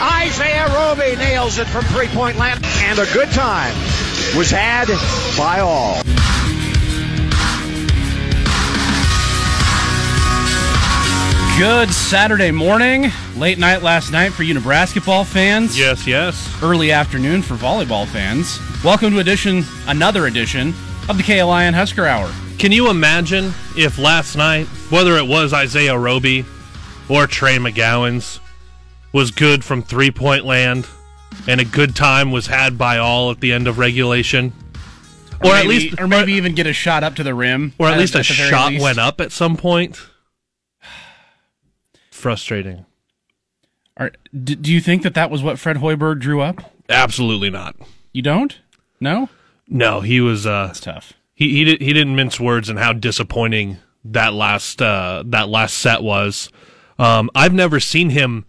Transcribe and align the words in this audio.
Isaiah 0.00 0.68
Roby 0.74 1.16
nails 1.16 1.58
it 1.58 1.66
from 1.66 1.84
three 1.84 2.08
point 2.08 2.36
land. 2.36 2.64
And 2.64 2.98
a 2.98 3.06
good 3.12 3.30
time 3.30 3.74
was 4.36 4.50
had 4.50 4.88
by 5.36 5.60
all. 5.60 6.02
Good 11.58 11.88
Saturday 11.90 12.50
morning. 12.50 13.10
Late 13.34 13.58
night 13.58 13.82
last 13.82 14.12
night 14.12 14.34
for 14.34 14.42
you 14.42 14.52
Nebraska 14.52 15.00
ball 15.00 15.24
fans. 15.24 15.78
Yes, 15.78 16.06
yes. 16.06 16.54
Early 16.62 16.92
afternoon 16.92 17.40
for 17.40 17.54
volleyball 17.54 18.06
fans. 18.06 18.60
Welcome 18.84 19.12
to 19.12 19.20
edition, 19.20 19.64
another 19.86 20.26
edition 20.26 20.74
of 21.08 21.16
the 21.16 21.22
KLIN 21.22 21.72
Husker 21.72 22.04
Hour. 22.04 22.30
Can 22.58 22.72
you 22.72 22.90
imagine 22.90 23.54
if 23.74 23.98
last 23.98 24.36
night, 24.36 24.66
whether 24.90 25.16
it 25.16 25.26
was 25.26 25.54
Isaiah 25.54 25.98
Roby 25.98 26.44
or 27.08 27.26
Trey 27.26 27.56
McGowens, 27.56 28.40
was 29.16 29.30
good 29.30 29.64
from 29.64 29.82
three 29.82 30.10
point 30.10 30.44
land 30.44 30.86
and 31.48 31.58
a 31.58 31.64
good 31.64 31.96
time 31.96 32.30
was 32.30 32.48
had 32.48 32.76
by 32.76 32.98
all 32.98 33.30
at 33.30 33.40
the 33.40 33.50
end 33.50 33.66
of 33.66 33.78
regulation? 33.78 34.52
Or, 35.42 35.52
at 35.54 35.64
maybe- 35.66 35.68
least 35.88 36.00
or 36.00 36.06
maybe 36.06 36.34
even 36.34 36.54
get 36.54 36.66
a 36.66 36.74
shot 36.74 37.02
up 37.02 37.14
to 37.16 37.22
the 37.22 37.34
rim. 37.34 37.72
or 37.78 37.88
at 37.88 37.98
least 37.98 38.14
a 38.14 38.22
shot 38.22 38.72
least. 38.72 38.82
went 38.82 38.98
up 38.98 39.20
at 39.22 39.32
some 39.32 39.56
point. 39.56 39.98
Frustrating. 42.10 42.84
Are, 43.96 44.12
do 44.34 44.70
you 44.70 44.80
think 44.82 45.02
that 45.02 45.14
that 45.14 45.30
was 45.30 45.42
what 45.42 45.58
Fred 45.58 45.78
Hoiberg 45.78 46.20
drew 46.20 46.42
up? 46.42 46.74
Absolutely 46.90 47.48
not. 47.48 47.74
You 48.12 48.20
don't? 48.20 48.58
No? 49.00 49.30
No, 49.66 50.00
he 50.02 50.20
was 50.20 50.46
uh 50.46 50.68
It's 50.70 50.80
tough. 50.80 51.14
he 51.34 51.50
he, 51.52 51.64
did, 51.64 51.80
he 51.80 51.94
didn't 51.94 52.14
mince 52.16 52.38
words 52.38 52.68
in 52.68 52.76
how 52.76 52.92
disappointing 52.92 53.78
that 54.04 54.34
last 54.34 54.82
uh, 54.82 55.22
that 55.26 55.48
last 55.48 55.78
set 55.78 56.02
was. 56.02 56.50
Um, 56.98 57.30
I've 57.34 57.54
never 57.54 57.80
seen 57.80 58.10
him 58.10 58.44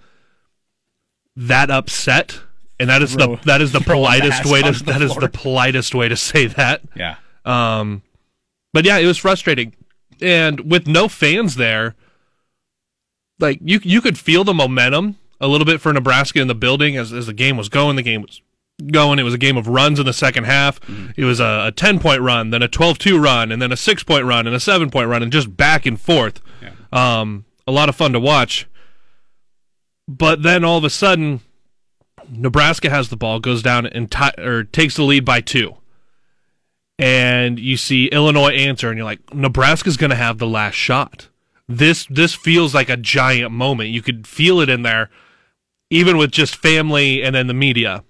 that 1.38 1.70
upset, 1.70 2.42
and 2.80 2.90
that 2.90 3.02
is 3.02 3.14
Throw- 3.14 3.36
the 3.38 3.46
that 3.46 3.62
is 3.62 3.72
the 3.72 3.80
politest 3.80 4.46
way 4.46 4.62
to 4.62 4.72
that 4.86 5.02
is 5.02 5.16
the 5.16 5.30
politest 5.30 5.96
way 5.96 6.10
to 6.10 6.18
say 6.18 6.48
that. 6.48 6.82
Yeah. 6.96 7.16
Um, 7.46 8.02
but 8.74 8.84
yeah, 8.84 8.98
it 8.98 9.06
was 9.06 9.18
frustrating, 9.18 9.74
and 10.22 10.70
with 10.70 10.88
no 10.88 11.08
fans 11.08 11.56
there, 11.56 11.96
like 13.40 13.60
you 13.64 13.80
you 13.84 14.02
could 14.02 14.18
feel 14.18 14.44
the 14.44 14.54
momentum 14.54 15.18
a 15.40 15.48
little 15.48 15.66
bit 15.66 15.80
for 15.80 15.94
Nebraska 15.94 16.42
in 16.42 16.48
the 16.48 16.56
building 16.56 16.98
as 16.98 17.14
as 17.14 17.28
the 17.28 17.34
game 17.34 17.56
was 17.56 17.70
going. 17.70 17.96
The 17.96 18.04
game 18.04 18.24
was 18.24 18.42
going. 18.92 19.20
It 19.20 19.24
was 19.24 19.34
a 19.34 19.40
game 19.40 19.58
of 19.58 19.68
runs 19.68 20.00
in 20.00 20.06
the 20.06 20.14
second 20.14 20.46
half. 20.46 20.80
It 21.16 21.24
was 21.24 21.40
a, 21.40 21.68
a 21.68 21.72
10 21.72 22.00
point 22.00 22.22
run, 22.22 22.50
then 22.50 22.62
a 22.62 22.68
12 22.68 22.98
2 23.00 23.20
run, 23.20 23.52
and 23.52 23.62
then 23.62 23.72
a 23.72 23.78
6 23.78 24.04
point 24.04 24.26
run, 24.26 24.46
and 24.48 24.56
a 24.56 24.60
7 24.60 24.92
point 24.92 25.08
run, 25.08 25.24
and 25.24 25.32
just 25.32 25.56
back 25.56 25.86
and 25.86 26.00
forth. 26.00 26.42
Yeah. 26.62 26.72
Um, 26.92 27.46
a 27.66 27.72
lot 27.72 27.90
of 27.90 27.96
fun 27.96 28.14
to 28.14 28.20
watch. 28.20 28.68
But 30.08 30.44
then 30.44 30.64
all 30.64 30.78
of 30.78 30.84
a 30.84 30.90
sudden, 30.90 31.42
Nebraska 32.30 32.90
has 32.90 33.10
the 33.10 33.18
ball, 33.18 33.40
goes 33.40 33.62
down 33.62 33.86
and 33.86 34.12
ti 34.12 34.30
or 34.38 34.64
takes 34.64 34.96
the 34.96 35.04
lead 35.04 35.26
by 35.26 35.42
two. 35.42 35.76
And 37.00 37.60
you 37.60 37.78
see 37.78 38.08
Illinois 38.08 38.52
answer, 38.52 38.90
and 38.90 38.98
you're 38.98 39.06
like, 39.06 39.34
Nebraska's 39.34 39.98
going 39.98 40.10
to 40.10 40.16
have 40.16 40.38
the 40.38 40.48
last 40.48 40.76
shot. 40.76 41.30
This 41.67 42.08
this 42.10 42.34
feels 42.34 42.73
like 42.73 42.90
a 42.90 42.98
giant 42.98 43.52
moment. 43.52 43.90
You 43.90 44.02
could 44.02 44.26
feel 44.26 44.62
it 44.62 44.70
in 44.70 44.84
there, 44.84 45.10
even 45.90 46.17
with 46.17 46.32
just 46.32 46.56
family 46.56 47.22
and 47.22 47.36
then 47.36 47.48
the 47.48 47.54
media 47.54 48.04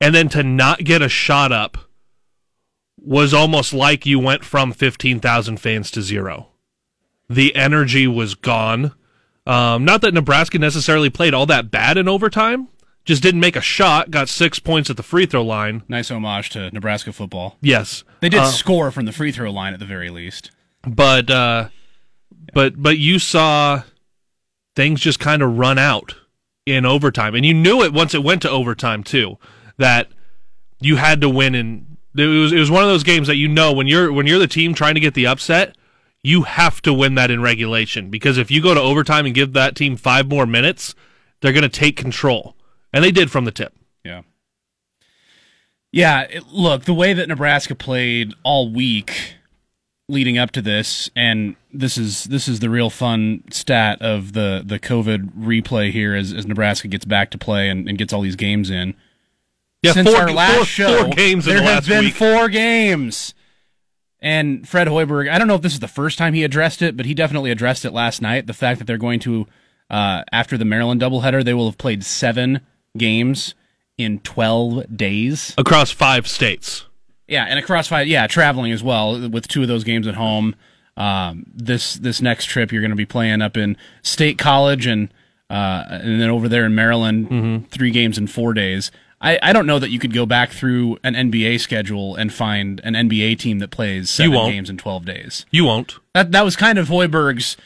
and 0.00 0.14
then 0.14 0.28
to 0.30 0.42
not 0.42 0.84
get 0.84 1.02
a 1.02 1.08
shot 1.08 1.52
up 1.52 1.76
was 2.96 3.34
almost 3.34 3.72
like 3.72 4.06
you 4.06 4.18
went 4.18 4.44
from 4.44 4.72
15,000 4.72 5.58
fans 5.58 5.90
to 5.90 6.02
zero. 6.02 6.48
The 7.28 7.54
energy 7.54 8.06
was 8.06 8.34
gone. 8.34 8.92
Um, 9.50 9.84
not 9.84 10.00
that 10.02 10.14
Nebraska 10.14 10.58
necessarily 10.58 11.10
played 11.10 11.34
all 11.34 11.46
that 11.46 11.70
bad 11.70 11.96
in 11.96 12.06
overtime, 12.08 12.68
just 13.04 13.22
didn't 13.22 13.40
make 13.40 13.56
a 13.56 13.60
shot, 13.60 14.10
got 14.10 14.28
six 14.28 14.58
points 14.58 14.90
at 14.90 14.96
the 14.96 15.02
free 15.02 15.26
throw 15.26 15.42
line. 15.42 15.82
Nice 15.88 16.10
homage 16.10 16.50
to 16.50 16.70
Nebraska 16.70 17.12
football. 17.12 17.56
Yes. 17.60 18.04
They 18.20 18.28
did 18.28 18.40
Uh, 18.40 18.46
score 18.46 18.90
from 18.90 19.06
the 19.06 19.12
free 19.12 19.32
throw 19.32 19.50
line 19.50 19.72
at 19.72 19.80
the 19.80 19.86
very 19.86 20.10
least. 20.10 20.50
but 20.86 21.30
uh, 21.30 21.68
but 22.54 22.80
but 22.82 22.98
you 22.98 23.18
saw 23.18 23.82
things 24.76 25.00
just 25.00 25.18
kind 25.18 25.42
of 25.42 25.58
run 25.58 25.78
out 25.78 26.14
in 26.66 26.86
overtime, 26.86 27.34
and 27.34 27.44
you 27.44 27.52
knew 27.54 27.82
it 27.82 27.92
once 27.92 28.14
it 28.14 28.22
went 28.22 28.42
to 28.42 28.50
overtime 28.50 29.02
too 29.02 29.36
that 29.78 30.08
you 30.80 30.96
had 30.96 31.20
to 31.22 31.28
win. 31.28 31.54
And 31.54 31.96
it 32.16 32.26
was 32.26 32.52
it 32.52 32.58
was 32.58 32.70
one 32.70 32.82
of 32.84 32.88
those 32.88 33.02
games 33.04 33.26
that 33.26 33.36
you 33.36 33.48
know 33.48 33.72
when 33.72 33.86
you're 33.88 34.12
when 34.12 34.26
you're 34.26 34.38
the 34.38 34.46
team 34.46 34.74
trying 34.74 34.94
to 34.94 35.00
get 35.00 35.14
the 35.14 35.26
upset, 35.26 35.76
you 36.22 36.42
have 36.42 36.82
to 36.82 36.92
win 36.92 37.14
that 37.14 37.30
in 37.30 37.40
regulation 37.42 38.10
because 38.10 38.36
if 38.38 38.50
you 38.50 38.62
go 38.62 38.74
to 38.74 38.80
overtime 38.80 39.24
and 39.26 39.34
give 39.34 39.52
that 39.54 39.74
team 39.76 39.96
five 39.96 40.28
more 40.28 40.46
minutes, 40.46 40.94
they're 41.40 41.52
going 41.52 41.62
to 41.62 41.68
take 41.68 41.96
control, 41.96 42.54
and 42.92 43.02
they 43.02 43.10
did 43.10 43.30
from 43.30 43.44
the 43.46 43.50
tip. 43.52 43.74
Yeah. 44.04 44.22
Yeah, 45.92 46.22
it, 46.22 46.46
look, 46.52 46.84
the 46.84 46.94
way 46.94 47.12
that 47.12 47.28
Nebraska 47.28 47.74
played 47.74 48.34
all 48.42 48.70
week 48.72 49.34
leading 50.08 50.36
up 50.38 50.50
to 50.50 50.60
this 50.60 51.08
and 51.14 51.54
this 51.72 51.96
is 51.96 52.24
this 52.24 52.48
is 52.48 52.58
the 52.58 52.68
real 52.68 52.90
fun 52.90 53.44
stat 53.52 54.02
of 54.02 54.32
the 54.32 54.60
the 54.66 54.76
COVID 54.76 55.30
replay 55.38 55.92
here 55.92 56.16
as, 56.16 56.32
as 56.32 56.46
Nebraska 56.48 56.88
gets 56.88 57.04
back 57.04 57.30
to 57.30 57.38
play 57.38 57.68
and, 57.68 57.88
and 57.88 57.96
gets 57.96 58.12
all 58.12 58.20
these 58.20 58.34
games 58.34 58.70
in. 58.70 58.94
Yeah, 59.82 59.92
Since 59.92 60.10
four, 60.10 60.20
our 60.22 60.32
last 60.32 60.56
four- 60.56 60.64
show, 60.64 61.04
four 61.04 61.12
games 61.14 61.44
there 61.44 61.58
the 61.58 61.62
have 61.62 61.86
been 61.86 62.06
week. 62.06 62.14
four 62.14 62.48
games. 62.48 63.34
And 64.22 64.68
Fred 64.68 64.86
Hoiberg, 64.88 65.30
I 65.30 65.38
don't 65.38 65.48
know 65.48 65.54
if 65.54 65.62
this 65.62 65.72
is 65.72 65.80
the 65.80 65.88
first 65.88 66.18
time 66.18 66.34
he 66.34 66.44
addressed 66.44 66.82
it, 66.82 66.96
but 66.96 67.06
he 67.06 67.14
definitely 67.14 67.50
addressed 67.50 67.84
it 67.84 67.92
last 67.92 68.20
night. 68.20 68.46
The 68.46 68.52
fact 68.52 68.78
that 68.78 68.84
they're 68.86 68.98
going 68.98 69.20
to, 69.20 69.46
uh, 69.88 70.24
after 70.30 70.58
the 70.58 70.64
Maryland 70.66 71.00
doubleheader, 71.00 71.42
they 71.44 71.54
will 71.54 71.66
have 71.66 71.78
played 71.78 72.04
seven 72.04 72.60
games 72.98 73.54
in 73.96 74.18
12 74.20 74.96
days. 74.96 75.54
across 75.56 75.90
five 75.90 76.26
states. 76.28 76.86
Yeah, 77.28 77.44
and 77.44 77.58
across 77.58 77.86
five, 77.88 78.08
yeah, 78.08 78.26
traveling 78.26 78.72
as 78.72 78.82
well 78.82 79.28
with 79.28 79.46
two 79.48 79.62
of 79.62 79.68
those 79.68 79.84
games 79.84 80.06
at 80.06 80.16
home. 80.16 80.54
Um, 80.96 81.46
this 81.54 81.94
this 81.94 82.20
next 82.20 82.46
trip 82.46 82.72
you're 82.72 82.82
going 82.82 82.90
to 82.90 82.96
be 82.96 83.06
playing 83.06 83.40
up 83.40 83.56
in 83.56 83.76
State 84.02 84.36
College 84.36 84.84
and 84.86 85.14
uh, 85.48 85.84
and 85.88 86.20
then 86.20 86.28
over 86.28 86.48
there 86.48 86.64
in 86.66 86.74
Maryland, 86.74 87.70
three 87.70 87.90
games 87.90 88.18
in 88.18 88.26
four 88.26 88.52
days. 88.52 88.90
I, 89.22 89.38
I 89.42 89.52
don't 89.52 89.66
know 89.66 89.78
that 89.78 89.90
you 89.90 89.98
could 89.98 90.14
go 90.14 90.24
back 90.24 90.50
through 90.50 90.96
an 91.04 91.14
NBA 91.14 91.60
schedule 91.60 92.16
and 92.16 92.32
find 92.32 92.80
an 92.84 92.94
NBA 92.94 93.38
team 93.38 93.58
that 93.58 93.70
plays 93.70 94.08
seven 94.08 94.32
games 94.50 94.70
in 94.70 94.78
12 94.78 95.04
days. 95.04 95.44
You 95.50 95.64
won't. 95.64 95.98
That 96.14 96.32
that 96.32 96.42
was 96.44 96.56
kind 96.56 96.78
of 96.78 96.88
Hoiberg's 96.88 97.56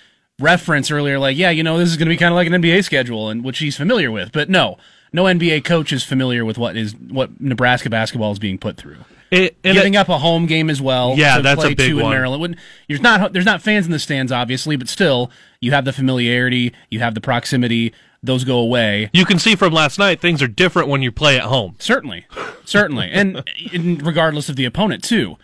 reference 0.41 0.91
earlier, 0.91 1.19
like, 1.19 1.37
yeah, 1.37 1.51
you 1.51 1.63
know, 1.63 1.79
this 1.79 1.91
is 1.91 1.97
going 1.97 2.07
to 2.09 2.13
be 2.13 2.17
kind 2.17 2.33
of 2.33 2.37
like 2.37 2.49
an 2.49 2.55
NBA 2.55 2.83
schedule, 2.85 3.29
and 3.31 3.45
which 3.45 3.59
he's 3.59 3.77
familiar 3.77 4.11
with. 4.11 4.33
But 4.33 4.51
no, 4.51 4.79
no 5.13 5.25
NBA 5.25 5.65
coach 5.65 5.93
is 5.93 6.03
familiar 6.03 6.45
with 6.45 6.59
what 6.59 6.77
is 6.77 6.95
what 6.97 7.41
Nebraska 7.41 7.89
basketball 7.89 8.33
is 8.33 8.39
being 8.41 8.59
put 8.59 8.77
through. 8.77 8.99
It, 9.31 9.61
Giving 9.63 9.95
it- 9.95 9.97
up 9.99 10.09
a 10.09 10.19
home 10.19 10.47
game 10.47 10.69
as 10.71 10.81
well. 10.83 11.15
Yeah, 11.17 11.37
to 11.37 11.43
that's 11.43 11.63
a 11.65 11.69
big 11.69 11.79
two 11.79 11.99
in 11.99 12.05
one. 12.05 12.11
Maryland. 12.13 12.41
When- 12.41 12.57
There's 12.89 13.01
not 13.01 13.33
there's 13.33 13.45
not 13.47 13.63
fans 13.63 13.87
in 13.87 13.93
the 13.93 13.99
stands, 14.01 14.33
obviously, 14.33 14.77
but 14.77 14.89
still, 14.89 15.31
you 15.61 15.71
have 15.71 15.85
the 15.85 15.93
familiarity, 15.93 16.73
you 16.91 16.99
have 17.01 17.15
the 17.15 17.21
proximity. 17.21 17.93
Those 18.25 18.45
go 18.45 18.59
away. 18.59 19.11
you 19.13 19.25
can 19.25 19.39
see 19.39 19.55
from 19.55 19.73
last 19.73 19.99
night 19.99 20.21
things 20.21 20.43
are 20.43 20.49
different 20.49 20.89
when 20.89 21.03
you 21.03 21.13
play 21.13 21.37
at 21.37 21.45
home. 21.45 21.77
Certainly, 21.79 22.27
certainly, 22.65 23.11
and 23.11 23.43
in, 23.73 23.99
regardless 23.99 24.49
of 24.49 24.57
the 24.57 24.65
opponent 24.65 25.05
too. 25.05 25.37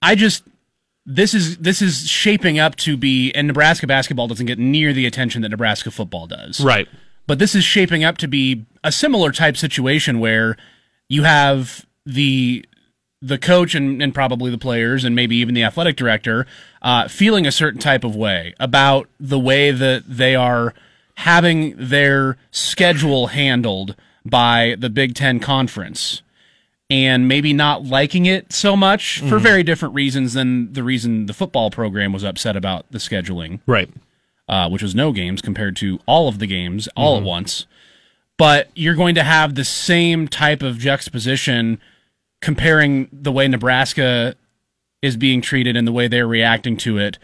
I 0.00 0.14
just 0.14 0.44
this 1.06 1.34
is 1.34 1.58
this 1.58 1.82
is 1.82 2.08
shaping 2.08 2.58
up 2.58 2.76
to 2.76 2.96
be, 2.96 3.32
and 3.32 3.46
Nebraska 3.46 3.86
basketball 3.86 4.28
doesn't 4.28 4.46
get 4.46 4.58
near 4.58 4.92
the 4.92 5.06
attention 5.06 5.42
that 5.42 5.48
Nebraska 5.48 5.90
football 5.90 6.26
does. 6.26 6.60
Right. 6.60 6.88
But 7.26 7.38
this 7.38 7.54
is 7.54 7.64
shaping 7.64 8.04
up 8.04 8.18
to 8.18 8.28
be 8.28 8.66
a 8.84 8.92
similar 8.92 9.32
type 9.32 9.56
situation 9.56 10.18
where 10.18 10.56
you 11.08 11.22
have 11.22 11.86
the 12.04 12.64
the 13.20 13.38
coach 13.38 13.74
and, 13.74 14.02
and 14.02 14.12
probably 14.12 14.50
the 14.50 14.58
players 14.58 15.04
and 15.04 15.14
maybe 15.14 15.36
even 15.36 15.54
the 15.54 15.62
athletic 15.62 15.96
director 15.96 16.44
uh, 16.82 17.06
feeling 17.06 17.46
a 17.46 17.52
certain 17.52 17.78
type 17.78 18.02
of 18.02 18.16
way 18.16 18.52
about 18.58 19.08
the 19.20 19.38
way 19.38 19.70
that 19.70 20.02
they 20.08 20.34
are 20.34 20.74
having 21.16 21.74
their 21.76 22.36
schedule 22.50 23.28
handled 23.28 23.94
by 24.24 24.76
the 24.78 24.90
Big 24.90 25.14
Ten 25.14 25.40
Conference 25.40 26.22
and 26.90 27.26
maybe 27.26 27.52
not 27.52 27.84
liking 27.84 28.26
it 28.26 28.52
so 28.52 28.76
much 28.76 29.20
for 29.20 29.38
very 29.38 29.62
different 29.62 29.94
reasons 29.94 30.34
than 30.34 30.72
the 30.74 30.82
reason 30.82 31.26
the 31.26 31.32
football 31.32 31.70
program 31.70 32.12
was 32.12 32.22
upset 32.22 32.54
about 32.56 32.84
the 32.90 32.98
scheduling 32.98 33.60
Right. 33.66 33.88
uh, 34.48 34.68
which 34.68 34.82
was 34.82 34.94
no 34.94 35.10
games 35.12 35.40
compared 35.40 35.74
to 35.76 36.00
all 36.06 36.28
of 36.28 36.38
the 36.38 36.46
games 36.46 36.88
all 36.96 37.16
at 37.16 37.22
once. 37.22 37.66
But 38.36 38.70
you're 38.74 38.94
going 38.94 39.14
to 39.14 39.22
have 39.22 39.54
the 39.54 39.64
same 39.64 40.28
type 40.28 40.62
of 40.62 40.78
juxtaposition 40.78 41.80
comparing 42.40 43.08
the 43.12 43.32
way 43.32 43.48
Nebraska 43.48 44.34
is 45.00 45.16
being 45.16 45.40
treated 45.40 45.76
and 45.76 45.86
the 45.86 45.92
way 45.92 46.08
they're 46.08 46.26
reacting 46.26 46.76
to 46.78 46.98
it, 46.98 47.18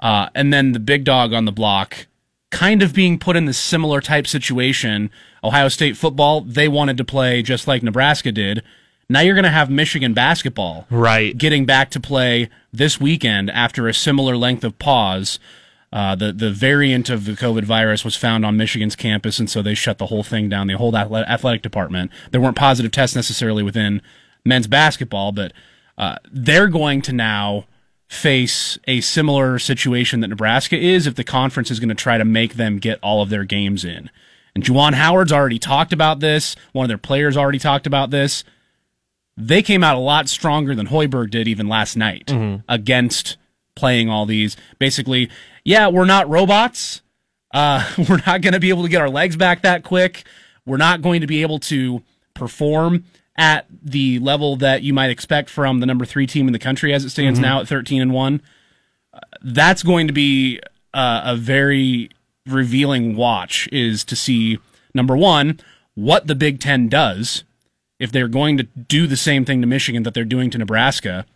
uh, 0.00 0.28
and 0.34 0.52
then 0.52 0.72
the 0.72 0.80
big 0.80 1.04
dog 1.04 1.32
on 1.32 1.44
the 1.44 1.52
block 1.52 2.06
kind 2.50 2.82
of 2.82 2.94
being 2.94 3.18
put 3.18 3.36
in 3.36 3.44
the 3.44 3.52
similar 3.52 4.00
type 4.00 4.26
situation. 4.26 5.10
Ohio 5.42 5.68
State 5.68 5.96
football, 5.96 6.40
they 6.40 6.68
wanted 6.68 6.96
to 6.98 7.04
play 7.04 7.42
just 7.42 7.66
like 7.66 7.82
Nebraska 7.82 8.32
did. 8.32 8.62
Now 9.08 9.20
you're 9.20 9.34
going 9.34 9.44
to 9.44 9.50
have 9.50 9.70
Michigan 9.70 10.14
basketball 10.14 10.86
Right. 10.90 11.36
getting 11.36 11.64
back 11.64 11.90
to 11.90 12.00
play 12.00 12.48
this 12.72 13.00
weekend 13.00 13.50
after 13.50 13.86
a 13.88 13.94
similar 13.94 14.36
length 14.36 14.64
of 14.64 14.78
pause. 14.78 15.38
Uh, 15.92 16.16
the 16.16 16.32
the 16.32 16.50
variant 16.50 17.08
of 17.08 17.24
the 17.24 17.32
COVID 17.32 17.62
virus 17.62 18.04
was 18.04 18.16
found 18.16 18.44
on 18.44 18.56
Michigan's 18.56 18.96
campus, 18.96 19.38
and 19.38 19.48
so 19.48 19.62
they 19.62 19.74
shut 19.74 19.98
the 19.98 20.06
whole 20.06 20.24
thing 20.24 20.48
down. 20.48 20.66
The 20.66 20.74
whole 20.76 20.94
athletic 20.96 21.62
department. 21.62 22.10
There 22.32 22.40
weren't 22.40 22.56
positive 22.56 22.90
tests 22.90 23.14
necessarily 23.14 23.62
within 23.62 24.02
men's 24.44 24.66
basketball, 24.66 25.30
but 25.30 25.52
uh, 25.96 26.16
they're 26.30 26.66
going 26.68 27.00
to 27.02 27.12
now 27.12 27.66
face 28.08 28.78
a 28.86 29.00
similar 29.00 29.58
situation 29.58 30.20
that 30.20 30.28
Nebraska 30.28 30.78
is 30.78 31.06
if 31.06 31.16
the 31.16 31.24
conference 31.24 31.70
is 31.70 31.80
going 31.80 31.88
to 31.88 31.94
try 31.94 32.18
to 32.18 32.24
make 32.24 32.54
them 32.54 32.78
get 32.78 32.98
all 33.02 33.22
of 33.22 33.30
their 33.30 33.44
games 33.44 33.84
in. 33.84 34.10
And 34.54 34.64
Juwan 34.64 34.94
Howard's 34.94 35.32
already 35.32 35.58
talked 35.58 35.92
about 35.92 36.20
this. 36.20 36.56
One 36.72 36.84
of 36.84 36.88
their 36.88 36.98
players 36.98 37.36
already 37.36 37.58
talked 37.58 37.86
about 37.86 38.10
this 38.10 38.44
they 39.36 39.62
came 39.62 39.84
out 39.84 39.96
a 39.96 40.00
lot 40.00 40.28
stronger 40.28 40.74
than 40.74 40.86
Hoiberg 40.86 41.30
did 41.30 41.46
even 41.46 41.68
last 41.68 41.96
night 41.96 42.30
against 42.68 43.36
playing 43.74 44.08
all 44.08 44.24
these. 44.26 44.56
Basically, 44.78 45.28
yeah, 45.64 45.88
we're 45.88 46.06
not 46.06 46.28
robots. 46.28 47.02
Uh, 47.52 47.86
we're 48.08 48.22
not 48.26 48.40
going 48.40 48.54
to 48.54 48.60
be 48.60 48.70
able 48.70 48.82
to 48.82 48.88
get 48.88 49.02
our 49.02 49.10
legs 49.10 49.36
back 49.36 49.62
that 49.62 49.84
quick. 49.84 50.24
We're 50.64 50.78
not 50.78 51.02
going 51.02 51.20
to 51.20 51.26
be 51.26 51.42
able 51.42 51.58
to 51.60 52.02
perform 52.34 53.04
at 53.36 53.66
the 53.82 54.18
level 54.18 54.56
that 54.56 54.82
you 54.82 54.94
might 54.94 55.10
expect 55.10 55.50
from 55.50 55.80
the 55.80 55.86
number 55.86 56.04
three 56.04 56.26
team 56.26 56.46
in 56.46 56.52
the 56.52 56.58
country 56.58 56.92
as 56.92 57.04
it 57.04 57.10
stands 57.10 57.38
now 57.38 57.60
at 57.60 57.68
13 57.68 58.00
and 58.00 58.12
one. 58.12 58.40
Uh, 59.12 59.20
That's 59.42 59.82
going 59.82 60.06
to 60.06 60.12
be 60.12 60.60
uh, 60.94 61.22
a 61.24 61.36
very 61.36 62.10
revealing 62.46 63.16
watch 63.16 63.68
is 63.72 64.04
to 64.04 64.16
see 64.16 64.58
number 64.94 65.16
one, 65.16 65.60
what 65.94 66.26
the 66.26 66.34
Big 66.34 66.60
Ten 66.60 66.88
does 66.88 67.44
if 67.98 68.12
they're 68.12 68.28
going 68.28 68.56
to 68.58 68.64
do 68.64 69.06
the 69.06 69.16
same 69.16 69.44
thing 69.44 69.60
to 69.60 69.66
Michigan 69.66 70.02
that 70.04 70.14
they're 70.14 70.24
doing 70.24 70.50
to 70.50 70.58
Nebraska. 70.58 71.26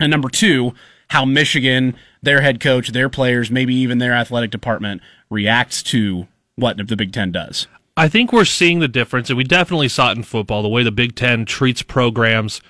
And 0.00 0.10
number 0.10 0.28
two, 0.28 0.74
how 1.10 1.24
Michigan, 1.24 1.94
their 2.22 2.40
head 2.40 2.60
coach, 2.60 2.88
their 2.88 3.08
players, 3.08 3.50
maybe 3.50 3.74
even 3.74 3.98
their 3.98 4.14
athletic 4.14 4.50
department 4.50 5.02
reacts 5.30 5.82
to 5.84 6.26
what 6.56 6.76
the 6.76 6.96
Big 6.96 7.12
Ten 7.12 7.32
does. 7.32 7.66
I 7.96 8.08
think 8.08 8.32
we're 8.32 8.44
seeing 8.44 8.78
the 8.80 8.88
difference, 8.88 9.28
and 9.28 9.36
we 9.36 9.44
definitely 9.44 9.88
saw 9.88 10.10
it 10.10 10.16
in 10.16 10.22
football, 10.22 10.62
the 10.62 10.68
way 10.68 10.82
the 10.82 10.90
Big 10.90 11.14
Ten 11.14 11.44
treats 11.44 11.82
programs 11.82 12.60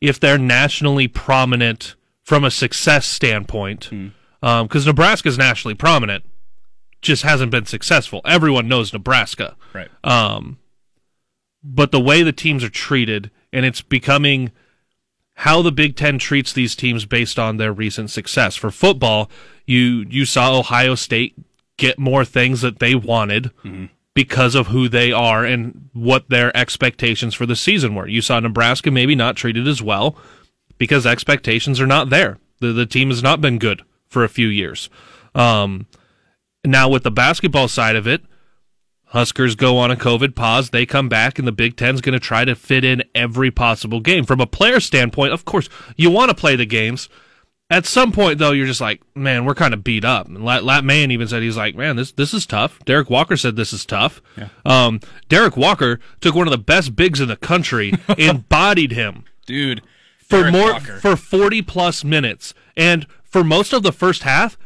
if 0.00 0.18
they're 0.18 0.38
nationally 0.38 1.06
prominent 1.06 1.94
from 2.22 2.44
a 2.44 2.50
success 2.50 3.06
standpoint. 3.06 3.86
Hmm. 3.86 4.08
Um, 4.42 4.66
because 4.66 4.86
Nebraska 4.86 5.28
is 5.28 5.38
nationally 5.38 5.76
prominent, 5.76 6.24
just 7.00 7.22
hasn't 7.22 7.52
been 7.52 7.66
successful. 7.66 8.20
Everyone 8.24 8.66
knows 8.66 8.92
Nebraska. 8.92 9.56
Right. 9.72 9.88
Um, 10.02 10.58
but 11.62 11.92
the 11.92 12.00
way 12.00 12.24
the 12.24 12.32
teams 12.32 12.64
are 12.64 12.68
treated, 12.68 13.30
and 13.52 13.64
it's 13.64 13.82
becoming 13.82 14.50
how 15.34 15.62
the 15.62 15.70
Big 15.72 15.96
Ten 15.96 16.18
treats 16.18 16.52
these 16.52 16.74
teams 16.74 17.04
based 17.04 17.38
on 17.38 17.56
their 17.56 17.72
recent 17.72 18.10
success. 18.10 18.56
For 18.56 18.72
football, 18.72 19.30
you 19.64 20.06
you 20.08 20.24
saw 20.24 20.58
Ohio 20.58 20.96
State 20.96 21.36
get 21.76 21.98
more 21.98 22.24
things 22.24 22.60
that 22.60 22.80
they 22.80 22.94
wanted 22.94 23.44
mm-hmm. 23.64 23.86
Because 24.14 24.54
of 24.54 24.68
who 24.68 24.88
they 24.88 25.10
are 25.10 25.44
and 25.44 25.88
what 25.92 26.28
their 26.28 26.54
expectations 26.56 27.34
for 27.34 27.46
the 27.46 27.56
season 27.56 27.94
were. 27.94 28.06
You 28.06 28.20
saw 28.20 28.38
Nebraska 28.40 28.90
maybe 28.90 29.14
not 29.14 29.36
treated 29.36 29.66
as 29.66 29.82
well 29.82 30.16
because 30.78 31.06
expectations 31.06 31.80
are 31.80 31.86
not 31.86 32.10
there. 32.10 32.38
The 32.60 32.72
the 32.72 32.86
team 32.86 33.08
has 33.08 33.22
not 33.22 33.40
been 33.40 33.58
good 33.58 33.82
for 34.08 34.24
a 34.24 34.28
few 34.28 34.48
years. 34.48 34.90
Um, 35.34 35.86
now 36.64 36.88
with 36.88 37.02
the 37.02 37.10
basketball 37.10 37.68
side 37.68 37.96
of 37.96 38.06
it, 38.06 38.22
Huskers 39.06 39.56
go 39.56 39.76
on 39.76 39.90
a 39.90 39.96
COVID 39.96 40.34
pause. 40.34 40.70
They 40.70 40.86
come 40.86 41.10
back, 41.10 41.38
and 41.38 41.46
the 41.46 41.52
Big 41.52 41.76
Ten's 41.76 42.00
going 42.00 42.14
to 42.14 42.20
try 42.20 42.46
to 42.46 42.54
fit 42.54 42.82
in 42.82 43.02
every 43.14 43.50
possible 43.50 44.00
game. 44.00 44.24
From 44.24 44.40
a 44.40 44.46
player 44.46 44.80
standpoint, 44.80 45.34
of 45.34 45.44
course, 45.44 45.68
you 45.96 46.10
want 46.10 46.30
to 46.30 46.34
play 46.34 46.56
the 46.56 46.64
games. 46.64 47.10
At 47.72 47.86
some 47.86 48.12
point, 48.12 48.38
though, 48.38 48.50
you're 48.52 48.66
just 48.66 48.82
like, 48.82 49.00
man, 49.16 49.46
we're 49.46 49.54
kind 49.54 49.72
of 49.72 49.82
beat 49.82 50.04
up. 50.04 50.26
And 50.26 50.44
Lat, 50.44 50.62
Lat 50.62 50.84
Mayen 50.84 51.10
even 51.10 51.26
said 51.26 51.42
he's 51.42 51.56
like, 51.56 51.74
man, 51.74 51.96
this 51.96 52.12
this 52.12 52.34
is 52.34 52.44
tough. 52.44 52.78
Derek 52.84 53.08
Walker 53.08 53.34
said 53.34 53.56
this 53.56 53.72
is 53.72 53.86
tough. 53.86 54.20
Um, 54.66 55.00
Derek 55.30 55.56
Walker 55.56 55.98
took 56.20 56.34
one 56.34 56.46
of 56.46 56.50
the 56.50 56.58
best 56.58 56.94
bigs 56.94 57.18
in 57.18 57.28
the 57.28 57.36
country 57.36 57.94
and 58.18 58.46
bodied 58.46 58.92
him 58.92 59.24
Dude, 59.46 59.80
for 60.18 60.40
Derek 60.40 60.52
more 60.52 60.72
Walker. 60.72 60.98
for 60.98 61.16
40 61.16 61.62
plus 61.62 62.04
minutes 62.04 62.52
and 62.76 63.06
for 63.24 63.42
most 63.42 63.72
of 63.72 63.82
the 63.82 63.92
first 63.92 64.22
half 64.24 64.58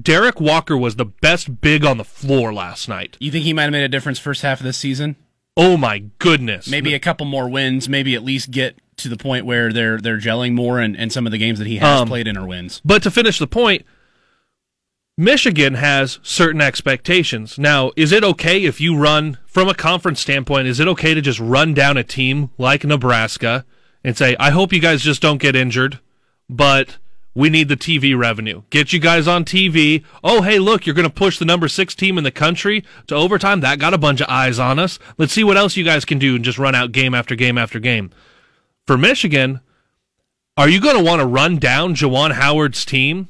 Derek 0.00 0.40
Walker 0.40 0.76
was 0.78 0.96
the 0.96 1.04
best 1.04 1.60
big 1.60 1.84
on 1.84 1.98
the 1.98 2.04
floor 2.04 2.54
last 2.54 2.88
night. 2.88 3.16
you 3.20 3.30
think 3.30 3.44
he 3.44 3.52
might 3.52 3.64
have 3.64 3.72
made 3.72 3.84
a 3.84 3.88
difference 3.88 4.18
first 4.18 4.42
half 4.42 4.60
of 4.60 4.64
this 4.64 4.76
season? 4.76 5.16
Oh 5.56 5.76
my 5.76 6.04
goodness. 6.18 6.68
Maybe 6.68 6.92
a 6.94 6.98
couple 6.98 7.26
more 7.26 7.48
wins, 7.48 7.88
maybe 7.88 8.14
at 8.14 8.22
least 8.22 8.50
get 8.50 8.78
to 8.98 9.08
the 9.08 9.16
point 9.16 9.44
where 9.44 9.72
they're 9.72 9.98
they're 9.98 10.18
gelling 10.18 10.54
more 10.54 10.80
and, 10.80 10.96
and 10.96 11.12
some 11.12 11.26
of 11.26 11.32
the 11.32 11.38
games 11.38 11.58
that 11.58 11.66
he 11.68 11.76
has 11.78 12.00
Um, 12.02 12.08
played 12.08 12.26
in 12.26 12.36
are 12.36 12.46
wins. 12.46 12.80
But 12.84 13.02
to 13.02 13.10
finish 13.10 13.38
the 13.38 13.46
point, 13.46 13.84
Michigan 15.18 15.74
has 15.74 16.18
certain 16.22 16.60
expectations. 16.60 17.58
Now, 17.58 17.90
is 17.96 18.12
it 18.12 18.22
okay 18.22 18.64
if 18.64 18.80
you 18.80 18.96
run 18.96 19.38
from 19.46 19.68
a 19.68 19.74
conference 19.74 20.20
standpoint, 20.20 20.68
is 20.68 20.78
it 20.80 20.88
okay 20.88 21.14
to 21.14 21.20
just 21.22 21.40
run 21.40 21.72
down 21.74 21.96
a 21.96 22.04
team 22.04 22.50
like 22.58 22.84
Nebraska 22.84 23.64
and 24.04 24.16
say, 24.16 24.36
"I 24.38 24.50
hope 24.50 24.72
you 24.72 24.80
guys 24.80 25.02
just 25.02 25.22
don't 25.22 25.40
get 25.40 25.56
injured, 25.56 26.00
but 26.50 26.98
we 27.34 27.48
need 27.50 27.68
the 27.68 27.76
TV 27.76 28.16
revenue. 28.16 28.62
Get 28.70 28.94
you 28.94 28.98
guys 28.98 29.28
on 29.28 29.44
TV. 29.44 30.02
Oh, 30.24 30.40
hey, 30.40 30.58
look, 30.58 30.86
you're 30.86 30.94
going 30.94 31.08
to 31.08 31.14
push 31.14 31.38
the 31.38 31.44
number 31.44 31.68
6 31.68 31.94
team 31.94 32.16
in 32.16 32.24
the 32.24 32.30
country 32.30 32.82
to 33.08 33.14
overtime. 33.14 33.60
That 33.60 33.78
got 33.78 33.92
a 33.92 33.98
bunch 33.98 34.22
of 34.22 34.28
eyes 34.30 34.58
on 34.58 34.78
us. 34.78 34.98
Let's 35.18 35.34
see 35.34 35.44
what 35.44 35.58
else 35.58 35.76
you 35.76 35.84
guys 35.84 36.06
can 36.06 36.18
do 36.18 36.34
and 36.36 36.44
just 36.44 36.58
run 36.58 36.74
out 36.74 36.92
game 36.92 37.14
after 37.14 37.34
game 37.34 37.58
after 37.58 37.78
game." 37.78 38.10
For 38.86 38.96
Michigan, 38.96 39.60
are 40.56 40.68
you 40.68 40.80
going 40.80 40.96
to 40.96 41.02
want 41.02 41.20
to 41.20 41.26
run 41.26 41.56
down 41.58 41.96
Juwan 41.96 42.32
Howard's 42.32 42.84
team, 42.84 43.28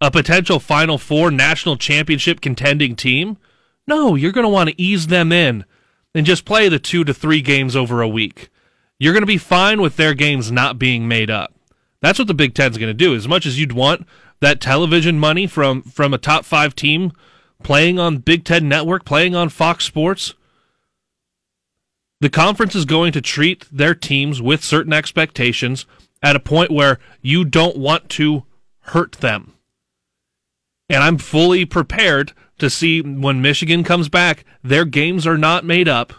a 0.00 0.10
potential 0.10 0.60
Final 0.60 0.98
Four 0.98 1.30
national 1.30 1.76
championship 1.76 2.42
contending 2.42 2.94
team? 2.96 3.38
No, 3.86 4.14
you're 4.14 4.32
going 4.32 4.44
to 4.44 4.50
want 4.50 4.68
to 4.68 4.80
ease 4.80 5.06
them 5.06 5.32
in 5.32 5.64
and 6.14 6.26
just 6.26 6.44
play 6.44 6.68
the 6.68 6.78
two 6.78 7.02
to 7.04 7.14
three 7.14 7.40
games 7.40 7.74
over 7.74 8.02
a 8.02 8.08
week. 8.08 8.50
You're 8.98 9.14
going 9.14 9.22
to 9.22 9.26
be 9.26 9.38
fine 9.38 9.80
with 9.80 9.96
their 9.96 10.12
games 10.12 10.52
not 10.52 10.78
being 10.78 11.08
made 11.08 11.30
up. 11.30 11.54
That's 12.02 12.18
what 12.18 12.28
the 12.28 12.34
Big 12.34 12.54
Ten's 12.54 12.76
going 12.76 12.90
to 12.90 12.94
do. 12.94 13.14
As 13.14 13.26
much 13.26 13.46
as 13.46 13.58
you'd 13.58 13.72
want 13.72 14.06
that 14.40 14.60
television 14.60 15.18
money 15.18 15.46
from 15.46 15.82
from 15.82 16.12
a 16.12 16.18
top 16.18 16.44
five 16.44 16.76
team 16.76 17.12
playing 17.62 17.98
on 17.98 18.18
Big 18.18 18.44
Ten 18.44 18.68
Network, 18.68 19.06
playing 19.06 19.34
on 19.34 19.48
Fox 19.48 19.84
Sports, 19.84 20.34
the 22.20 22.30
conference 22.30 22.74
is 22.74 22.84
going 22.84 23.12
to 23.12 23.20
treat 23.20 23.66
their 23.72 23.94
teams 23.94 24.42
with 24.42 24.62
certain 24.62 24.92
expectations 24.92 25.86
at 26.22 26.36
a 26.36 26.40
point 26.40 26.70
where 26.70 26.98
you 27.22 27.44
don't 27.44 27.76
want 27.76 28.08
to 28.10 28.44
hurt 28.80 29.12
them. 29.12 29.54
And 30.88 31.02
I'm 31.02 31.18
fully 31.18 31.64
prepared 31.64 32.32
to 32.58 32.68
see 32.68 33.00
when 33.00 33.40
Michigan 33.40 33.84
comes 33.84 34.08
back, 34.08 34.44
their 34.62 34.84
games 34.84 35.26
are 35.26 35.38
not 35.38 35.64
made 35.64 35.88
up 35.88 36.12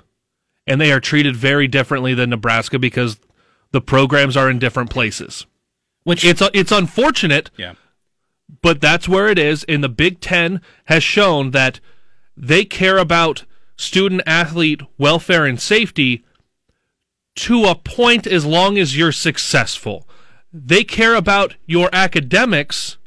and 0.65 0.79
they 0.79 0.91
are 0.91 1.00
treated 1.00 1.36
very 1.36 1.67
differently 1.67 2.13
than 2.13 2.29
Nebraska 2.29 2.79
because 2.79 3.20
the 3.72 3.81
programs 3.81 4.36
are 4.36 4.50
in 4.50 4.60
different 4.60 4.89
places. 4.89 5.46
Which 6.03 6.25
It's 6.25 6.41
it's 6.53 6.72
unfortunate 6.72 7.51
yeah. 7.58 7.74
but 8.62 8.81
that's 8.81 9.08
where 9.08 9.27
it 9.27 9.38
is. 9.38 9.63
And 9.65 9.84
the 9.84 9.89
Big 9.89 10.20
Ten 10.20 10.62
has 10.86 11.03
shown 11.03 11.51
that 11.51 11.79
they 12.36 12.65
care 12.65 12.98
about 12.98 13.46
student 13.82 14.22
athlete 14.26 14.82
welfare 14.98 15.46
and 15.46 15.60
safety 15.60 16.24
to 17.36 17.66
a 17.66 17.76
point 17.76 18.28
as 18.28 18.46
long 18.46 18.78
as 18.78 18.98
you're 18.98 19.12
successful. 19.12 20.08
They 20.54 20.84
care 20.84 21.16
about 21.16 21.56
your 21.66 21.90
academics 21.94 22.98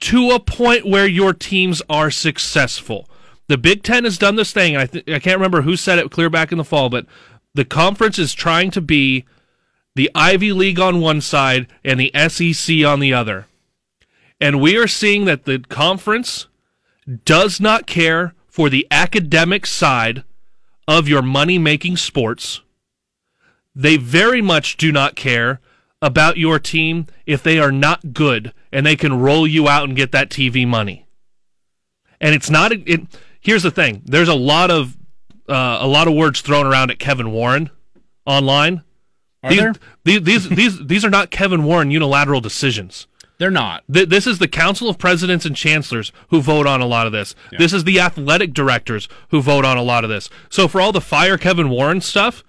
to 0.00 0.30
a 0.30 0.40
point 0.40 0.86
where 0.86 1.06
your 1.06 1.34
teams 1.34 1.82
are 1.90 2.10
successful. 2.10 3.08
The 3.48 3.58
Big 3.58 3.82
Ten 3.82 4.04
has 4.04 4.16
done 4.16 4.36
this 4.36 4.52
thing. 4.52 4.76
I, 4.76 4.86
th- 4.86 5.08
I 5.08 5.18
can't 5.18 5.36
remember 5.36 5.62
who 5.62 5.76
said 5.76 5.98
it 5.98 6.10
clear 6.10 6.30
back 6.30 6.52
in 6.52 6.58
the 6.58 6.64
fall, 6.64 6.88
but 6.88 7.06
the 7.52 7.64
conference 7.64 8.18
is 8.18 8.32
trying 8.32 8.70
to 8.70 8.80
be 8.80 9.24
the 9.96 10.10
Ivy 10.14 10.52
League 10.52 10.78
on 10.78 11.00
one 11.00 11.20
side 11.20 11.66
and 11.84 11.98
the 11.98 12.12
SEC 12.28 12.84
on 12.84 13.00
the 13.00 13.12
other. 13.12 13.46
And 14.40 14.60
we 14.60 14.78
are 14.78 14.86
seeing 14.86 15.24
that 15.26 15.44
the 15.44 15.58
conference 15.58 16.46
does 17.24 17.60
not 17.60 17.86
care 17.86 18.34
for 18.60 18.68
the 18.68 18.86
academic 18.90 19.64
side 19.64 20.22
of 20.86 21.08
your 21.08 21.22
money 21.22 21.56
making 21.58 21.96
sports. 21.96 22.60
They 23.74 23.96
very 23.96 24.42
much 24.42 24.76
do 24.76 24.92
not 24.92 25.16
care 25.16 25.62
about 26.02 26.36
your 26.36 26.58
team 26.58 27.06
if 27.24 27.42
they 27.42 27.58
are 27.58 27.72
not 27.72 28.12
good 28.12 28.52
and 28.70 28.84
they 28.84 28.96
can 28.96 29.18
roll 29.18 29.46
you 29.46 29.66
out 29.66 29.84
and 29.84 29.96
get 29.96 30.12
that 30.12 30.28
TV 30.28 30.68
money. 30.68 31.06
And 32.20 32.34
it's 32.34 32.50
not 32.50 32.70
it 32.70 33.06
here's 33.40 33.62
the 33.62 33.70
thing. 33.70 34.02
There's 34.04 34.28
a 34.28 34.34
lot 34.34 34.70
of 34.70 34.94
uh, 35.48 35.78
a 35.80 35.88
lot 35.88 36.06
of 36.06 36.12
words 36.12 36.42
thrown 36.42 36.66
around 36.66 36.90
at 36.90 36.98
Kevin 36.98 37.32
Warren 37.32 37.70
online 38.26 38.82
Are 39.42 39.48
these, 39.48 39.58
there? 39.58 39.74
These, 40.04 40.22
these 40.24 40.48
these 40.50 40.86
these 40.86 41.04
are 41.06 41.08
not 41.08 41.30
Kevin 41.30 41.64
Warren 41.64 41.90
unilateral 41.90 42.42
decisions. 42.42 43.06
They're 43.40 43.50
not. 43.50 43.84
Th- 43.90 44.06
This 44.06 44.26
is 44.26 44.38
the 44.38 44.46
Council 44.46 44.90
of 44.90 44.98
Presidents 44.98 45.46
and 45.46 45.56
Chancellors 45.56 46.12
who 46.28 46.42
vote 46.42 46.66
on 46.66 46.82
a 46.82 46.86
lot 46.86 47.06
of 47.06 47.12
this. 47.12 47.34
This 47.58 47.72
is 47.72 47.84
the 47.84 47.98
athletic 47.98 48.52
directors 48.52 49.08
who 49.30 49.40
vote 49.40 49.64
on 49.64 49.78
a 49.78 49.82
lot 49.82 50.04
of 50.04 50.10
this. 50.10 50.28
So 50.50 50.68
for 50.68 50.78
all 50.78 50.92
the 50.92 51.00
fire 51.00 51.38
Kevin 51.38 51.70
Warren 51.70 52.02
stuff, 52.02 52.44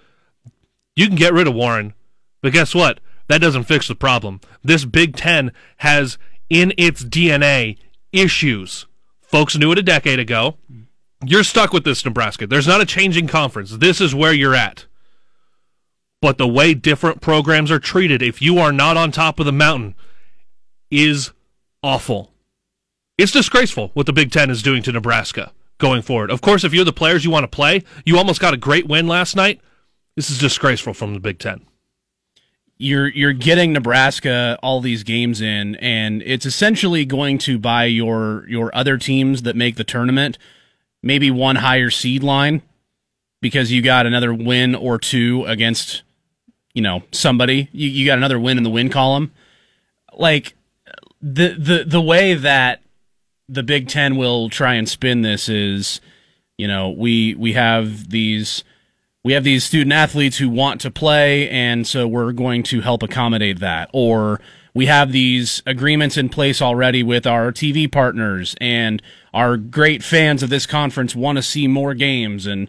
you 0.98 1.08
can 1.08 1.16
get 1.16 1.34
rid 1.34 1.48
of 1.48 1.54
Warren. 1.54 1.94
But 2.42 2.52
guess 2.52 2.76
what? 2.76 3.00
That 3.30 3.40
doesn't 3.40 3.64
fix 3.64 3.88
the 3.88 3.96
problem. 3.96 4.42
This 4.66 4.84
Big 4.84 5.16
Ten 5.16 5.54
has 5.78 6.18
in 6.50 6.74
its 6.78 7.06
DNA 7.06 7.78
issues. 8.12 8.86
Folks 9.22 9.58
knew 9.58 9.72
it 9.72 9.80
a 9.80 9.84
decade 9.84 10.20
ago. 10.20 10.58
You're 11.26 11.46
stuck 11.46 11.72
with 11.72 11.86
this, 11.86 12.04
Nebraska. 12.04 12.48
There's 12.48 12.68
not 12.68 12.82
a 12.82 12.86
changing 12.86 13.28
conference. 13.28 13.78
This 13.78 14.02
is 14.02 14.14
where 14.14 14.34
you're 14.34 14.56
at. 14.56 14.88
But 16.22 16.38
the 16.38 16.50
way 16.50 16.74
different 16.74 17.22
programs 17.22 17.72
are 17.72 17.80
treated, 17.80 18.22
if 18.22 18.42
you 18.42 18.58
are 18.58 18.74
not 18.74 18.98
on 18.98 19.14
top 19.14 19.40
of 19.40 19.46
the 19.46 19.54
mountain, 19.54 19.96
is 20.92 21.32
awful. 21.82 22.32
It's 23.18 23.32
disgraceful 23.32 23.90
what 23.94 24.06
the 24.06 24.14
Big 24.14 24.32
Ten 24.32 24.50
is 24.50 24.62
doing 24.62 24.84
to 24.84 24.92
Nebraska 24.92 25.52
going 25.78 26.02
forward. 26.02 26.30
Of 26.30 26.42
course, 26.42 26.64
if 26.64 26.74
you're 26.74 26.86
the 26.86 26.94
players 26.94 27.26
you 27.26 27.32
want 27.32 27.44
to 27.44 27.48
play, 27.56 27.84
you 28.06 28.18
almost 28.18 28.40
got 28.42 28.54
a 28.54 28.58
great 28.58 28.88
win 28.88 29.08
last 29.08 29.36
night. 29.36 29.62
This 30.16 30.30
is 30.30 30.38
disgraceful 30.38 30.94
from 30.94 31.14
the 31.14 31.20
Big 31.20 31.40
Ten. 31.40 31.66
you're 32.78 33.08
you're 33.10 33.32
getting 33.34 33.74
Nebraska 33.74 34.58
all 34.64 34.82
these 34.82 35.04
games 35.04 35.40
in, 35.40 35.76
and 35.76 36.22
it's 36.24 36.46
essentially 36.46 37.06
going 37.06 37.38
to 37.40 37.60
buy 37.60 37.86
your 37.86 38.46
your 38.50 38.76
other 38.76 38.98
teams 38.98 39.44
that 39.44 39.56
make 39.56 39.76
the 39.76 39.84
tournament 39.84 40.38
maybe 41.04 41.32
one 41.32 41.58
higher 41.58 41.90
seed 41.90 42.24
line 42.24 42.62
because 43.42 43.72
you 43.72 43.82
got 43.82 44.06
another 44.06 44.34
win 44.34 44.76
or 44.76 44.98
two 44.98 45.44
against 45.46 46.02
you 46.74 46.82
know 46.82 47.04
somebody. 47.12 47.70
You 47.72 47.88
you 47.88 48.06
got 48.06 48.18
another 48.18 48.40
win 48.40 48.58
in 48.58 48.64
the 48.64 48.70
win 48.70 48.90
column. 48.90 49.32
Like 50.14 50.56
the 51.22 51.56
the 51.58 51.84
the 51.86 52.01
way 52.01 52.34
that 52.34 52.82
the 53.48 53.63
Big 53.63 53.88
Ten 53.88 54.16
will 54.16 54.50
try 54.50 54.75
and 54.75 54.88
spin 54.88 55.22
this 55.22 55.50
is, 55.50 56.01
you 56.58 56.68
know, 56.68 56.90
we 56.90 57.36
we 57.36 57.54
have 57.54 58.10
these 58.10 58.63
we 59.24 59.34
have 59.34 59.44
these 59.44 59.63
student 59.63 59.94
athletes 59.94 60.38
who 60.38 60.50
want 60.50 60.82
to 60.82 60.90
play, 60.90 61.50
and 61.50 61.86
so 61.86 62.08
we're 62.08 62.32
going 62.32 62.63
to 62.63 62.82
help 62.82 63.04
accommodate 63.04 63.60
that. 63.60 63.90
Or 63.94 64.40
we 64.74 64.88
have 64.88 65.12
these 65.12 65.62
agreements 65.66 66.18
in 66.18 66.30
place 66.30 66.62
already 66.62 67.04
with 67.04 67.28
our 67.28 67.51
TV 67.51 67.92
partners, 67.92 68.56
and 68.60 69.01
our 69.34 69.58
great 69.58 70.04
fans 70.04 70.42
of 70.42 70.50
this 70.50 70.66
conference 70.66 71.16
want 71.16 71.38
to 71.38 71.44
see 71.44 71.68
more 71.68 71.94
games, 71.94 72.48
and 72.48 72.68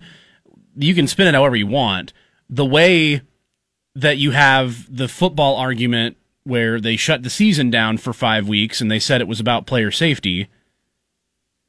you 0.77 0.95
can 0.95 1.07
spin 1.07 1.29
it 1.29 1.35
however 1.35 1.57
you 1.57 1.67
want. 1.67 2.13
The 2.51 2.67
way 2.67 3.23
that 3.95 4.19
you 4.19 4.33
have 4.33 4.95
the 4.95 5.09
football 5.09 5.57
argument 5.57 6.17
where 6.45 6.81
they 6.81 6.97
shut 6.97 7.23
the 7.23 7.31
season 7.31 7.71
down 7.71 7.99
for 7.99 8.13
five 8.13 8.49
weeks 8.49 8.81
and 8.81 8.91
they 8.91 8.99
said 8.99 9.21
it 9.21 9.29
was 9.29 9.41
about 9.41 9.67
player 9.67 9.91
safety. 9.91 10.49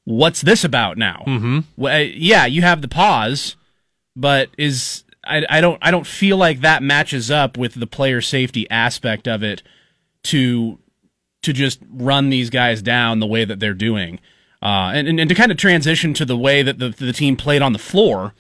What's 0.06 0.42
this 0.42 0.64
about 0.64 0.98
now? 0.98 1.24
Mm-hmm. 1.26 1.60
Well, 1.78 2.02
yeah, 2.02 2.46
you 2.46 2.62
have 2.62 2.82
the 2.82 2.88
pause, 2.88 3.56
but 4.16 4.50
is 4.58 5.04
I, 5.24 5.46
I 5.50 5.62
don't 5.62 5.80
I 5.82 5.92
don't 5.92 6.08
feel 6.08 6.38
like 6.38 6.62
that 6.62 6.84
matches 6.84 7.32
up 7.32 7.58
with 7.58 7.76
the 7.76 7.88
player 7.88 8.22
safety 8.22 8.70
aspect 8.70 9.28
of 9.28 9.44
it 9.44 9.64
to 10.24 10.80
to 11.44 11.54
just 11.54 11.80
run 11.90 12.30
these 12.30 12.50
guys 12.50 12.82
down 12.82 13.20
the 13.20 13.28
way 13.28 13.46
that 13.46 13.60
they're 13.60 13.74
doing, 13.74 14.20
uh, 14.62 14.92
and, 14.94 15.08
and 15.08 15.20
and 15.20 15.30
to 15.30 15.36
kind 15.36 15.52
of 15.52 15.58
transition 15.58 16.14
to 16.16 16.26
the 16.26 16.38
way 16.38 16.62
that 16.62 16.80
the 16.80 16.90
the 16.90 17.14
team 17.14 17.38
played 17.38 17.62
on 17.62 17.74
the 17.74 17.80
floor. 17.80 18.34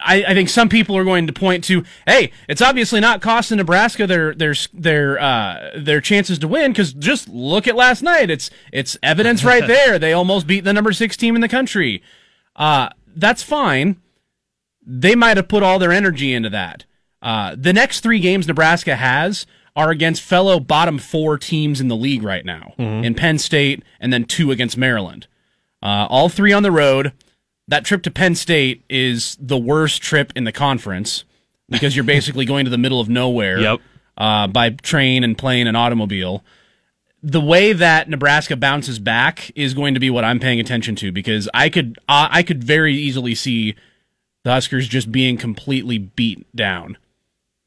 I, 0.00 0.24
I 0.28 0.34
think 0.34 0.48
some 0.48 0.68
people 0.68 0.96
are 0.96 1.04
going 1.04 1.26
to 1.26 1.32
point 1.32 1.64
to, 1.64 1.84
hey, 2.06 2.32
it's 2.48 2.62
obviously 2.62 3.00
not 3.00 3.20
costing 3.20 3.58
Nebraska 3.58 4.06
their 4.06 4.34
their 4.34 4.54
their 4.72 5.20
uh, 5.20 5.70
their 5.76 6.00
chances 6.00 6.38
to 6.38 6.48
win 6.48 6.72
because 6.72 6.92
just 6.92 7.28
look 7.28 7.68
at 7.68 7.76
last 7.76 8.02
night. 8.02 8.30
It's 8.30 8.50
it's 8.72 8.96
evidence 9.02 9.44
right 9.44 9.66
there. 9.66 9.98
They 9.98 10.12
almost 10.12 10.46
beat 10.46 10.64
the 10.64 10.72
number 10.72 10.92
six 10.92 11.16
team 11.16 11.34
in 11.34 11.40
the 11.40 11.48
country. 11.48 12.02
Uh, 12.56 12.88
that's 13.14 13.42
fine. 13.42 14.00
They 14.84 15.14
might 15.14 15.36
have 15.36 15.48
put 15.48 15.62
all 15.62 15.78
their 15.78 15.92
energy 15.92 16.32
into 16.32 16.50
that. 16.50 16.84
Uh, 17.20 17.54
the 17.56 17.72
next 17.72 18.00
three 18.00 18.18
games 18.18 18.48
Nebraska 18.48 18.96
has 18.96 19.46
are 19.76 19.90
against 19.90 20.22
fellow 20.22 20.58
bottom 20.60 20.98
four 20.98 21.38
teams 21.38 21.80
in 21.80 21.88
the 21.88 21.96
league 21.96 22.22
right 22.22 22.44
now, 22.44 22.74
in 22.78 23.14
Penn 23.14 23.38
State, 23.38 23.82
and 24.00 24.12
then 24.12 24.24
two 24.24 24.50
against 24.50 24.76
Maryland. 24.76 25.26
Uh, 25.82 26.06
all 26.10 26.28
three 26.28 26.52
on 26.52 26.62
the 26.62 26.70
road 26.72 27.12
that 27.68 27.84
trip 27.84 28.02
to 28.02 28.10
Penn 28.10 28.34
State 28.34 28.82
is 28.88 29.36
the 29.40 29.58
worst 29.58 30.02
trip 30.02 30.32
in 30.36 30.44
the 30.44 30.52
conference 30.52 31.24
because 31.68 31.96
you're 31.96 32.04
basically 32.04 32.44
going 32.44 32.64
to 32.64 32.70
the 32.70 32.78
middle 32.78 33.00
of 33.00 33.08
nowhere 33.08 33.58
Yep. 33.60 33.80
uh, 34.18 34.46
by 34.48 34.70
train 34.70 35.24
and 35.24 35.38
plane 35.38 35.66
and 35.66 35.76
automobile. 35.76 36.44
The 37.22 37.40
way 37.40 37.72
that 37.72 38.08
Nebraska 38.08 38.56
bounces 38.56 38.98
back 38.98 39.50
is 39.54 39.74
going 39.74 39.94
to 39.94 40.00
be 40.00 40.10
what 40.10 40.24
I'm 40.24 40.40
paying 40.40 40.58
attention 40.60 40.96
to 40.96 41.12
because 41.12 41.48
I 41.54 41.68
could 41.68 41.98
uh, 42.08 42.28
I 42.30 42.42
could 42.42 42.62
very 42.64 42.94
easily 42.94 43.34
see 43.36 43.76
the 44.42 44.50
Huskers 44.50 44.88
just 44.88 45.12
being 45.12 45.36
completely 45.36 45.98
beat 45.98 46.44
down 46.54 46.98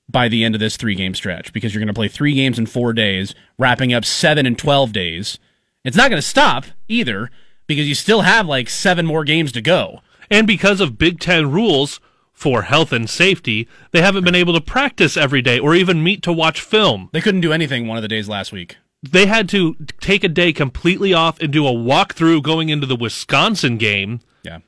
by 0.09 0.27
the 0.27 0.43
end 0.43 0.55
of 0.55 0.59
this 0.59 0.75
three 0.75 0.93
game 0.93 1.15
stretch 1.15 1.53
because 1.53 1.73
you're 1.73 1.79
going 1.79 1.87
to 1.87 1.93
play 1.93 2.09
three 2.09 2.35
games 2.35 2.59
in 2.59 2.65
four 2.65 2.91
days, 2.91 3.33
wrapping 3.57 3.93
up 3.93 4.03
seven 4.03 4.45
and 4.45 4.59
12 4.59 4.91
days. 4.91 5.39
It's 5.85 5.95
not 5.97 6.09
going 6.09 6.21
to 6.21 6.27
stop 6.27 6.65
either 6.89 7.31
because 7.67 7.87
you 7.87 7.95
still 7.95 8.21
have 8.21 8.47
like 8.47 8.69
seven 8.69 9.05
more 9.05 9.23
games 9.23 9.51
to 9.53 9.61
go. 9.61 10.01
And 10.29 10.47
because 10.47 10.81
of 10.81 10.97
Big 10.97 11.19
Ten 11.19 11.51
rules 11.51 11.99
for 12.33 12.63
health 12.63 12.91
and 12.91 13.09
safety, 13.09 13.67
they 13.91 14.01
haven't 14.01 14.23
been 14.23 14.35
able 14.35 14.53
to 14.53 14.61
practice 14.61 15.15
every 15.15 15.41
day 15.41 15.59
or 15.59 15.75
even 15.75 16.03
meet 16.03 16.21
to 16.23 16.33
watch 16.33 16.59
film. 16.61 17.09
They 17.13 17.21
couldn't 17.21 17.41
do 17.41 17.53
anything 17.53 17.87
one 17.87 17.97
of 17.97 18.01
the 18.01 18.07
days 18.09 18.27
last 18.27 18.51
week. 18.51 18.77
They 19.03 19.27
had 19.27 19.47
to 19.49 19.75
take 20.01 20.23
a 20.23 20.27
day 20.29 20.51
completely 20.51 21.13
off 21.13 21.39
and 21.39 21.53
do 21.53 21.67
a 21.67 21.71
walkthrough 21.71 22.41
going 22.43 22.69
into 22.69 22.87
the 22.87 22.95
Wisconsin 22.95 23.77
game 23.77 24.19
Yeah. 24.43 24.59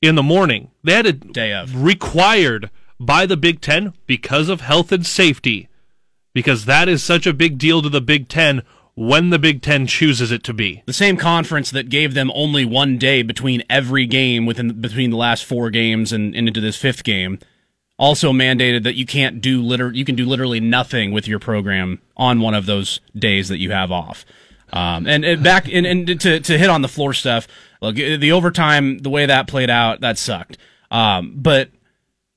in 0.00 0.14
the 0.14 0.22
morning. 0.22 0.70
They 0.84 0.92
had 0.94 1.06
a 1.06 1.12
Day 1.12 1.52
of. 1.52 1.74
required 1.82 2.70
by 3.00 3.26
the 3.26 3.36
Big 3.36 3.60
Ten 3.60 3.92
because 4.06 4.48
of 4.48 4.60
health 4.60 4.92
and 4.92 5.04
safety, 5.04 5.68
because 6.32 6.66
that 6.66 6.88
is 6.88 7.02
such 7.02 7.26
a 7.26 7.32
big 7.34 7.58
deal 7.58 7.82
to 7.82 7.88
the 7.88 8.00
Big 8.00 8.28
Ten 8.28 8.62
when 8.94 9.30
the 9.30 9.38
Big 9.38 9.60
Ten 9.60 9.86
chooses 9.86 10.30
it 10.30 10.44
to 10.44 10.52
be. 10.52 10.82
The 10.86 10.92
same 10.92 11.16
conference 11.16 11.70
that 11.70 11.88
gave 11.88 12.14
them 12.14 12.30
only 12.34 12.64
one 12.64 12.96
day 12.98 13.22
between 13.22 13.62
every 13.68 14.06
game 14.06 14.46
within 14.46 14.80
between 14.80 15.10
the 15.10 15.16
last 15.16 15.44
four 15.44 15.70
games 15.70 16.12
and, 16.12 16.34
and 16.34 16.48
into 16.48 16.60
this 16.60 16.76
fifth 16.76 17.04
game 17.04 17.38
also 17.98 18.32
mandated 18.32 18.82
that 18.82 18.96
you 18.96 19.06
can't 19.06 19.40
do 19.40 19.62
liter 19.62 19.92
you 19.92 20.04
can 20.04 20.14
do 20.14 20.26
literally 20.26 20.60
nothing 20.60 21.12
with 21.12 21.28
your 21.28 21.38
program 21.38 22.00
on 22.16 22.40
one 22.40 22.54
of 22.54 22.66
those 22.66 23.00
days 23.16 23.48
that 23.48 23.58
you 23.58 23.70
have 23.70 23.92
off. 23.92 24.24
Um, 24.72 25.06
and, 25.06 25.24
and 25.24 25.44
back 25.44 25.68
and, 25.72 25.86
and 25.86 26.20
to 26.20 26.40
to 26.40 26.58
hit 26.58 26.70
on 26.70 26.82
the 26.82 26.88
floor 26.88 27.12
stuff, 27.12 27.46
look 27.80 27.96
the 27.96 28.32
overtime 28.32 28.98
the 28.98 29.10
way 29.10 29.26
that 29.26 29.46
played 29.46 29.70
out 29.70 30.00
that 30.00 30.18
sucked. 30.18 30.58
Um, 30.90 31.34
but 31.36 31.70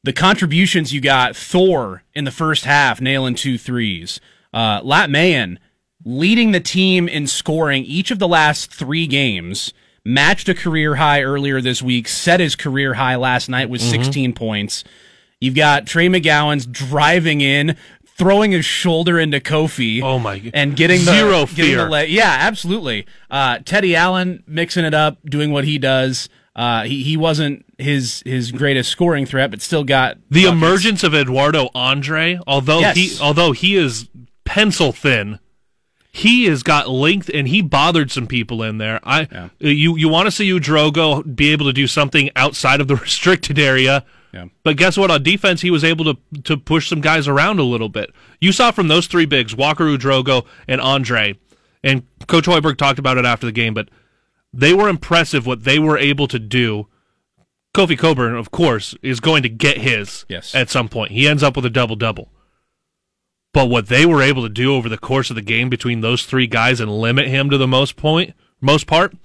the 0.03 0.13
contributions 0.13 0.93
you 0.93 1.01
got 1.01 1.35
Thor 1.35 2.03
in 2.13 2.23
the 2.23 2.31
first 2.31 2.65
half 2.65 3.01
nailing 3.01 3.35
two 3.35 3.57
threes. 3.57 4.19
Uh, 4.53 4.81
Lat 4.83 5.09
Mayen 5.09 5.59
leading 6.07 6.51
the 6.53 6.59
team 6.61 7.09
in 7.09 7.27
scoring 7.27 7.83
each 7.83 8.11
of 8.11 8.19
the 8.19 8.27
last 8.27 8.73
three 8.73 9.05
games. 9.07 9.73
Matched 10.05 10.47
a 10.47 10.53
career 10.53 10.95
high 10.95 11.21
earlier 11.21 11.59
this 11.59 11.81
week. 11.81 12.07
Set 12.07 12.39
his 12.39 12.55
career 12.55 12.93
high 12.93 13.17
last 13.17 13.49
night 13.49 13.69
with 13.69 13.81
16 13.81 14.31
points. 14.33 14.85
You've 15.41 15.53
got 15.55 15.85
Trey 15.85 16.07
McGowens 16.07 16.71
driving 16.71 17.41
in, 17.41 17.75
throwing 18.17 18.51
his 18.53 18.63
shoulder 18.63 19.19
into 19.19 19.41
Kofi. 19.41 20.01
Oh 20.01 20.17
my 20.17 20.39
g- 20.39 20.51
And 20.53 20.77
getting 20.77 20.99
the, 21.03 21.11
Zero 21.11 21.45
getting 21.45 21.75
the 21.77 21.89
fear. 21.89 22.03
yeah, 22.05 22.37
absolutely. 22.39 23.05
Uh, 23.29 23.59
Teddy 23.65 23.97
Allen 23.97 24.43
mixing 24.47 24.85
it 24.85 24.93
up, 24.93 25.17
doing 25.25 25.51
what 25.51 25.65
he 25.65 25.77
does. 25.77 26.29
Uh, 26.55 26.85
he 26.85 27.03
he 27.03 27.17
wasn't 27.17 27.65
his 27.77 28.23
his 28.25 28.51
greatest 28.53 28.89
scoring 28.89 29.25
threat, 29.27 29.51
but 29.51 29.61
still 29.61 29.83
got 29.83 30.17
The 30.31 30.45
buckets. 30.45 30.51
emergence 30.53 31.03
of 31.03 31.13
Eduardo 31.13 31.69
Andre, 31.75 32.39
although 32.47 32.79
Yes. 32.79 32.95
he 32.95 33.11
although 33.21 33.51
he 33.51 33.75
is 33.75 34.07
pencil 34.45 34.91
thin, 34.91 35.37
he 36.17 36.45
has 36.45 36.63
got 36.63 36.89
length 36.89 37.29
and 37.33 37.47
he 37.47 37.61
bothered 37.61 38.11
some 38.11 38.25
people 38.27 38.63
in 38.63 38.77
there. 38.79 38.99
I 39.03 39.27
Yeah. 39.31 39.49
you 39.59 39.95
you 39.97 40.09
want 40.09 40.25
to 40.27 40.31
see 40.31 40.49
Ouedraogo 40.49 41.35
be 41.35 41.51
able 41.51 41.65
to 41.67 41.73
do 41.73 41.85
something 41.87 42.29
outside 42.35 42.81
of 42.81 42.87
the 42.87 42.95
restricted 43.07 43.59
area. 43.59 44.03
Yeah. 44.33 44.45
But 44.63 44.77
guess 44.77 44.97
what? 44.97 45.09
On 45.11 45.21
defense, 45.23 45.61
he 45.61 45.71
was 45.71 45.83
able 45.83 46.05
to 46.05 46.17
to 46.43 46.57
push 46.57 46.89
some 46.89 47.01
guys 47.01 47.27
around 47.27 47.59
a 47.59 47.63
little 47.63 47.89
bit. 47.89 48.11
You 48.41 48.51
saw 48.51 48.71
from 48.71 48.87
those 48.87 49.07
three 49.07 49.25
bigs, 49.25 49.55
Walker 49.55 49.85
Ouedraogo 49.85 50.45
and 50.67 50.81
Andre, 50.81 51.37
and 51.83 52.03
Coach 52.27 52.45
Hoiberg 52.45 52.77
talked 52.77 52.99
about 52.99 53.17
it 53.17 53.25
after 53.25 53.45
the 53.45 53.51
game, 53.51 53.73
but 53.73 53.89
they 54.53 54.73
were 54.73 54.89
impressive 54.89 55.45
what 55.45 55.63
they 55.65 55.77
were 55.79 55.97
able 55.97 56.27
to 56.29 56.39
do. 56.39 56.87
Kofi 57.75 57.97
Cockburn, 57.97 58.33
of 58.35 58.49
course, 58.49 58.95
is 59.03 59.19
going 59.19 59.43
to 59.43 59.49
get 59.49 59.77
his 59.77 60.25
Yes. 60.27 60.55
at 60.55 60.69
some 60.71 60.89
point. 60.89 61.11
He 61.11 61.27
ends 61.27 61.43
up 61.43 61.55
with 61.55 61.65
a 61.65 61.69
double 61.69 61.95
double. 61.95 62.31
But 63.57 63.69
what 63.71 63.87
they 63.87 64.05
were 64.05 64.21
able 64.21 64.43
to 64.43 64.49
do 64.49 64.75
over 64.75 64.87
the 64.87 64.99
course 64.99 65.31
of 65.31 65.35
the 65.35 65.41
game 65.41 65.67
between 65.67 66.01
those 66.01 66.27
three 66.27 66.45
guys 66.45 66.79
and 66.79 66.91
limit 66.91 67.27
him 67.27 67.49
to 67.49 67.57
the 67.57 67.65
most 67.65 67.95
point, 67.95 68.35
most 68.61 68.85
part, 68.85 69.15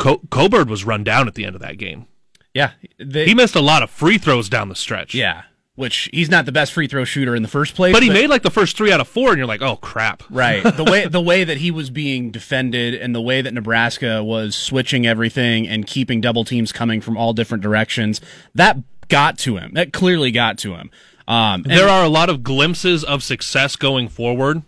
Co- 0.00 0.20
Cockburn 0.28 0.68
was 0.68 0.84
run 0.84 1.04
down 1.04 1.28
at 1.28 1.34
the 1.34 1.44
end 1.44 1.54
of 1.54 1.62
that 1.62 1.78
game. 1.78 2.06
Yeah, 2.52 2.72
they, 2.98 3.26
He 3.26 3.34
missed 3.36 3.54
a 3.54 3.60
lot 3.60 3.84
of 3.84 3.90
free 3.90 4.18
throws 4.18 4.48
down 4.48 4.70
the 4.70 4.74
stretch. 4.74 5.14
yeah. 5.14 5.42
which 5.76 6.10
he's 6.12 6.28
not 6.28 6.46
the 6.46 6.52
best 6.52 6.72
free 6.72 6.88
throw 6.88 7.04
shooter 7.04 7.36
in 7.36 7.42
the 7.42 7.48
first 7.48 7.76
place. 7.76 7.92
But 7.94 8.02
he 8.02 8.10
made 8.10 8.26
like 8.26 8.42
the 8.42 8.50
first 8.50 8.76
three 8.76 8.90
out 8.90 9.00
of 9.00 9.06
four, 9.06 9.28
and 9.28 9.38
you're 9.38 9.46
like, 9.46 9.62
oh 9.62 9.76
crap. 9.76 10.24
Right. 10.28 10.60
The 10.64 10.82
way 10.82 11.06
the 11.18 11.20
way 11.20 11.44
that 11.44 11.58
he 11.58 11.70
was 11.70 11.90
being 11.90 12.32
defended 12.32 12.94
and 12.94 13.14
the 13.14 13.20
way 13.20 13.40
that 13.40 13.54
Nebraska 13.54 14.24
was 14.24 14.56
switching 14.56 15.06
everything 15.06 15.68
and 15.68 15.86
keeping 15.86 16.20
double 16.20 16.44
teams 16.44 16.72
coming 16.72 17.00
from 17.00 17.16
all 17.16 17.34
different 17.34 17.62
directions, 17.62 18.20
that 18.56 18.78
got 19.06 19.38
to 19.38 19.58
him. 19.58 19.74
That 19.74 19.92
clearly 19.92 20.32
got 20.32 20.58
to 20.58 20.74
him. 20.74 20.90
Um, 21.30 21.62
there 21.62 21.88
are 21.88 22.04
a 22.04 22.08
lot 22.08 22.28
of 22.28 22.42
glimpses 22.42 23.04
of 23.04 23.22
success 23.22 23.76
going 23.76 24.08
forward, 24.08 24.62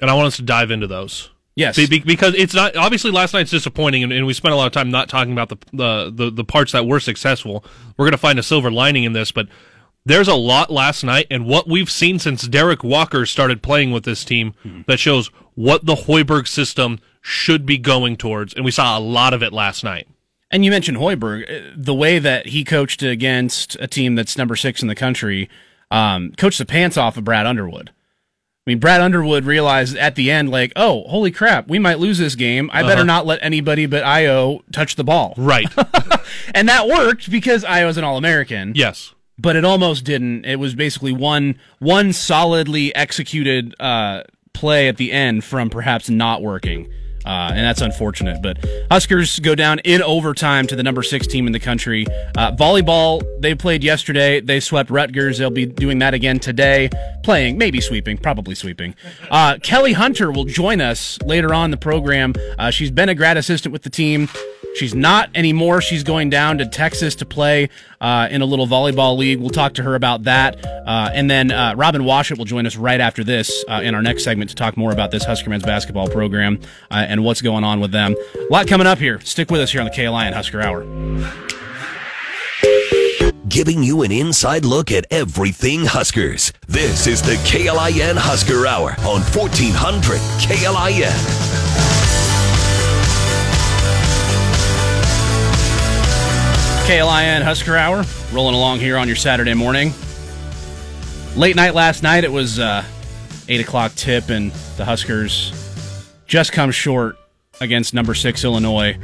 and 0.00 0.10
I 0.10 0.14
want 0.14 0.26
us 0.26 0.36
to 0.36 0.42
dive 0.42 0.70
into 0.70 0.86
those. 0.86 1.30
Yes, 1.56 1.76
Be- 1.76 1.86
be- 1.86 2.00
because 2.00 2.34
it's 2.34 2.52
not 2.52 2.76
obviously 2.76 3.10
last 3.10 3.32
night's 3.32 3.50
disappointing, 3.50 4.02
and, 4.02 4.12
and 4.12 4.26
we 4.26 4.34
spent 4.34 4.52
a 4.52 4.56
lot 4.56 4.66
of 4.66 4.72
time 4.72 4.90
not 4.90 5.08
talking 5.08 5.32
about 5.32 5.48
the, 5.48 5.56
the 5.72 6.12
the 6.14 6.30
the 6.30 6.44
parts 6.44 6.72
that 6.72 6.86
were 6.86 7.00
successful. 7.00 7.64
We're 7.96 8.04
going 8.06 8.12
to 8.12 8.18
find 8.18 8.38
a 8.38 8.42
silver 8.42 8.70
lining 8.70 9.04
in 9.04 9.12
this, 9.12 9.30
but 9.32 9.48
there's 10.04 10.28
a 10.28 10.34
lot 10.34 10.70
last 10.70 11.04
night, 11.04 11.26
and 11.30 11.46
what 11.46 11.66
we've 11.68 11.90
seen 11.90 12.18
since 12.18 12.46
Derek 12.46 12.84
Walker 12.84 13.24
started 13.24 13.62
playing 13.62 13.92
with 13.92 14.04
this 14.04 14.24
team 14.24 14.52
that 14.86 14.98
shows 14.98 15.28
what 15.54 15.86
the 15.86 15.94
Hoiberg 15.94 16.46
system 16.48 16.98
should 17.22 17.64
be 17.64 17.78
going 17.78 18.16
towards, 18.16 18.52
and 18.52 18.64
we 18.64 18.70
saw 18.70 18.98
a 18.98 19.00
lot 19.00 19.32
of 19.32 19.42
it 19.42 19.52
last 19.52 19.82
night. 19.84 20.06
And 20.50 20.64
you 20.64 20.70
mentioned 20.70 20.98
Hoiberg, 20.98 21.44
uh, 21.48 21.72
the 21.76 21.94
way 21.94 22.18
that 22.18 22.48
he 22.48 22.64
coached 22.64 23.02
against 23.02 23.76
a 23.80 23.86
team 23.86 24.14
that's 24.14 24.36
number 24.36 24.56
six 24.56 24.82
in 24.82 24.88
the 24.88 24.94
country, 24.94 25.48
um, 25.94 26.32
coached 26.36 26.58
the 26.58 26.66
pants 26.66 26.96
off 26.96 27.16
of 27.16 27.24
Brad 27.24 27.46
Underwood. 27.46 27.90
I 28.66 28.70
mean, 28.70 28.78
Brad 28.78 29.00
Underwood 29.02 29.44
realized 29.44 29.94
at 29.96 30.14
the 30.14 30.30
end, 30.30 30.48
like, 30.50 30.72
oh, 30.74 31.04
holy 31.04 31.30
crap, 31.30 31.68
we 31.68 31.78
might 31.78 31.98
lose 31.98 32.16
this 32.18 32.34
game. 32.34 32.70
I 32.72 32.82
better 32.82 33.04
not 33.04 33.26
let 33.26 33.38
anybody 33.42 33.84
but 33.84 34.02
Ayo 34.04 34.62
touch 34.72 34.96
the 34.96 35.04
ball. 35.04 35.34
Right? 35.36 35.68
And 36.54 36.68
that 36.68 36.88
worked 36.88 37.30
because 37.30 37.64
I.O. 37.64 37.86
Ayo's 37.88 37.96
an 37.96 38.04
All 38.04 38.16
American. 38.16 38.72
yes. 38.74 39.14
but 39.38 39.56
it 39.56 39.64
almost 39.64 40.04
didn't. 40.04 40.44
It 40.46 40.56
was 40.56 40.74
basically 40.74 41.12
one 41.12 41.58
one 41.78 42.12
solidly 42.12 42.94
executed 42.94 43.74
uh, 43.78 44.22
play 44.52 44.88
at 44.88 44.96
the 44.96 45.12
end 45.12 45.44
from 45.44 45.68
perhaps 45.70 46.08
not 46.08 46.42
working. 46.42 46.90
Uh, 47.24 47.50
and 47.52 47.64
that's 47.64 47.80
unfortunate. 47.80 48.42
But 48.42 48.58
Huskers 48.90 49.38
go 49.40 49.54
down 49.54 49.78
in 49.80 50.02
overtime 50.02 50.66
to 50.66 50.76
the 50.76 50.82
number 50.82 51.02
six 51.02 51.26
team 51.26 51.46
in 51.46 51.52
the 51.52 51.60
country. 51.60 52.06
Uh, 52.36 52.52
volleyball, 52.52 53.22
they 53.40 53.54
played 53.54 53.82
yesterday. 53.82 54.40
They 54.40 54.60
swept 54.60 54.90
Rutgers. 54.90 55.38
They'll 55.38 55.50
be 55.50 55.66
doing 55.66 55.98
that 56.00 56.14
again 56.14 56.38
today. 56.38 56.90
Playing, 57.22 57.58
maybe 57.58 57.80
sweeping, 57.80 58.18
probably 58.18 58.54
sweeping. 58.54 58.94
Uh, 59.30 59.58
Kelly 59.62 59.92
Hunter 59.92 60.30
will 60.30 60.44
join 60.44 60.80
us 60.80 61.18
later 61.22 61.54
on 61.54 61.70
the 61.70 61.76
program. 61.76 62.34
Uh, 62.58 62.70
she's 62.70 62.90
been 62.90 63.08
a 63.08 63.14
grad 63.14 63.36
assistant 63.36 63.72
with 63.72 63.82
the 63.82 63.90
team. 63.90 64.28
She's 64.74 64.94
not 64.94 65.30
anymore. 65.34 65.80
She's 65.80 66.02
going 66.02 66.30
down 66.30 66.58
to 66.58 66.66
Texas 66.66 67.14
to 67.16 67.26
play 67.26 67.70
uh, 68.00 68.28
in 68.30 68.42
a 68.42 68.44
little 68.44 68.66
volleyball 68.66 69.16
league. 69.16 69.38
We'll 69.38 69.50
talk 69.50 69.74
to 69.74 69.82
her 69.84 69.94
about 69.94 70.24
that. 70.24 70.64
Uh, 70.66 71.10
and 71.14 71.30
then 71.30 71.52
uh, 71.52 71.74
Robin 71.76 72.02
Washut 72.02 72.38
will 72.38 72.44
join 72.44 72.66
us 72.66 72.76
right 72.76 73.00
after 73.00 73.22
this 73.22 73.64
uh, 73.68 73.80
in 73.84 73.94
our 73.94 74.02
next 74.02 74.24
segment 74.24 74.50
to 74.50 74.56
talk 74.56 74.76
more 74.76 74.92
about 74.92 75.12
this 75.12 75.24
Husker 75.24 75.48
men's 75.48 75.62
basketball 75.62 76.08
program 76.08 76.60
uh, 76.90 77.04
and 77.08 77.24
what's 77.24 77.40
going 77.40 77.62
on 77.62 77.78
with 77.80 77.92
them. 77.92 78.16
A 78.34 78.52
lot 78.52 78.66
coming 78.66 78.86
up 78.86 78.98
here. 78.98 79.20
Stick 79.20 79.50
with 79.50 79.60
us 79.60 79.70
here 79.70 79.80
on 79.80 79.86
the 79.86 79.92
KLIN 79.92 80.32
Husker 80.32 80.60
Hour. 80.60 80.84
Giving 83.48 83.84
you 83.84 84.02
an 84.02 84.10
inside 84.10 84.64
look 84.64 84.90
at 84.90 85.06
everything 85.12 85.84
Huskers. 85.84 86.52
This 86.66 87.06
is 87.06 87.22
the 87.22 87.36
KLIN 87.48 88.16
Husker 88.16 88.66
Hour 88.66 88.90
on 89.00 89.22
1400 89.22 90.18
KLIN. 90.40 91.63
KLIN 96.84 97.40
Husker 97.42 97.78
Hour 97.78 98.04
rolling 98.30 98.54
along 98.54 98.78
here 98.78 98.98
on 98.98 99.06
your 99.06 99.16
Saturday 99.16 99.54
morning. 99.54 99.94
Late 101.34 101.56
night 101.56 101.74
last 101.74 102.02
night, 102.02 102.24
it 102.24 102.30
was 102.30 102.58
uh, 102.58 102.84
8 103.48 103.62
o'clock 103.62 103.94
tip, 103.94 104.28
and 104.28 104.52
the 104.76 104.84
Huskers 104.84 105.50
just 106.26 106.52
come 106.52 106.70
short 106.70 107.16
against 107.62 107.94
number 107.94 108.14
six 108.14 108.44
Illinois. 108.44 108.98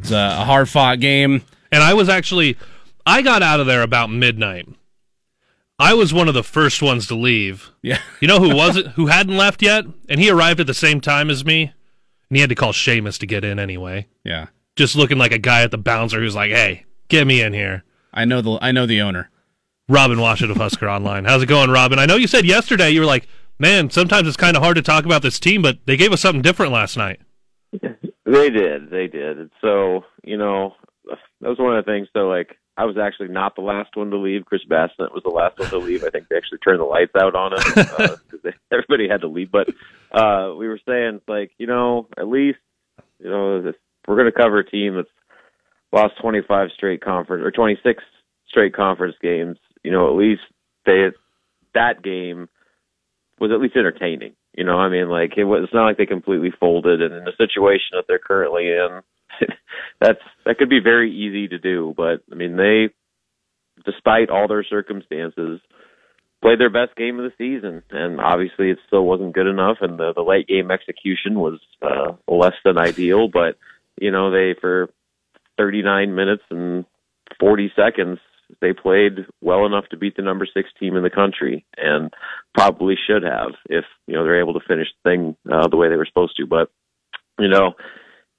It's 0.00 0.12
a, 0.12 0.38
a 0.40 0.44
hard 0.46 0.70
fought 0.70 0.98
game. 0.98 1.42
And 1.70 1.82
I 1.82 1.92
was 1.92 2.08
actually, 2.08 2.56
I 3.04 3.20
got 3.20 3.42
out 3.42 3.60
of 3.60 3.66
there 3.66 3.82
about 3.82 4.08
midnight. 4.08 4.66
I 5.78 5.92
was 5.92 6.14
one 6.14 6.28
of 6.28 6.34
the 6.34 6.42
first 6.42 6.80
ones 6.80 7.06
to 7.08 7.14
leave. 7.14 7.70
Yeah. 7.82 8.00
You 8.22 8.28
know 8.28 8.40
who 8.40 8.56
wasn't, 8.56 8.88
who 8.92 9.08
hadn't 9.08 9.36
left 9.36 9.60
yet? 9.60 9.84
And 10.08 10.18
he 10.18 10.30
arrived 10.30 10.58
at 10.60 10.66
the 10.66 10.72
same 10.72 11.02
time 11.02 11.28
as 11.28 11.44
me. 11.44 11.64
And 12.30 12.36
he 12.36 12.40
had 12.40 12.48
to 12.48 12.56
call 12.56 12.72
Seamus 12.72 13.18
to 13.18 13.26
get 13.26 13.44
in 13.44 13.58
anyway. 13.58 14.06
Yeah. 14.24 14.46
Just 14.74 14.96
looking 14.96 15.18
like 15.18 15.32
a 15.32 15.38
guy 15.38 15.62
at 15.64 15.70
the 15.70 15.76
bouncer 15.76 16.18
who's 16.18 16.34
like, 16.34 16.50
hey, 16.50 16.85
get 17.08 17.26
me 17.26 17.42
in 17.42 17.52
here. 17.52 17.84
I 18.12 18.24
know 18.24 18.40
the 18.40 18.58
I 18.60 18.72
know 18.72 18.86
the 18.86 19.00
owner. 19.00 19.30
Robin 19.88 20.18
Washut 20.18 20.50
of 20.50 20.56
Husker 20.56 20.88
Online. 20.88 21.24
How's 21.24 21.42
it 21.42 21.46
going, 21.46 21.70
Robin? 21.70 21.98
I 21.98 22.06
know 22.06 22.16
you 22.16 22.26
said 22.26 22.44
yesterday 22.44 22.90
you 22.90 23.00
were 23.00 23.06
like, 23.06 23.28
man, 23.58 23.90
sometimes 23.90 24.26
it's 24.26 24.36
kind 24.36 24.56
of 24.56 24.62
hard 24.62 24.76
to 24.76 24.82
talk 24.82 25.04
about 25.04 25.22
this 25.22 25.38
team, 25.38 25.62
but 25.62 25.78
they 25.86 25.96
gave 25.96 26.12
us 26.12 26.20
something 26.20 26.42
different 26.42 26.72
last 26.72 26.96
night. 26.96 27.20
They 28.26 28.50
did, 28.50 28.90
they 28.90 29.06
did. 29.06 29.38
And 29.38 29.50
so, 29.60 30.04
you 30.24 30.36
know, 30.36 30.74
that 31.40 31.48
was 31.48 31.58
one 31.58 31.76
of 31.76 31.84
the 31.84 31.90
things. 31.90 32.08
So, 32.12 32.26
like, 32.26 32.56
I 32.76 32.84
was 32.84 32.98
actually 32.98 33.28
not 33.28 33.54
the 33.54 33.62
last 33.62 33.96
one 33.96 34.10
to 34.10 34.16
leave. 34.16 34.44
Chris 34.44 34.62
Basnett 34.68 35.14
was 35.14 35.22
the 35.24 35.30
last 35.30 35.58
one 35.58 35.70
to 35.70 35.78
leave. 35.78 36.02
I 36.02 36.10
think 36.10 36.26
they 36.28 36.36
actually 36.36 36.58
turned 36.58 36.80
the 36.80 36.84
lights 36.84 37.12
out 37.16 37.36
on 37.36 37.54
us 37.54 37.64
because 37.64 38.44
uh, 38.44 38.50
everybody 38.72 39.08
had 39.08 39.20
to 39.20 39.28
leave. 39.28 39.52
But 39.52 39.68
uh, 40.10 40.54
we 40.58 40.66
were 40.66 40.80
saying, 40.86 41.20
like, 41.28 41.52
you 41.58 41.68
know, 41.68 42.08
at 42.18 42.26
least, 42.26 42.58
you 43.20 43.30
know, 43.30 43.64
if 43.64 43.76
we're 44.08 44.16
going 44.16 44.30
to 44.30 44.36
cover 44.36 44.58
a 44.58 44.68
team 44.68 44.96
that's 44.96 45.08
lost 45.92 46.14
25 46.20 46.68
straight 46.74 47.00
conference 47.00 47.44
or 47.44 47.50
26 47.50 48.02
straight 48.48 48.74
conference 48.74 49.16
games, 49.22 49.58
you 49.82 49.90
know, 49.90 50.08
at 50.08 50.16
least 50.16 50.42
they 50.84 51.08
that 51.74 52.02
game 52.02 52.48
was 53.38 53.50
at 53.52 53.60
least 53.60 53.76
entertaining. 53.76 54.34
You 54.56 54.64
know, 54.64 54.78
I 54.78 54.88
mean, 54.88 55.08
like 55.08 55.32
it 55.36 55.44
was 55.44 55.64
it's 55.64 55.74
not 55.74 55.84
like 55.84 55.98
they 55.98 56.06
completely 56.06 56.50
folded, 56.58 57.02
and 57.02 57.14
in 57.14 57.24
the 57.24 57.32
situation 57.36 57.92
that 57.92 58.04
they're 58.08 58.18
currently 58.18 58.68
in, 58.68 59.02
that's 60.00 60.20
that 60.46 60.56
could 60.58 60.70
be 60.70 60.80
very 60.82 61.12
easy 61.12 61.46
to 61.48 61.58
do. 61.58 61.92
But 61.94 62.22
I 62.32 62.34
mean, 62.34 62.56
they, 62.56 62.88
despite 63.84 64.30
all 64.30 64.48
their 64.48 64.64
circumstances, 64.64 65.60
played 66.40 66.58
their 66.58 66.70
best 66.70 66.96
game 66.96 67.18
of 67.20 67.30
the 67.30 67.36
season, 67.36 67.82
and 67.90 68.18
obviously 68.18 68.70
it 68.70 68.78
still 68.86 69.04
wasn't 69.04 69.34
good 69.34 69.46
enough, 69.46 69.78
and 69.82 69.98
the 69.98 70.14
the 70.14 70.22
late 70.22 70.48
game 70.48 70.70
execution 70.70 71.38
was 71.38 71.60
uh, 71.82 72.12
less 72.26 72.54
than 72.64 72.78
ideal. 72.78 73.28
But 73.28 73.58
you 74.00 74.10
know, 74.10 74.30
they 74.30 74.54
for 74.58 74.88
39 75.58 76.14
minutes 76.14 76.42
and 76.50 76.84
40 77.40 77.72
seconds 77.76 78.18
they 78.60 78.72
played 78.72 79.26
well 79.40 79.66
enough 79.66 79.86
to 79.90 79.96
beat 79.96 80.16
the 80.16 80.22
number 80.22 80.46
six 80.52 80.68
team 80.78 80.96
in 80.96 81.02
the 81.02 81.10
country 81.10 81.64
and 81.76 82.12
probably 82.54 82.94
should 83.06 83.22
have 83.22 83.52
if 83.68 83.84
you 84.06 84.14
know 84.14 84.24
they're 84.24 84.40
able 84.40 84.54
to 84.54 84.66
finish 84.66 84.88
the 85.02 85.10
thing 85.10 85.36
uh, 85.52 85.68
the 85.68 85.76
way 85.76 85.88
they 85.88 85.96
were 85.96 86.06
supposed 86.06 86.36
to. 86.36 86.46
But 86.46 86.70
you 87.38 87.48
know 87.48 87.74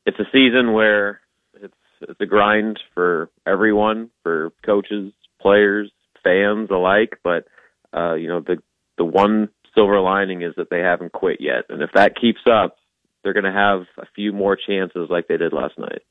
it's 0.05 0.19
a 0.19 0.29
season 0.31 0.73
where 0.73 1.21
it's 1.61 1.73
it's 2.01 2.21
a 2.21 2.25
grind 2.25 2.79
for 2.93 3.29
everyone 3.45 4.09
for 4.23 4.51
coaches 4.65 5.11
players 5.41 5.91
fans 6.23 6.69
alike. 6.71 7.19
But 7.23 7.47
uh 7.93 8.13
you 8.15 8.29
know 8.29 8.39
the 8.39 8.57
the 8.97 9.05
one 9.05 9.49
silver 9.75 9.99
lining 9.99 10.41
is 10.41 10.53
that 10.57 10.69
they 10.69 10.79
haven't 10.79 11.11
quit 11.11 11.39
yet. 11.39 11.65
And 11.69 11.81
if 11.81 11.91
that 11.93 12.19
keeps 12.19 12.41
up 12.49 12.77
they're 13.23 13.33
going 13.33 13.43
to 13.43 13.51
have 13.51 13.81
a 13.97 14.07
few 14.15 14.31
more 14.31 14.55
chances 14.55 15.09
like 15.09 15.27
they 15.27 15.35
did 15.35 15.51
last 15.51 15.77
night 15.77 16.01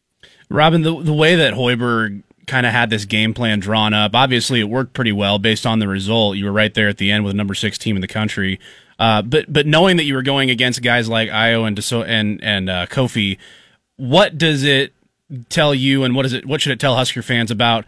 Robin, 0.48 0.82
the 0.82 1.02
the 1.02 1.12
way 1.12 1.36
that 1.36 1.54
Hoiberg 1.54 2.22
kind 2.46 2.64
of 2.64 2.72
had 2.72 2.90
this 2.90 3.04
game 3.04 3.34
plan 3.34 3.58
drawn 3.58 3.92
up, 3.92 4.14
obviously 4.14 4.60
it 4.60 4.68
worked 4.68 4.92
pretty 4.92 5.12
well 5.12 5.38
based 5.38 5.66
on 5.66 5.80
the 5.80 5.88
result. 5.88 6.36
You 6.36 6.44
were 6.44 6.52
right 6.52 6.72
there 6.72 6.88
at 6.88 6.98
the 6.98 7.10
end 7.10 7.24
with 7.24 7.32
the 7.32 7.36
number 7.36 7.54
six 7.54 7.78
team 7.78 7.96
in 7.96 8.02
the 8.02 8.08
country. 8.08 8.60
Uh, 8.98 9.22
but 9.22 9.52
but 9.52 9.66
knowing 9.66 9.96
that 9.96 10.04
you 10.04 10.14
were 10.14 10.22
going 10.22 10.50
against 10.50 10.82
guys 10.82 11.08
like 11.08 11.28
Ayo 11.28 11.66
and 11.66 11.76
Deso- 11.76 12.06
and 12.06 12.42
and 12.42 12.70
uh, 12.70 12.86
Kofi, 12.86 13.38
what 13.96 14.38
does 14.38 14.62
it 14.62 14.92
tell 15.48 15.74
you, 15.74 16.04
and 16.04 16.14
what 16.14 16.24
is 16.24 16.32
it? 16.32 16.46
What 16.46 16.60
should 16.60 16.72
it 16.72 16.80
tell 16.80 16.96
Husker 16.96 17.22
fans 17.22 17.50
about 17.50 17.84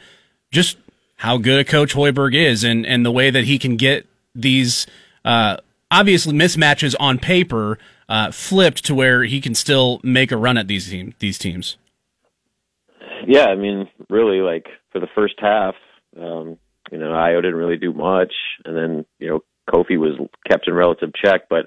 just 0.51 0.77
how 1.17 1.39
good 1.39 1.61
a 1.61 1.65
coach 1.65 1.95
Hoiberg 1.95 2.35
is, 2.35 2.63
and 2.65 2.85
and 2.85 3.07
the 3.07 3.13
way 3.13 3.31
that 3.31 3.45
he 3.45 3.59
can 3.59 3.77
get 3.77 4.07
these 4.35 4.87
uh, 5.25 5.57
obviously 5.91 6.35
mismatches 6.35 6.95
on 7.01 7.19
paper 7.19 7.79
uh, 8.09 8.31
flipped 8.31 8.85
to 8.85 8.95
where 8.95 9.25
he 9.25 9.41
can 9.41 9.55
still 9.55 10.01
make 10.03 10.31
a 10.31 10.37
run 10.37 10.59
at 10.59 10.69
these 10.69 10.91
team 10.91 11.15
these 11.21 11.39
teams. 11.39 11.77
Yeah, 13.29 13.45
I 13.45 13.57
mean, 13.57 13.91
really, 14.09 14.39
like 14.39 14.69
for 14.91 15.01
the 15.01 15.09
first 15.15 15.35
half, 15.39 15.75
um, 16.19 16.57
you 16.91 16.97
know, 16.97 17.11
Ayo 17.11 17.43
didn't 17.43 17.57
really 17.57 17.77
do 17.77 17.93
much, 17.93 18.33
and 18.65 18.75
then 18.75 19.05
you 19.19 19.29
know, 19.29 19.41
Kofi 19.69 19.99
was 19.99 20.19
kept 20.51 20.67
in 20.67 20.73
relative 20.73 21.11
check. 21.15 21.43
But 21.51 21.67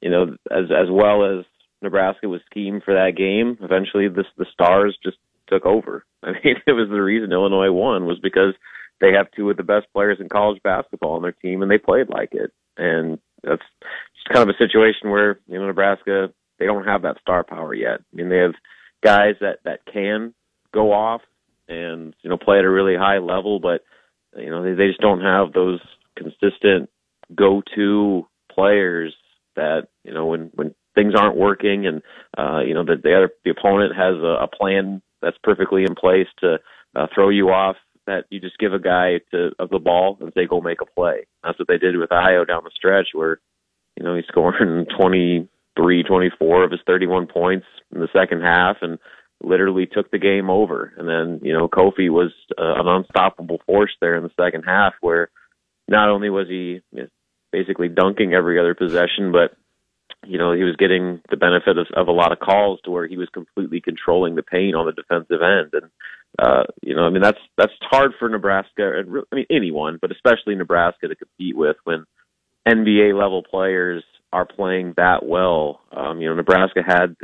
you 0.00 0.08
know, 0.08 0.36
as 0.50 0.70
as 0.70 0.88
well 0.90 1.38
as 1.38 1.44
Nebraska 1.82 2.30
was 2.30 2.40
schemed 2.50 2.82
for 2.82 2.94
that 2.94 3.14
game, 3.14 3.58
eventually 3.60 4.08
the 4.08 4.24
the 4.38 4.46
Stars 4.54 4.96
just 5.04 5.18
took 5.48 5.66
over. 5.66 6.06
I 6.22 6.32
mean, 6.32 6.56
it 6.66 6.72
was 6.72 6.88
the 6.88 7.02
reason 7.02 7.30
Illinois 7.30 7.70
won 7.70 8.06
was 8.06 8.18
because 8.22 8.54
they 9.02 9.12
have 9.12 9.30
two 9.36 9.50
of 9.50 9.58
the 9.58 9.64
best 9.64 9.88
players 9.92 10.16
in 10.18 10.30
college 10.30 10.62
basketball 10.62 11.16
on 11.16 11.22
their 11.22 11.32
team, 11.32 11.60
and 11.60 11.70
they 11.70 11.76
played 11.76 12.08
like 12.08 12.30
it. 12.32 12.52
And 12.78 13.18
that's 13.42 13.60
just 14.14 14.32
kind 14.32 14.48
of 14.48 14.54
a 14.54 14.56
situation 14.56 15.10
where 15.10 15.40
you 15.46 15.58
know 15.58 15.66
Nebraska 15.66 16.32
they 16.58 16.64
don't 16.64 16.86
have 16.86 17.02
that 17.02 17.20
star 17.20 17.44
power 17.44 17.74
yet. 17.74 18.00
I 18.00 18.16
mean, 18.16 18.30
they 18.30 18.38
have 18.38 18.54
guys 19.04 19.34
that 19.42 19.58
that 19.66 19.80
can 19.92 20.32
go 20.76 20.92
off 20.92 21.22
and 21.68 22.14
you 22.22 22.30
know 22.30 22.36
play 22.36 22.58
at 22.58 22.64
a 22.64 22.70
really 22.70 22.96
high 22.96 23.18
level, 23.18 23.58
but 23.58 23.82
you 24.36 24.50
know 24.50 24.62
they, 24.62 24.74
they 24.74 24.88
just 24.88 25.00
don't 25.00 25.22
have 25.22 25.52
those 25.52 25.80
consistent 26.16 26.88
go-to 27.34 28.26
players 28.52 29.14
that 29.56 29.88
you 30.04 30.12
know 30.12 30.26
when 30.26 30.50
when 30.54 30.74
things 30.94 31.14
aren't 31.16 31.36
working 31.36 31.86
and 31.86 32.02
uh, 32.38 32.60
you 32.60 32.74
know 32.74 32.84
that 32.84 33.02
the 33.02 33.16
other 33.16 33.30
the 33.44 33.50
opponent 33.50 33.94
has 33.96 34.14
a, 34.16 34.44
a 34.44 34.48
plan 34.48 35.02
that's 35.22 35.38
perfectly 35.42 35.82
in 35.82 35.94
place 35.94 36.28
to 36.40 36.58
uh, 36.94 37.06
throw 37.14 37.28
you 37.30 37.50
off. 37.50 37.76
That 38.06 38.24
you 38.30 38.40
just 38.40 38.58
give 38.58 38.72
a 38.72 38.78
guy 38.78 39.18
to 39.32 39.50
of 39.58 39.70
the 39.70 39.80
ball 39.80 40.16
and 40.20 40.32
say 40.34 40.46
go 40.46 40.60
make 40.60 40.80
a 40.80 40.86
play. 40.86 41.26
That's 41.42 41.58
what 41.58 41.66
they 41.66 41.78
did 41.78 41.96
with 41.96 42.10
Ayo 42.10 42.46
down 42.46 42.62
the 42.62 42.70
stretch, 42.74 43.08
where 43.12 43.40
you 43.96 44.04
know 44.04 44.14
he's 44.14 44.26
scoring 44.28 44.86
23, 44.98 46.02
24 46.04 46.64
of 46.64 46.70
his 46.70 46.80
31 46.86 47.26
points 47.26 47.66
in 47.92 48.00
the 48.00 48.08
second 48.12 48.42
half, 48.42 48.76
and 48.80 48.98
literally 49.42 49.86
took 49.86 50.10
the 50.10 50.18
game 50.18 50.50
over. 50.50 50.92
And 50.96 51.08
then 51.08 51.40
you 51.46 51.52
know 51.52 51.68
Kofi 51.68 52.10
was 52.10 52.32
uh, 52.58 52.80
an 52.80 52.88
unstoppable 52.88 53.60
force 53.66 53.92
there 54.00 54.16
in 54.16 54.22
the 54.22 54.30
second 54.40 54.62
half, 54.62 54.94
where 55.00 55.30
not 55.88 56.08
only 56.08 56.30
was 56.30 56.48
he 56.48 56.80
basically 57.52 57.88
dunking 57.88 58.34
every 58.34 58.58
other 58.58 58.74
possession, 58.74 59.32
but 59.32 59.56
you 60.26 60.38
know, 60.38 60.52
he 60.52 60.64
was 60.64 60.76
getting 60.76 61.20
the 61.30 61.36
benefit 61.36 61.78
of, 61.78 61.86
of 61.94 62.08
a 62.08 62.12
lot 62.12 62.32
of 62.32 62.40
calls 62.40 62.80
to 62.84 62.90
where 62.90 63.06
he 63.06 63.16
was 63.16 63.28
completely 63.32 63.80
controlling 63.80 64.34
the 64.34 64.42
paint 64.42 64.74
on 64.74 64.86
the 64.86 64.92
defensive 64.92 65.40
end. 65.42 65.70
And, 65.72 65.90
uh, 66.38 66.64
you 66.82 66.94
know, 66.94 67.02
I 67.02 67.10
mean, 67.10 67.22
that's, 67.22 67.38
that's 67.56 67.72
hard 67.80 68.12
for 68.18 68.28
Nebraska 68.28 68.98
and 68.98 69.22
I 69.32 69.36
mean, 69.36 69.46
anyone, 69.50 69.98
but 70.00 70.10
especially 70.10 70.54
Nebraska 70.54 71.08
to 71.08 71.14
compete 71.14 71.56
with 71.56 71.76
when 71.84 72.04
NBA 72.66 73.18
level 73.18 73.42
players 73.42 74.02
are 74.32 74.46
playing 74.46 74.94
that 74.96 75.24
well. 75.24 75.80
Um, 75.96 76.20
you 76.20 76.28
know, 76.28 76.34
Nebraska 76.34 76.82
had 76.86 77.16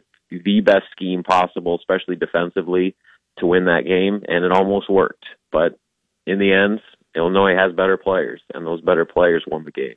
the 0.44 0.60
best 0.60 0.84
scheme 0.92 1.22
possible, 1.22 1.76
especially 1.76 2.16
defensively 2.16 2.94
to 3.38 3.46
win 3.46 3.64
that 3.64 3.84
game 3.86 4.22
and 4.28 4.44
it 4.44 4.52
almost 4.52 4.90
worked. 4.90 5.24
But 5.50 5.78
in 6.26 6.38
the 6.38 6.52
end, 6.52 6.80
Illinois 7.14 7.54
has 7.54 7.72
better 7.72 7.96
players 7.96 8.40
and 8.54 8.66
those 8.66 8.80
better 8.80 9.04
players 9.04 9.44
won 9.46 9.64
the 9.64 9.70
game. 9.70 9.94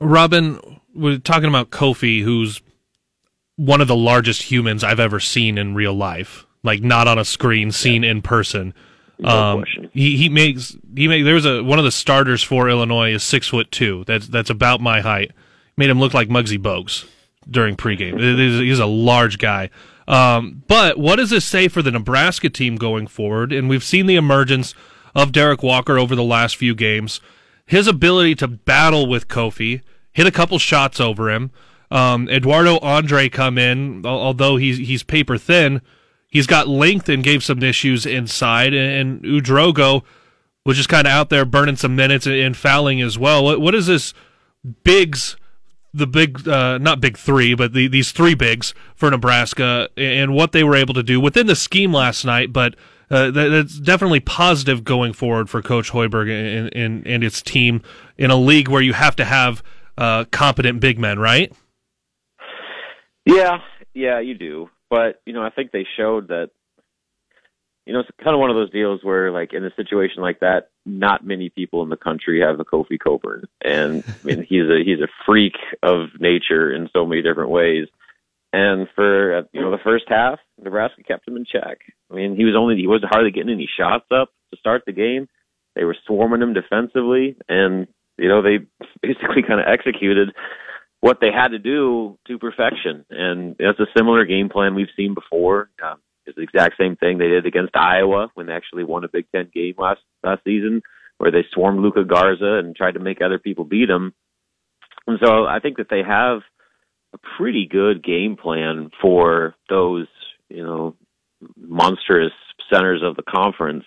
Robin, 0.00 0.80
we're 0.94 1.18
talking 1.18 1.48
about 1.48 1.70
Kofi, 1.70 2.22
who's 2.22 2.60
one 3.56 3.80
of 3.80 3.88
the 3.88 3.96
largest 3.96 4.42
humans 4.42 4.82
I've 4.82 5.00
ever 5.00 5.20
seen 5.20 5.56
in 5.58 5.74
real 5.74 5.94
life, 5.94 6.46
like 6.62 6.82
not 6.82 7.06
on 7.06 7.18
a 7.18 7.24
screen, 7.24 7.70
seen 7.70 8.02
yeah. 8.02 8.10
in 8.10 8.22
person. 8.22 8.74
No 9.18 9.28
um, 9.28 9.64
he 9.92 10.16
he 10.16 10.28
makes 10.28 10.76
he 10.96 11.06
make 11.06 11.24
there's 11.24 11.46
a 11.46 11.62
one 11.62 11.78
of 11.78 11.84
the 11.84 11.92
starters 11.92 12.42
for 12.42 12.68
Illinois 12.68 13.12
is 13.12 13.22
six 13.22 13.46
foot 13.46 13.70
two. 13.70 14.02
That's 14.08 14.26
that's 14.26 14.50
about 14.50 14.80
my 14.80 15.00
height. 15.02 15.30
Made 15.76 15.88
him 15.88 16.00
look 16.00 16.14
like 16.14 16.28
Muggsy 16.28 16.58
Bogues 16.58 17.06
during 17.50 17.76
pregame. 17.76 18.20
He's 18.62 18.78
a 18.78 18.86
large 18.86 19.38
guy. 19.38 19.70
Um, 20.06 20.62
but 20.68 20.98
what 20.98 21.16
does 21.16 21.30
this 21.30 21.44
say 21.44 21.68
for 21.68 21.82
the 21.82 21.90
Nebraska 21.90 22.50
team 22.50 22.76
going 22.76 23.06
forward? 23.06 23.52
And 23.52 23.68
we've 23.68 23.84
seen 23.84 24.06
the 24.06 24.16
emergence 24.16 24.74
of 25.14 25.32
Derek 25.32 25.62
Walker 25.62 25.98
over 25.98 26.14
the 26.14 26.24
last 26.24 26.56
few 26.56 26.74
games 26.74 27.20
his 27.66 27.86
ability 27.86 28.34
to 28.36 28.48
battle 28.48 29.06
with 29.06 29.28
Kofi, 29.28 29.80
hit 30.12 30.26
a 30.26 30.32
couple 30.32 30.58
shots 30.58 31.00
over 31.00 31.30
him. 31.30 31.50
Um, 31.90 32.28
Eduardo 32.28 32.78
Andre 32.80 33.28
come 33.28 33.58
in, 33.58 34.04
although 34.04 34.56
he's 34.56 34.78
he's 34.78 35.02
paper 35.02 35.38
thin, 35.38 35.80
he's 36.28 36.46
got 36.46 36.68
length 36.68 37.08
and 37.08 37.22
gave 37.22 37.44
some 37.44 37.62
issues 37.62 38.04
inside. 38.04 38.74
And, 38.74 39.22
and 39.22 39.22
Ouedraogo 39.22 40.02
was 40.64 40.76
just 40.76 40.88
kind 40.88 41.06
of 41.06 41.12
out 41.12 41.30
there 41.30 41.44
burning 41.44 41.76
some 41.76 41.94
minutes 41.94 42.26
and, 42.26 42.56
fouling 42.56 43.00
as 43.00 43.18
well. 43.18 43.44
What, 43.44 43.60
what 43.60 43.74
is 43.74 43.86
this 43.86 44.14
bigs? 44.82 45.36
The 45.96 46.08
big, 46.08 46.48
uh, 46.48 46.78
not 46.78 47.00
big 47.00 47.16
three, 47.16 47.54
but 47.54 47.72
the, 47.72 47.86
these 47.86 48.10
three 48.10 48.34
bigs 48.34 48.74
for 48.96 49.10
Nebraska 49.10 49.88
and 49.96 50.34
what 50.34 50.50
they 50.50 50.64
were 50.64 50.74
able 50.74 50.92
to 50.94 51.04
do 51.04 51.20
within 51.20 51.46
the 51.46 51.54
scheme 51.54 51.92
last 51.92 52.24
night. 52.24 52.52
But 52.52 52.74
uh, 53.10 53.30
that, 53.30 53.48
that's 53.48 53.78
definitely 53.78 54.18
positive 54.20 54.82
going 54.82 55.12
forward 55.12 55.48
for 55.48 55.62
Coach 55.62 55.92
Hoiberg 55.92 56.28
and, 56.28 56.74
and, 56.74 57.06
and 57.06 57.22
its 57.22 57.40
team 57.40 57.80
in 58.18 58.30
a 58.30 58.36
league 58.36 58.68
where 58.68 58.82
you 58.82 58.92
have 58.92 59.14
to 59.16 59.24
have 59.24 59.62
uh, 59.96 60.24
competent 60.32 60.80
big 60.80 60.98
men, 60.98 61.18
right? 61.20 61.52
Yeah, 63.24 63.58
yeah, 63.94 64.20
you 64.20 64.34
do. 64.34 64.68
But 64.90 65.22
you 65.26 65.32
know, 65.32 65.42
I 65.42 65.50
think 65.50 65.70
they 65.70 65.86
showed 65.96 66.28
that. 66.28 66.50
You 67.86 67.92
know, 67.92 68.00
it's 68.00 68.10
kind 68.22 68.34
of 68.34 68.40
one 68.40 68.50
of 68.50 68.56
those 68.56 68.70
deals 68.70 69.00
where, 69.02 69.30
like, 69.30 69.52
in 69.52 69.64
a 69.64 69.74
situation 69.74 70.22
like 70.22 70.40
that, 70.40 70.70
not 70.86 71.26
many 71.26 71.50
people 71.50 71.82
in 71.82 71.90
the 71.90 71.96
country 71.96 72.40
have 72.40 72.58
a 72.58 72.64
Kofi 72.64 72.98
Cockburn, 72.98 73.44
and 73.62 74.02
I 74.06 74.26
mean, 74.26 74.42
he's 74.48 74.64
a 74.64 74.82
he's 74.84 75.00
a 75.00 75.08
freak 75.26 75.56
of 75.82 76.08
nature 76.18 76.72
in 76.72 76.88
so 76.92 77.04
many 77.04 77.22
different 77.22 77.50
ways. 77.50 77.88
And 78.52 78.86
for 78.94 79.46
you 79.52 79.60
know 79.60 79.72
the 79.72 79.82
first 79.82 80.04
half, 80.08 80.38
Nebraska 80.62 81.02
kept 81.02 81.26
him 81.26 81.36
in 81.36 81.44
check. 81.44 81.78
I 82.10 82.14
mean, 82.14 82.36
he 82.36 82.44
was 82.44 82.54
only 82.56 82.76
he 82.76 82.86
wasn't 82.86 83.12
hardly 83.12 83.32
getting 83.32 83.52
any 83.52 83.68
shots 83.76 84.06
up 84.12 84.30
to 84.52 84.58
start 84.58 84.84
the 84.86 84.92
game. 84.92 85.28
They 85.74 85.84
were 85.84 85.96
swarming 86.06 86.40
him 86.40 86.54
defensively, 86.54 87.36
and 87.48 87.88
you 88.16 88.28
know 88.28 88.42
they 88.42 88.58
basically 89.02 89.42
kind 89.42 89.60
of 89.60 89.66
executed 89.66 90.32
what 91.00 91.18
they 91.20 91.30
had 91.30 91.48
to 91.48 91.58
do 91.58 92.16
to 92.26 92.38
perfection. 92.38 93.04
And 93.10 93.56
that's 93.58 93.78
a 93.80 93.86
similar 93.94 94.24
game 94.24 94.48
plan 94.48 94.74
we've 94.74 94.86
seen 94.96 95.12
before. 95.12 95.68
Um, 95.82 95.98
it's 96.26 96.36
the 96.36 96.42
exact 96.42 96.76
same 96.78 96.96
thing 96.96 97.18
they 97.18 97.28
did 97.28 97.46
against 97.46 97.76
Iowa 97.76 98.28
when 98.34 98.46
they 98.46 98.52
actually 98.52 98.84
won 98.84 99.04
a 99.04 99.08
Big 99.08 99.26
Ten 99.32 99.50
game 99.54 99.74
last 99.78 100.00
last 100.22 100.42
season, 100.44 100.82
where 101.18 101.30
they 101.30 101.44
swarmed 101.52 101.80
Luka 101.80 102.04
Garza 102.04 102.60
and 102.62 102.74
tried 102.74 102.94
to 102.94 103.00
make 103.00 103.20
other 103.20 103.38
people 103.38 103.64
beat 103.64 103.90
him. 103.90 104.14
And 105.06 105.18
so 105.22 105.44
I 105.44 105.60
think 105.60 105.76
that 105.76 105.88
they 105.90 106.02
have 106.02 106.40
a 107.12 107.18
pretty 107.36 107.66
good 107.70 108.02
game 108.02 108.36
plan 108.36 108.90
for 109.00 109.54
those, 109.68 110.06
you 110.48 110.64
know, 110.64 110.96
monstrous 111.56 112.32
centers 112.72 113.02
of 113.02 113.16
the 113.16 113.22
conference. 113.22 113.84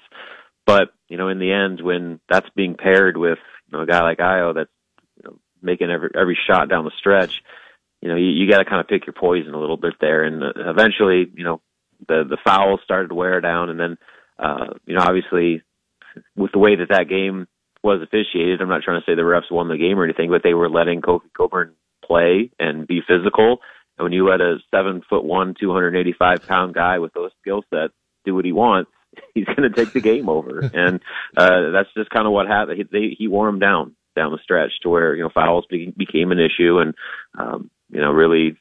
But, 0.65 0.89
you 1.07 1.17
know, 1.17 1.29
in 1.29 1.39
the 1.39 1.51
end, 1.51 1.81
when 1.81 2.19
that's 2.29 2.49
being 2.55 2.75
paired 2.75 3.17
with, 3.17 3.39
you 3.67 3.77
know, 3.77 3.83
a 3.83 3.87
guy 3.87 4.01
like 4.01 4.19
Ayo 4.19 4.53
that's 4.53 4.69
you 5.15 5.23
know, 5.23 5.39
making 5.61 5.89
every, 5.89 6.09
every 6.13 6.37
shot 6.47 6.69
down 6.69 6.85
the 6.85 6.91
stretch, 6.99 7.41
you 8.01 8.09
know, 8.09 8.15
you, 8.15 8.27
you 8.27 8.49
got 8.49 8.59
to 8.59 8.65
kind 8.65 8.79
of 8.79 8.87
pick 8.87 9.07
your 9.07 9.13
poison 9.13 9.53
a 9.53 9.59
little 9.59 9.77
bit 9.77 9.95
there. 9.99 10.23
And 10.23 10.43
uh, 10.43 10.51
eventually, 10.55 11.31
you 11.33 11.43
know, 11.43 11.61
the, 12.07 12.23
the 12.27 12.37
fouls 12.43 12.79
started 12.83 13.09
to 13.09 13.15
wear 13.15 13.41
down. 13.41 13.69
And 13.69 13.79
then, 13.79 13.97
uh, 14.37 14.73
you 14.85 14.95
know, 14.95 15.01
obviously 15.01 15.63
with 16.35 16.51
the 16.51 16.59
way 16.59 16.75
that 16.75 16.89
that 16.89 17.09
game 17.09 17.47
was 17.83 18.01
officiated, 18.01 18.61
I'm 18.61 18.69
not 18.69 18.83
trying 18.83 19.01
to 19.01 19.05
say 19.05 19.15
the 19.15 19.21
refs 19.21 19.51
won 19.51 19.69
the 19.69 19.77
game 19.77 19.99
or 19.99 20.03
anything, 20.03 20.29
but 20.29 20.41
they 20.43 20.53
were 20.53 20.69
letting 20.69 21.01
Kofi 21.01 21.31
Cockburn 21.35 21.73
play 22.03 22.51
and 22.59 22.87
be 22.87 23.01
physical. 23.07 23.59
And 23.97 24.03
when 24.03 24.13
you 24.13 24.27
let 24.27 24.41
a 24.41 24.57
seven 24.71 25.01
foot 25.09 25.23
one, 25.23 25.55
285 25.59 26.47
pound 26.47 26.73
guy 26.73 26.99
with 26.99 27.13
those 27.13 27.31
skill 27.41 27.63
sets 27.69 27.93
do 28.25 28.35
what 28.35 28.45
he 28.45 28.51
wants, 28.51 28.91
he's 29.33 29.45
going 29.45 29.63
to 29.63 29.69
take 29.69 29.93
the 29.93 30.01
game 30.01 30.29
over. 30.29 30.59
and 30.73 30.99
uh, 31.35 31.71
that's 31.71 31.89
just 31.95 32.09
kind 32.09 32.27
of 32.27 32.33
what 32.33 32.47
happened. 32.47 32.77
He, 32.77 32.83
they, 32.83 33.15
he 33.17 33.27
wore 33.27 33.47
him 33.47 33.59
down 33.59 33.95
down 34.15 34.31
the 34.31 34.39
stretch 34.43 34.71
to 34.81 34.89
where 34.89 35.15
you 35.15 35.23
know 35.23 35.29
fouls 35.33 35.65
be, 35.69 35.93
became 35.95 36.31
an 36.31 36.39
issue, 36.39 36.79
and 36.79 36.95
um, 37.37 37.69
you 37.89 38.01
know 38.01 38.11
really, 38.11 38.57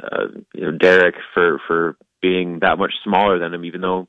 uh, 0.00 0.26
you 0.54 0.62
know 0.62 0.72
Derek 0.72 1.14
for 1.34 1.58
for 1.66 1.96
being 2.20 2.58
that 2.60 2.78
much 2.78 2.92
smaller 3.04 3.38
than 3.38 3.54
him, 3.54 3.64
even 3.64 3.80
though 3.80 4.08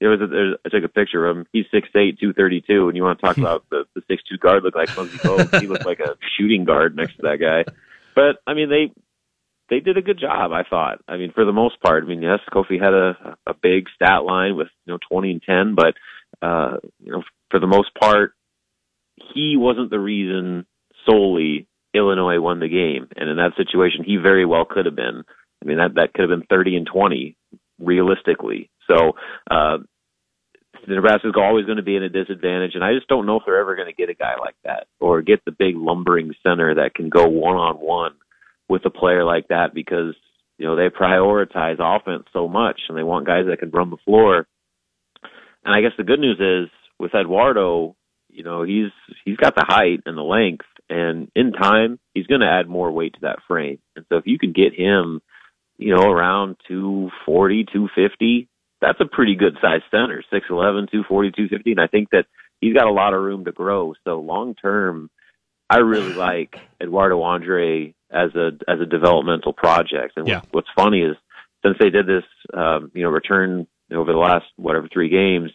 there 0.00 0.10
was 0.10 0.20
a, 0.20 0.26
there, 0.26 0.56
I 0.64 0.68
took 0.68 0.84
a 0.84 0.92
picture 0.92 1.26
of 1.26 1.36
him. 1.36 1.46
He's 1.52 1.66
six 1.72 1.88
eight, 1.96 2.18
two 2.18 2.32
thirty 2.32 2.60
two, 2.60 2.88
and 2.88 2.96
you 2.96 3.02
want 3.02 3.18
to 3.18 3.26
talk 3.26 3.36
about 3.38 3.64
the 3.70 3.84
the 3.94 4.02
six 4.08 4.22
two 4.28 4.38
guard 4.38 4.62
look 4.62 4.74
like 4.74 4.88
Muggsy 4.90 5.18
Bogues. 5.18 5.60
he 5.60 5.66
looked 5.66 5.86
like 5.86 6.00
a 6.00 6.16
shooting 6.36 6.64
guard 6.64 6.96
next 6.96 7.16
to 7.16 7.22
that 7.22 7.38
guy. 7.40 7.70
But 8.14 8.36
I 8.46 8.54
mean, 8.54 8.70
they 8.70 8.92
they 9.70 9.80
did 9.80 9.96
a 9.96 10.02
good 10.02 10.18
job. 10.18 10.52
I 10.52 10.62
thought. 10.68 11.00
I 11.08 11.16
mean, 11.16 11.32
for 11.32 11.44
the 11.44 11.52
most 11.52 11.80
part. 11.80 12.04
I 12.04 12.06
mean, 12.06 12.22
yes, 12.22 12.40
Kofi 12.52 12.80
had 12.82 12.94
a 12.94 13.36
a 13.46 13.54
big 13.54 13.86
stat 13.94 14.24
line 14.24 14.56
with 14.56 14.68
you 14.86 14.92
know 14.92 14.98
twenty 15.10 15.32
and 15.32 15.42
ten, 15.42 15.74
but 15.74 15.94
uh, 16.42 16.78
you 17.02 17.12
know, 17.12 17.22
for 17.50 17.60
the 17.60 17.66
most 17.66 17.90
part, 17.94 18.32
he 19.34 19.56
wasn't 19.56 19.90
the 19.90 19.98
reason 19.98 20.66
solely 21.06 21.66
Illinois 21.94 22.40
won 22.40 22.60
the 22.60 22.68
game. 22.68 23.08
And 23.16 23.28
in 23.28 23.36
that 23.36 23.56
situation, 23.56 24.04
he 24.04 24.16
very 24.16 24.44
well 24.44 24.64
could 24.64 24.86
have 24.86 24.96
been. 24.96 25.24
I 25.62 25.66
mean, 25.66 25.78
that 25.78 25.94
that 25.94 26.12
could 26.14 26.28
have 26.28 26.38
been 26.38 26.46
thirty 26.48 26.76
and 26.76 26.86
twenty 26.86 27.36
realistically. 27.78 28.70
So. 28.86 29.12
uh 29.50 29.78
Nebraska's 30.86 31.34
always 31.36 31.66
going 31.66 31.76
to 31.76 31.82
be 31.82 31.96
in 31.96 32.02
a 32.02 32.08
disadvantage, 32.08 32.74
and 32.74 32.84
I 32.84 32.94
just 32.94 33.08
don't 33.08 33.26
know 33.26 33.36
if 33.36 33.42
they're 33.44 33.60
ever 33.60 33.74
going 33.74 33.88
to 33.88 33.94
get 33.94 34.10
a 34.10 34.14
guy 34.14 34.34
like 34.38 34.54
that 34.64 34.86
or 35.00 35.22
get 35.22 35.44
the 35.44 35.50
big 35.50 35.76
lumbering 35.76 36.32
center 36.42 36.76
that 36.76 36.94
can 36.94 37.08
go 37.08 37.26
one 37.26 37.56
on 37.56 37.76
one 37.76 38.12
with 38.68 38.84
a 38.86 38.90
player 38.90 39.24
like 39.24 39.48
that 39.48 39.74
because 39.74 40.14
you 40.56 40.66
know 40.66 40.76
they 40.76 40.88
prioritize 40.88 41.76
offense 41.78 42.24
so 42.32 42.48
much 42.48 42.80
and 42.88 42.96
they 42.96 43.02
want 43.02 43.26
guys 43.26 43.46
that 43.48 43.58
can 43.58 43.70
run 43.70 43.90
the 43.90 43.96
floor. 44.04 44.46
And 45.64 45.74
I 45.74 45.80
guess 45.80 45.92
the 45.98 46.04
good 46.04 46.20
news 46.20 46.38
is 46.40 46.70
with 46.98 47.14
Eduardo, 47.14 47.96
you 48.30 48.44
know 48.44 48.62
he's 48.62 48.90
he's 49.24 49.36
got 49.36 49.54
the 49.54 49.66
height 49.66 50.02
and 50.06 50.16
the 50.16 50.22
length, 50.22 50.66
and 50.88 51.30
in 51.34 51.52
time 51.52 51.98
he's 52.14 52.26
going 52.26 52.40
to 52.40 52.50
add 52.50 52.68
more 52.68 52.90
weight 52.90 53.14
to 53.14 53.20
that 53.22 53.40
frame. 53.48 53.78
And 53.96 54.04
so 54.08 54.16
if 54.16 54.26
you 54.26 54.38
can 54.38 54.52
get 54.52 54.74
him, 54.74 55.20
you 55.78 55.94
know, 55.94 56.10
around 56.10 56.56
two 56.68 57.10
forty, 57.24 57.64
two 57.72 57.88
fifty 57.94 58.48
that's 58.80 59.00
a 59.00 59.06
pretty 59.06 59.34
good 59.34 59.56
sized 59.60 59.84
center, 59.90 60.22
6'11", 60.32 60.90
240, 60.90 61.32
250. 61.32 61.72
And 61.72 61.80
I 61.80 61.86
think 61.86 62.10
that 62.10 62.26
he's 62.60 62.74
got 62.74 62.86
a 62.86 62.92
lot 62.92 63.14
of 63.14 63.22
room 63.22 63.44
to 63.44 63.52
grow. 63.52 63.94
So 64.04 64.20
long 64.20 64.54
term, 64.54 65.10
I 65.68 65.78
really 65.78 66.12
like 66.14 66.56
Eduardo 66.80 67.20
Andre 67.22 67.94
as 68.10 68.34
a 68.34 68.50
as 68.68 68.80
a 68.80 68.86
developmental 68.86 69.52
project. 69.52 70.14
And 70.16 70.28
yeah. 70.28 70.42
what's 70.52 70.68
funny 70.76 71.02
is 71.02 71.16
since 71.64 71.76
they 71.80 71.90
did 71.90 72.06
this, 72.06 72.24
um, 72.56 72.90
you 72.94 73.02
know, 73.02 73.10
return 73.10 73.66
over 73.92 74.12
the 74.12 74.18
last 74.18 74.46
whatever 74.56 74.88
three 74.92 75.08
games 75.08 75.50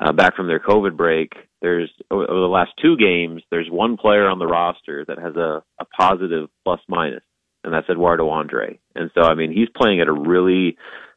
uh, 0.00 0.12
back 0.12 0.34
from 0.34 0.46
their 0.48 0.60
COVID 0.60 0.96
break, 0.96 1.32
there's 1.60 1.90
over 2.10 2.26
the 2.26 2.48
last 2.48 2.70
two 2.80 2.96
games, 2.96 3.42
there's 3.50 3.68
one 3.70 3.96
player 3.96 4.28
on 4.28 4.38
the 4.38 4.46
roster 4.46 5.04
that 5.06 5.18
has 5.18 5.36
a, 5.36 5.62
a 5.78 5.84
positive 5.84 6.48
plus 6.64 6.80
minus, 6.88 7.22
and 7.64 7.72
that's 7.72 7.88
Eduardo 7.88 8.28
Andre. 8.28 8.78
And 8.94 9.10
so, 9.14 9.22
I 9.22 9.34
mean, 9.34 9.52
he's 9.52 9.68
playing 9.74 10.00
at 10.00 10.08
a 10.08 10.12
really, 10.12 10.76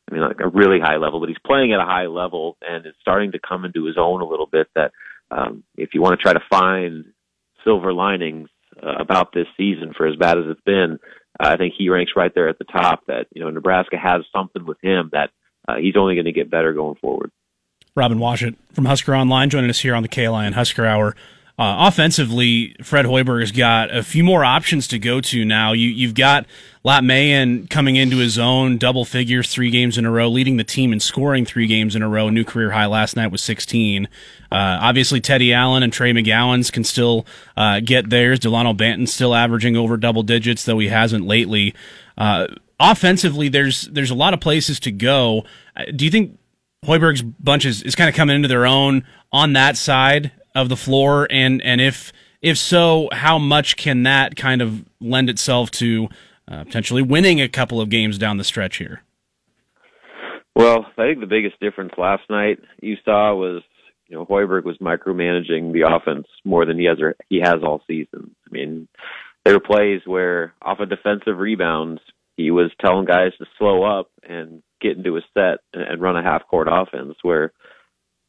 I 0.10 0.14
mean, 0.14 0.24
like 0.24 0.40
a 0.40 0.48
really 0.48 0.80
high 0.80 0.98
level, 0.98 1.20
but 1.20 1.30
he's 1.30 1.38
playing 1.46 1.74
at 1.74 1.80
a 1.80 1.86
high 1.86 2.08
level 2.08 2.58
and 2.62 2.86
it's 2.86 2.98
starting 3.02 3.32
to 3.32 3.40
come 3.40 3.66
into 3.66 3.86
his 3.86 3.98
own 3.98 4.22
a 4.22 4.28
little 4.28 4.48
bit. 4.48 4.68
That 4.76 4.92
um, 5.32 5.64
if 5.76 5.94
you 5.94 6.02
want 6.02 6.20
to 6.20 6.24
try 6.24 6.34
to 6.34 6.44
find 6.50 7.06
silver 7.64 7.94
linings 7.94 8.50
uh, 8.82 8.96
about 9.00 9.34
this 9.34 9.48
season, 9.58 9.94
for 9.96 10.08
as 10.08 10.16
bad 10.16 10.38
as 10.38 10.46
it's 10.48 10.62
been, 10.62 11.00
uh, 11.40 11.48
I 11.48 11.58
think 11.58 11.74
he 11.78 11.90
ranks 11.90 12.14
right 12.16 12.34
there 12.34 12.50
at 12.50 12.60
the 12.60 12.66
top. 12.66 13.06
That 13.08 13.28
you 13.34 13.42
know, 13.42 13.50
Nebraska 13.50 13.98
has 13.98 14.22
something 14.34 14.66
with 14.66 14.78
him 14.82 15.10
that 15.14 15.32
uh, 15.68 15.76
he's 15.78 15.98
only 15.98 16.16
going 16.16 16.26
to 16.26 16.32
get 16.32 16.52
better 16.52 16.74
going 16.74 16.96
forward. 16.96 17.32
Robin 17.96 18.20
Washut 18.20 18.56
from 18.74 18.86
Husker 18.86 19.16
Online 19.16 19.50
joining 19.50 19.70
us 19.70 19.80
here 19.80 19.96
on 19.96 20.04
the 20.04 20.10
KLIN 20.10 20.54
Husker 20.54 20.86
Hour. 20.86 21.16
Uh, 21.58 21.88
offensively, 21.88 22.76
Fred 22.84 23.06
Hoiberg 23.06 23.40
has 23.40 23.54
got 23.54 23.96
a 23.96 24.04
few 24.04 24.26
more 24.26 24.44
options 24.44 24.90
to 24.90 25.00
go 25.00 25.22
to 25.22 25.46
now. 25.46 25.72
You, 25.72 25.88
you've 25.88 26.14
got 26.14 26.46
Lat 26.84 27.02
Mayen 27.02 27.68
coming 27.68 27.96
into 27.96 28.18
his 28.18 28.38
own 28.38 28.78
double 28.78 29.06
figures 29.06 29.50
three 29.50 29.70
games 29.70 29.98
in 29.98 30.06
a 30.06 30.12
row, 30.12 30.28
leading 30.28 30.58
the 30.58 30.66
team 30.66 30.92
in 30.92 31.00
scoring 31.00 31.46
three 31.46 31.66
games 31.66 31.96
in 31.96 32.02
a 32.02 32.10
row. 32.10 32.30
New 32.30 32.44
career 32.44 32.72
high 32.72 32.88
last 32.88 33.16
night 33.16 33.32
was 33.32 33.42
16. 33.42 34.06
Uh, 34.06 34.10
obviously, 34.52 35.22
Teddy 35.22 35.54
Allen 35.54 35.82
and 35.82 35.94
Trey 35.94 36.12
McGowens 36.12 36.70
can 36.74 36.84
still 36.84 37.26
uh, 37.56 37.80
get 37.80 38.10
theirs. 38.10 38.40
Delano 38.40 38.74
Banton 38.74 39.08
still 39.08 39.34
averaging 39.34 39.78
over 39.78 39.96
double 39.96 40.24
digits, 40.24 40.66
though 40.66 40.80
he 40.80 40.90
hasn't 40.90 41.26
lately. 41.26 41.74
Uh, 42.18 42.48
offensively, 42.82 43.48
there's 43.48 43.84
there's 43.84 44.12
a 44.12 44.16
lot 44.16 44.34
of 44.34 44.42
places 44.42 44.78
to 44.82 44.92
go. 44.92 45.46
Uh, 45.74 45.86
do 45.96 46.04
you 46.04 46.12
think 46.12 46.38
Hoiberg's 46.84 47.22
bunch 47.22 47.64
is, 47.64 47.82
is 47.82 47.96
kind 47.96 48.10
of 48.10 48.16
coming 48.16 48.36
into 48.36 48.50
their 48.50 48.66
own 48.66 49.06
on 49.32 49.54
that 49.54 49.78
side 49.78 50.32
of 50.56 50.70
the 50.70 50.78
floor, 50.78 51.28
and 51.30 51.62
and 51.62 51.82
if 51.82 52.12
if 52.42 52.58
so, 52.58 53.10
how 53.12 53.38
much 53.38 53.76
can 53.76 54.04
that 54.04 54.36
kind 54.36 54.62
of 54.62 54.86
lend 55.00 55.30
itself 55.30 55.72
to 55.72 56.10
uh, 56.48 56.64
potentially 56.64 57.02
winning 57.02 57.42
a 57.42 57.50
couple 57.50 57.82
of 57.82 57.90
games 57.90 58.18
down 58.18 58.38
the 58.38 58.44
stretch 58.44 58.78
here? 58.78 59.02
Well, 60.56 60.86
I 60.98 61.08
think 61.08 61.20
the 61.20 61.28
biggest 61.28 61.60
difference 61.60 61.94
last 61.98 62.24
night 62.30 62.60
you 62.82 62.96
saw 63.04 63.36
was 63.36 63.62
you 64.08 64.16
know 64.16 64.26
Hoiberg 64.26 64.64
was 64.64 64.78
micromanaging 64.78 65.74
the 65.74 65.88
offense 65.88 66.28
more 66.44 66.66
than 66.66 66.80
he 66.80 66.86
has 66.86 66.98
he 67.30 67.40
has 67.44 67.64
all 67.64 67.82
season. 67.88 68.36
I 68.48 68.50
mean, 68.52 68.88
there 69.44 69.54
were 69.54 69.60
plays 69.60 70.02
where 70.06 70.54
off 70.62 70.80
of 70.80 70.90
defensive 70.90 71.38
rebounds 71.38 72.02
he 72.38 72.52
was 72.52 72.72
telling 72.80 73.06
guys 73.06 73.32
to 73.38 73.46
slow 73.58 73.84
up 73.84 74.10
and 74.28 74.62
get 74.82 74.98
into 74.98 75.18
a 75.18 75.22
set 75.34 75.60
and 75.74 76.02
run 76.02 76.18
a 76.18 76.24
half 76.24 76.48
court 76.48 76.68
offense 76.70 77.16
where 77.22 77.52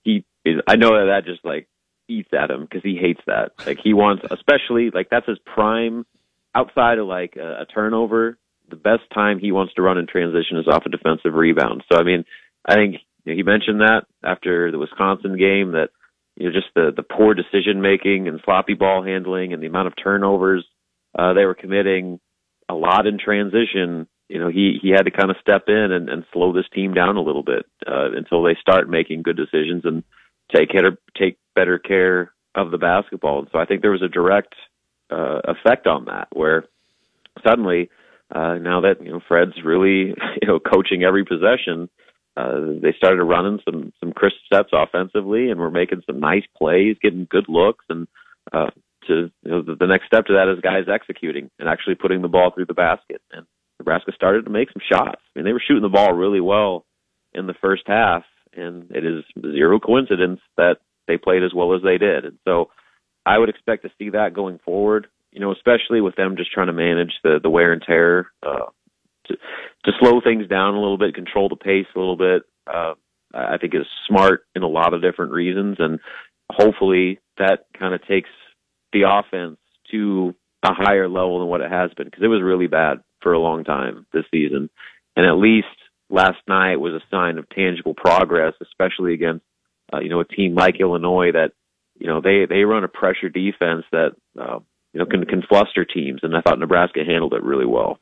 he 0.03 0.25
I 0.67 0.77
know 0.77 0.91
that 0.91 1.07
that 1.09 1.27
just 1.27 1.45
like 1.45 1.69
eats 2.09 2.31
at 2.33 2.51
him 2.51 2.63
because 2.63 2.83
he 2.83 2.97
hates 2.97 3.21
that. 3.27 3.53
Like 3.67 3.79
he 3.83 3.95
wants, 3.95 4.25
especially 4.31 4.91
like 4.93 5.09
that's 5.11 5.27
his 5.27 5.39
prime 5.45 6.07
outside 6.55 6.99
of 6.99 7.07
like 7.07 7.37
a, 7.37 7.63
a 7.63 7.67
turnover. 7.67 8.39
The 8.69 8.77
best 8.77 9.03
time 9.15 9.39
he 9.39 9.53
wants 9.53 9.75
to 9.75 9.83
run 9.83 9.99
in 9.99 10.07
transition 10.07 10.59
is 10.59 10.67
off 10.67 10.87
a 10.87 10.89
defensive 10.89 11.35
rebound. 11.35 11.85
So 11.91 11.99
I 11.99 12.03
mean, 12.03 12.25
I 12.65 12.75
think 12.75 12.97
you 13.25 13.33
know, 13.33 13.37
he 13.37 13.43
mentioned 13.43 13.81
that 13.81 14.07
after 14.25 14.71
the 14.71 14.79
Wisconsin 14.79 15.37
game 15.39 15.73
that 15.73 15.91
you 16.37 16.47
know 16.49 16.53
just 16.53 16.69
the 16.75 16.93
the 16.95 17.03
poor 17.03 17.35
decision 17.35 17.81
making 17.81 18.29
and 18.29 18.41
sloppy 18.45 18.75
ball 18.75 19.03
handling 19.03 19.53
and 19.53 19.63
the 19.63 19.67
amount 19.67 19.89
of 19.89 19.95
turnovers 20.03 20.65
uh, 21.19 21.33
they 21.33 21.45
were 21.45 21.55
committing 21.55 22.21
a 22.69 22.75
lot 22.75 23.07
in 23.07 23.19
transition 23.19 24.07
you 24.29 24.39
know 24.39 24.49
he 24.49 24.79
he 24.81 24.91
had 24.91 25.05
to 25.05 25.11
kind 25.11 25.31
of 25.31 25.37
step 25.41 25.65
in 25.69 25.93
and, 25.93 26.09
and 26.09 26.25
slow 26.33 26.53
this 26.53 26.69
team 26.75 26.95
down 26.95 27.17
a 27.17 27.23
little 27.23 27.43
bit 27.43 27.67
uh, 27.87 28.13
until 28.15 28.43
they 28.43 28.57
start 28.61 28.89
making 28.89 29.23
good 29.23 29.37
decisions 29.37 29.83
and 29.85 30.05
take 30.55 30.71
care 30.71 30.99
take 31.19 31.39
better 31.55 31.79
care 31.79 32.33
of 32.55 32.71
the 32.71 32.79
basketball. 32.79 33.41
And 33.41 33.49
so 33.53 33.59
I 33.59 33.67
think 33.67 33.83
there 33.83 33.91
was 33.91 34.03
a 34.03 34.09
direct 34.09 34.55
uh, 35.11 35.41
effect 35.45 35.87
on 35.87 36.07
that 36.07 36.29
where 36.33 36.65
suddenly 37.47 37.91
uh, 38.35 38.55
now 38.55 38.81
that 38.81 39.03
you 39.03 39.11
know 39.11 39.21
Fred's 39.27 39.63
really 39.65 40.15
you 40.43 40.49
know 40.49 40.59
coaching 40.59 41.03
every 41.03 41.25
possession. 41.25 41.89
Uh, 42.37 42.77
they 42.83 42.93
started 42.99 43.25
running 43.25 43.61
some 43.65 43.93
some 43.99 44.13
crisp 44.13 44.37
sets 44.53 44.69
offensively, 44.73 45.51
and 45.51 45.59
we're 45.59 45.71
making 45.71 46.03
some 46.07 46.21
nice 46.21 46.45
plays, 46.57 46.97
getting 47.03 47.27
good 47.31 47.47
looks, 47.49 47.85
and 47.89 48.07
uh, 48.53 48.69
to 49.07 49.31
you 49.43 49.51
know 49.51 49.63
the, 49.63 49.75
the 49.75 49.87
next 49.87 50.07
step 50.07 50.27
to 50.27 50.35
that 50.35 50.53
is 50.53 50.61
guys 50.61 50.85
executing 50.93 51.51
and 51.59 51.69
actually 51.69 51.95
putting 51.95 52.21
the 52.21 52.29
ball 52.29 52.51
through 52.55 52.67
the 52.67 52.75
basket. 52.75 53.23
And 53.33 53.47
Nebraska 53.79 54.13
started 54.15 54.45
to 54.45 54.51
make 54.51 54.69
some 54.71 54.83
shots. 54.91 55.21
I 55.21 55.39
mean, 55.39 55.45
they 55.45 55.53
were 55.53 55.63
shooting 55.67 55.83
the 55.83 55.89
ball 55.89 56.13
really 56.13 56.41
well 56.41 56.85
in 57.33 57.47
the 57.47 57.55
first 57.55 57.85
half, 57.87 58.25
and 58.55 58.91
it 58.91 59.05
is 59.05 59.25
zero 59.41 59.79
coincidence 59.79 60.41
that 60.57 60.77
they 61.07 61.17
played 61.17 61.43
as 61.43 61.55
well 61.55 61.75
as 61.75 61.83
they 61.83 61.99
did. 61.99 62.25
And 62.25 62.39
so 62.47 62.71
I 63.25 63.39
would 63.39 63.49
expect 63.49 63.83
to 63.83 63.91
see 63.99 64.11
that 64.11 64.35
going 64.35 64.59
forward, 64.65 65.09
you 65.33 65.41
know, 65.41 65.53
especially 65.53 66.01
with 66.01 66.17
them 66.17 66.37
just 66.37 66.53
trying 66.53 66.69
to 66.69 66.73
manage 66.73 67.13
the, 67.23 67.39
the 67.43 67.51
wear 67.51 67.73
and 67.73 67.83
tear, 67.83 68.31
uh, 68.43 68.67
to, 69.27 69.37
to 69.85 69.93
slow 70.01 70.21
things 70.21 70.49
down 70.49 70.75
a 70.75 70.81
little 70.81 70.99
bit, 70.99 71.15
control 71.15 71.49
the 71.49 71.57
pace 71.57 71.87
a 71.95 71.99
little 71.99 72.17
bit. 72.17 72.43
Uh, 72.73 72.95
I 73.35 73.59
think 73.59 73.75
is 73.75 73.87
smart 74.09 74.43
in 74.55 74.63
a 74.63 74.69
lot 74.69 74.95
of 74.95 75.03
different 75.03 75.33
reasons. 75.33 75.77
And 75.79 76.01
hopefully 76.51 77.19
that 77.39 77.67
kind 77.79 77.95
of 77.95 78.07
takes 78.07 78.31
the 78.93 79.03
offense 79.03 79.59
to 79.91 80.35
a 80.63 80.73
higher 80.73 81.09
level 81.09 81.41
than 81.41 81.49
what 81.49 81.61
it 81.61 81.71
has 81.71 81.93
been 81.95 82.07
because 82.07 82.23
it 82.23 82.29
was 82.29 82.43
really 82.43 82.67
bad 82.67 82.99
for 83.21 83.33
a 83.33 83.41
long 83.41 83.65
time 83.65 84.07
this 84.13 84.25
season. 84.31 84.71
And 85.17 85.27
at 85.27 85.35
least 85.39 85.67
last 86.11 86.39
night 86.49 86.77
was 86.77 86.95
a 86.95 87.03
sign 87.11 87.39
of 87.39 87.49
tangible 87.51 87.95
progress, 87.95 88.55
especially 88.63 89.15
against 89.15 89.45
uh, 89.93 90.01
you 90.01 90.09
know 90.09 90.21
a 90.21 90.25
team 90.25 90.55
like 90.55 90.81
Illinois 90.81 91.33
that 91.33 91.53
you 91.99 92.07
know 92.07 92.21
they 92.21 92.47
they 92.47 92.65
run 92.65 92.85
a 92.85 92.89
pressure 92.89 93.29
defense 93.29 93.85
that 93.93 94.13
uh, 94.41 94.59
you 94.93 95.01
know 95.01 95.07
can 95.07 95.25
can 95.27 95.43
fluster 95.43 95.85
teams, 95.85 96.21
and 96.23 96.37
I 96.37 96.41
thought 96.41 96.59
Nebraska 96.59 97.05
handled 97.05 97.35
it 97.35 97.43
really 97.43 97.67
well. 97.67 97.99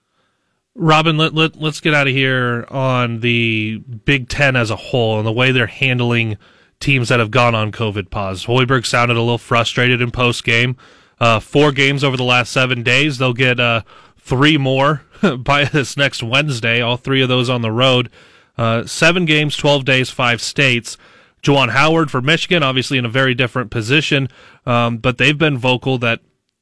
Robin, 0.76 1.16
let, 1.16 1.34
let, 1.34 1.54
let's 1.54 1.80
get 1.80 1.94
out 1.94 2.08
of 2.08 2.12
here 2.12 2.66
on 2.68 3.20
the 3.20 3.78
Big 3.78 4.28
Ten 4.28 4.56
as 4.56 4.70
a 4.70 4.76
whole 4.76 5.18
and 5.18 5.26
the 5.26 5.32
way 5.32 5.52
they're 5.52 5.68
handling 5.68 6.36
teams 6.80 7.10
that 7.10 7.20
have 7.20 7.30
gone 7.30 7.54
on 7.54 7.70
COVID 7.70 8.10
pause. 8.10 8.46
Hoiberg 8.46 8.84
sounded 8.84 9.16
a 9.16 9.20
little 9.20 9.38
frustrated 9.38 10.00
in 10.02 10.10
post 10.10 10.42
game. 10.42 10.76
Uh, 11.20 11.38
four 11.38 11.70
games 11.70 12.02
over 12.02 12.16
the 12.16 12.24
last 12.24 12.50
seven 12.52 12.82
days. 12.82 13.18
They'll 13.18 13.32
get 13.32 13.60
uh, 13.60 13.82
three 14.18 14.58
more 14.58 15.02
by 15.38 15.64
this 15.64 15.96
next 15.96 16.22
Wednesday, 16.22 16.80
all 16.80 16.96
three 16.96 17.22
of 17.22 17.28
those 17.28 17.48
on 17.48 17.62
the 17.62 17.72
road. 17.72 18.10
Uh, 18.56 18.87
seven 18.87 19.24
games, 19.24 19.56
12 19.56 19.84
days, 19.84 20.10
five 20.10 20.40
states. 20.40 20.96
Juwan 21.42 21.70
Howard 21.70 22.10
for 22.10 22.22
Michigan, 22.22 22.62
obviously 22.62 22.96
in 22.96 23.04
a 23.04 23.10
very 23.10 23.34
different 23.34 23.70
position, 23.70 24.28
um, 24.64 24.96
but 24.96 25.18
they've 25.18 25.37
been 25.37 25.58
vocal 25.58 25.98
that 25.98 26.20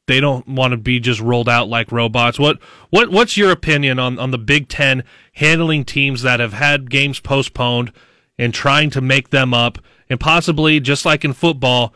they 0.09 0.19
don't 0.19 0.49
want 0.49 0.73
to 0.73 0.77
be 0.77 0.99
just 0.99 1.21
rolled 1.21 1.49
out 1.49 1.69
like 1.69 1.93
robots. 1.93 2.37
What 2.37 2.61
what 2.91 3.11
what's 3.11 3.37
your 3.37 3.53
opinion 3.53 4.01
on, 4.01 4.19
on 4.19 4.33
the 4.33 4.39
Big 4.39 4.69
Ten 4.69 5.05
handling 5.35 5.85
teams 5.85 6.23
that 6.23 6.41
have 6.41 6.53
had 6.55 6.91
games 6.91 7.21
postponed 7.21 7.93
and 8.37 8.53
trying 8.53 8.91
to 8.91 9.01
make 9.01 9.31
them 9.31 9.55
up 9.55 9.79
and 10.11 10.19
possibly 10.19 10.81
just 10.81 11.05
like 11.05 11.25
in 11.25 11.33
football, 11.33 11.95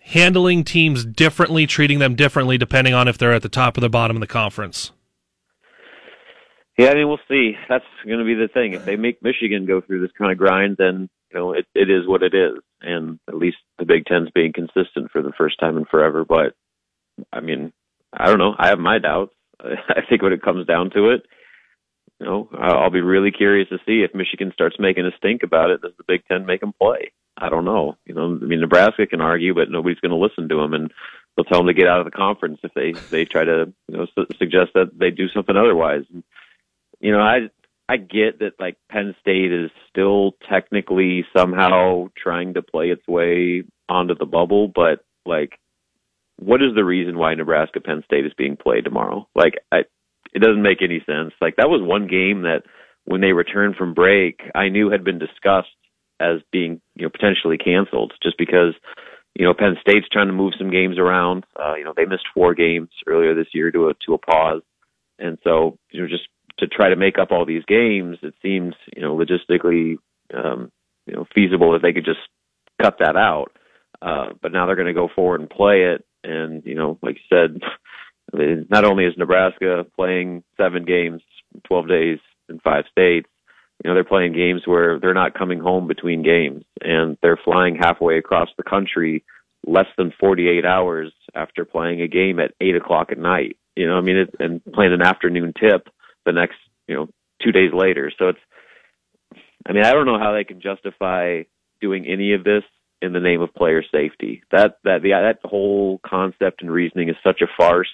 handling 0.00 0.62
teams 0.62 1.06
differently, 1.06 1.66
treating 1.66 2.00
them 2.00 2.14
differently 2.14 2.58
depending 2.58 2.92
on 2.92 3.08
if 3.08 3.16
they're 3.16 3.32
at 3.32 3.40
the 3.40 3.48
top 3.48 3.78
or 3.78 3.80
the 3.80 3.88
bottom 3.88 4.18
of 4.18 4.20
the 4.20 4.26
conference? 4.26 4.92
Yeah, 6.78 6.90
I 6.90 6.94
mean, 6.94 7.08
we'll 7.08 7.18
see. 7.28 7.54
That's 7.68 7.84
going 8.04 8.18
to 8.18 8.24
be 8.24 8.34
the 8.34 8.48
thing. 8.48 8.74
If 8.74 8.84
they 8.84 8.96
make 8.96 9.22
Michigan 9.22 9.64
go 9.64 9.80
through 9.80 10.02
this 10.02 10.16
kind 10.18 10.30
of 10.30 10.38
grind, 10.38 10.76
then 10.78 11.08
you 11.32 11.38
know 11.38 11.52
it, 11.52 11.66
it 11.74 11.90
is 11.90 12.06
what 12.06 12.22
it 12.22 12.34
is. 12.34 12.58
And 12.82 13.18
at 13.28 13.36
least 13.36 13.56
the 13.78 13.86
Big 13.86 14.04
Ten's 14.04 14.30
being 14.34 14.52
consistent 14.52 15.10
for 15.10 15.22
the 15.22 15.32
first 15.38 15.58
time 15.58 15.78
in 15.78 15.86
forever. 15.86 16.24
But 16.24 16.54
I 17.32 17.40
mean, 17.40 17.72
I 18.12 18.26
don't 18.26 18.38
know. 18.38 18.54
I 18.58 18.68
have 18.68 18.78
my 18.78 18.98
doubts. 18.98 19.32
I 19.60 20.02
think 20.08 20.22
when 20.22 20.34
it 20.34 20.42
comes 20.42 20.66
down 20.66 20.90
to 20.90 21.10
it, 21.10 21.22
you 22.20 22.26
know, 22.26 22.48
I'll 22.58 22.90
be 22.90 23.00
really 23.00 23.30
curious 23.30 23.68
to 23.70 23.78
see 23.86 24.02
if 24.02 24.14
Michigan 24.14 24.50
starts 24.52 24.76
making 24.78 25.06
a 25.06 25.16
stink 25.16 25.42
about 25.42 25.70
it. 25.70 25.80
Does 25.80 25.92
the 25.96 26.04
Big 26.06 26.24
Ten 26.26 26.46
make 26.46 26.60
them 26.60 26.74
play? 26.80 27.12
I 27.38 27.48
don't 27.48 27.64
know. 27.64 27.96
You 28.06 28.14
know, 28.14 28.38
I 28.40 28.44
mean, 28.44 28.60
Nebraska 28.60 29.06
can 29.06 29.20
argue, 29.20 29.54
but 29.54 29.70
nobody's 29.70 30.00
going 30.00 30.10
to 30.10 30.16
listen 30.16 30.48
to 30.48 30.56
them, 30.56 30.72
and 30.72 30.92
they'll 31.36 31.44
tell 31.44 31.58
them 31.58 31.66
to 31.66 31.74
get 31.74 31.88
out 31.88 32.00
of 32.00 32.06
the 32.06 32.10
conference 32.10 32.60
if 32.62 32.72
they 32.74 32.92
they 33.10 33.24
try 33.24 33.44
to 33.44 33.72
you 33.88 33.96
know 33.96 34.06
su- 34.14 34.26
suggest 34.38 34.72
that 34.74 34.98
they 34.98 35.10
do 35.10 35.28
something 35.28 35.56
otherwise. 35.56 36.04
And, 36.12 36.22
you 37.00 37.12
know, 37.12 37.20
I 37.20 37.48
I 37.88 37.96
get 37.96 38.40
that 38.40 38.58
like 38.58 38.76
Penn 38.90 39.14
State 39.20 39.52
is 39.52 39.70
still 39.90 40.32
technically 40.50 41.24
somehow 41.36 42.08
trying 42.16 42.54
to 42.54 42.62
play 42.62 42.86
its 42.90 43.06
way 43.06 43.64
onto 43.88 44.14
the 44.14 44.26
bubble, 44.26 44.68
but 44.68 45.04
like 45.24 45.58
what 46.38 46.62
is 46.62 46.74
the 46.74 46.84
reason 46.84 47.16
why 47.16 47.34
Nebraska 47.34 47.80
Penn 47.80 48.02
State 48.04 48.26
is 48.26 48.32
being 48.36 48.56
played 48.56 48.84
tomorrow? 48.84 49.28
Like 49.34 49.54
I 49.72 49.80
it 50.32 50.40
doesn't 50.40 50.62
make 50.62 50.82
any 50.82 51.02
sense. 51.06 51.32
Like 51.40 51.56
that 51.56 51.70
was 51.70 51.80
one 51.82 52.08
game 52.08 52.42
that 52.42 52.62
when 53.04 53.20
they 53.20 53.32
returned 53.32 53.76
from 53.76 53.94
break, 53.94 54.40
I 54.54 54.68
knew 54.68 54.90
had 54.90 55.04
been 55.04 55.18
discussed 55.18 55.68
as 56.18 56.40
being, 56.50 56.80
you 56.94 57.06
know, 57.06 57.10
potentially 57.10 57.56
canceled 57.56 58.12
just 58.22 58.36
because 58.36 58.74
you 59.38 59.44
know, 59.44 59.52
Penn 59.52 59.76
State's 59.80 60.08
trying 60.10 60.28
to 60.28 60.32
move 60.32 60.54
some 60.56 60.70
games 60.70 60.98
around. 60.98 61.44
Uh, 61.60 61.74
you 61.74 61.84
know, 61.84 61.92
they 61.94 62.06
missed 62.06 62.24
four 62.32 62.54
games 62.54 62.88
earlier 63.06 63.34
this 63.34 63.48
year 63.52 63.70
to 63.70 63.88
a 63.88 63.94
to 64.06 64.14
a 64.14 64.18
pause. 64.18 64.62
And 65.18 65.38
so, 65.44 65.78
you 65.90 66.00
know, 66.00 66.08
just 66.08 66.28
to 66.58 66.66
try 66.66 66.88
to 66.88 66.96
make 66.96 67.18
up 67.18 67.30
all 67.32 67.44
these 67.44 67.64
games, 67.66 68.18
it 68.22 68.34
seems 68.42 68.74
you 68.94 69.02
know 69.02 69.16
logistically 69.16 69.96
um, 70.34 70.70
you 71.06 71.14
know 71.14 71.26
feasible 71.34 71.72
that 71.72 71.82
they 71.82 71.92
could 71.92 72.04
just 72.04 72.20
cut 72.80 72.96
that 73.00 73.16
out. 73.16 73.52
uh, 74.02 74.30
but 74.42 74.52
now 74.52 74.66
they're 74.66 74.76
going 74.76 74.86
to 74.86 74.92
go 74.92 75.08
forward 75.14 75.40
and 75.40 75.50
play 75.50 75.94
it. 75.94 76.04
And 76.24 76.62
you 76.64 76.74
know, 76.74 76.98
like 77.02 77.16
you 77.16 77.36
said, 77.36 77.60
not 78.70 78.84
only 78.84 79.04
is 79.04 79.14
Nebraska 79.16 79.86
playing 79.94 80.42
seven 80.56 80.84
games, 80.84 81.22
12 81.68 81.88
days 81.88 82.18
in 82.48 82.58
five 82.60 82.84
states, 82.90 83.28
you 83.82 83.88
know, 83.88 83.94
they're 83.94 84.04
playing 84.04 84.32
games 84.32 84.62
where 84.64 84.98
they're 84.98 85.14
not 85.14 85.38
coming 85.38 85.60
home 85.60 85.86
between 85.86 86.22
games 86.22 86.64
and 86.80 87.16
they're 87.22 87.38
flying 87.42 87.76
halfway 87.76 88.18
across 88.18 88.48
the 88.56 88.62
country 88.62 89.24
less 89.66 89.86
than 89.98 90.12
48 90.18 90.64
hours 90.64 91.12
after 91.34 91.64
playing 91.64 92.00
a 92.00 92.08
game 92.08 92.38
at 92.40 92.52
eight 92.60 92.76
o'clock 92.76 93.08
at 93.10 93.18
night. 93.18 93.56
You 93.74 93.86
know, 93.86 93.96
I 93.96 94.00
mean, 94.00 94.16
it, 94.16 94.34
and 94.40 94.64
playing 94.72 94.92
an 94.92 95.02
afternoon 95.02 95.52
tip 95.58 95.88
the 96.26 96.32
next, 96.32 96.56
you 96.86 96.94
know, 96.94 97.08
two 97.42 97.52
days 97.52 97.72
later. 97.72 98.12
So 98.18 98.28
it's, 98.28 98.38
I 99.66 99.72
mean, 99.72 99.84
I 99.84 99.92
don't 99.92 100.06
know 100.06 100.18
how 100.18 100.32
they 100.32 100.44
can 100.44 100.60
justify 100.60 101.42
doing 101.80 102.06
any 102.06 102.34
of 102.34 102.44
this 102.44 102.62
in 103.02 103.12
the 103.12 103.20
name 103.20 103.40
of 103.40 103.54
player 103.54 103.82
safety. 103.90 104.42
That 104.52 104.78
that 104.84 105.02
the 105.02 105.10
that 105.10 105.38
whole 105.48 106.00
concept 106.06 106.62
and 106.62 106.70
reasoning 106.70 107.08
is 107.08 107.16
such 107.24 107.40
a 107.40 107.46
farce. 107.56 107.88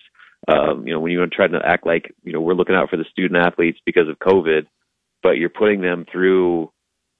Um, 0.49 0.87
you 0.87 0.93
know, 0.93 1.01
when 1.01 1.13
you 1.13 1.25
try 1.29 1.47
to 1.47 1.61
act 1.65 1.87
like 1.87 2.15
you 2.25 2.33
know 2.33 2.41
we're 2.41 2.55
looking 2.55 2.75
out 2.75 2.91
for 2.91 2.97
the 2.97 3.05
student 3.11 3.41
athletes 3.41 3.79
because 3.87 4.09
of 4.09 4.19
COVID, 4.19 4.67
but 5.23 5.39
you're 5.39 5.49
putting 5.49 5.81
them 5.81 6.05
through 6.11 6.73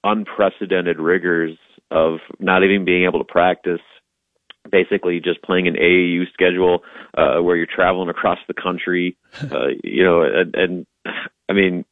unprecedented 0.03 0.99
rigors 0.99 1.57
of 1.89 2.17
not 2.39 2.63
even 2.63 2.85
being 2.85 3.05
able 3.05 3.19
to 3.19 3.31
practice 3.31 3.79
basically 4.71 5.19
just 5.19 5.41
playing 5.43 5.67
an 5.67 5.75
AAU 5.75 6.23
schedule 6.33 6.83
uh, 7.17 7.39
where 7.41 7.55
you're 7.55 7.67
traveling 7.67 8.09
across 8.09 8.39
the 8.47 8.53
country, 8.53 9.17
uh, 9.51 9.67
you 9.83 10.03
know, 10.03 10.21
and, 10.21 10.55
and 10.55 10.85
I 11.49 11.53
mean, 11.53 11.85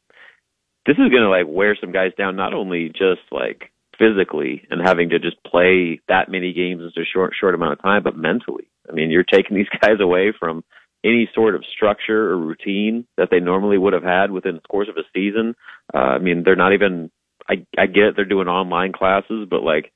this 0.86 0.94
is 0.94 1.10
going 1.10 1.22
to 1.22 1.30
like 1.30 1.46
wear 1.46 1.76
some 1.80 1.92
guys 1.92 2.12
down, 2.16 2.36
not 2.36 2.54
only 2.54 2.88
just 2.88 3.22
like 3.30 3.70
physically 3.98 4.66
and 4.70 4.80
having 4.80 5.10
to 5.10 5.18
just 5.18 5.42
play 5.44 6.00
that 6.08 6.28
many 6.28 6.52
games 6.52 6.82
in 6.82 7.02
a 7.02 7.04
short, 7.04 7.34
short 7.38 7.54
amount 7.54 7.74
of 7.74 7.82
time, 7.82 8.02
but 8.02 8.16
mentally. 8.16 8.68
I 8.88 8.92
mean, 8.92 9.10
you're 9.10 9.24
taking 9.24 9.56
these 9.56 9.68
guys 9.80 10.00
away 10.00 10.32
from 10.38 10.64
any 11.04 11.28
sort 11.34 11.54
of 11.54 11.64
structure 11.64 12.30
or 12.30 12.38
routine 12.38 13.06
that 13.16 13.28
they 13.30 13.40
normally 13.40 13.78
would 13.78 13.92
have 13.92 14.04
had 14.04 14.30
within 14.30 14.56
the 14.56 14.60
course 14.60 14.88
of 14.88 14.96
a 14.96 15.06
season. 15.14 15.54
Uh, 15.92 15.98
I 15.98 16.18
mean, 16.18 16.42
they're 16.44 16.56
not 16.56 16.72
even, 16.72 17.10
I, 17.48 17.66
I 17.76 17.86
get 17.86 18.04
it, 18.04 18.16
they're 18.16 18.24
doing 18.24 18.48
online 18.48 18.92
classes, 18.92 19.46
but 19.50 19.62
like, 19.62 19.92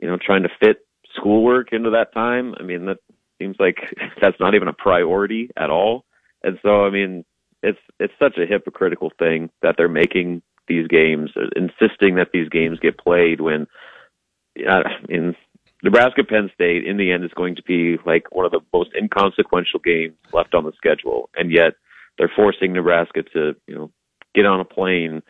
you 0.00 0.08
know, 0.08 0.18
trying 0.20 0.42
to 0.42 0.48
fit 0.60 0.78
schoolwork 1.14 1.72
into 1.72 1.90
that 1.90 2.12
time. 2.12 2.54
I 2.58 2.62
mean, 2.62 2.86
that 2.86 2.98
seems 3.40 3.56
like 3.58 3.76
that's 4.20 4.38
not 4.40 4.54
even 4.54 4.68
a 4.68 4.72
priority 4.72 5.50
at 5.56 5.70
all. 5.70 6.04
And 6.42 6.58
so, 6.62 6.84
I 6.84 6.90
mean, 6.90 7.24
it's 7.62 7.78
it's 7.98 8.12
such 8.18 8.36
a 8.38 8.46
hypocritical 8.46 9.10
thing 9.18 9.50
that 9.62 9.74
they're 9.76 9.88
making 9.88 10.42
these 10.68 10.86
games, 10.86 11.30
uh, 11.36 11.48
insisting 11.56 12.16
that 12.16 12.28
these 12.32 12.48
games 12.48 12.78
get 12.78 12.98
played 12.98 13.40
when, 13.40 13.66
uh, 14.68 14.82
in 15.08 15.34
Nebraska 15.82 16.24
Penn 16.24 16.50
State, 16.54 16.86
in 16.86 16.96
the 16.96 17.10
end, 17.10 17.24
is 17.24 17.30
going 17.34 17.56
to 17.56 17.62
be 17.62 17.96
like 18.04 18.34
one 18.34 18.44
of 18.44 18.52
the 18.52 18.60
most 18.72 18.90
inconsequential 18.96 19.80
games 19.80 20.14
left 20.32 20.54
on 20.54 20.64
the 20.64 20.72
schedule, 20.76 21.30
and 21.34 21.50
yet 21.50 21.74
they're 22.18 22.30
forcing 22.34 22.72
Nebraska 22.72 23.22
to, 23.34 23.54
you 23.66 23.74
know, 23.74 23.90
get 24.34 24.44
on 24.46 24.60
a 24.60 24.64
plane. 24.64 25.22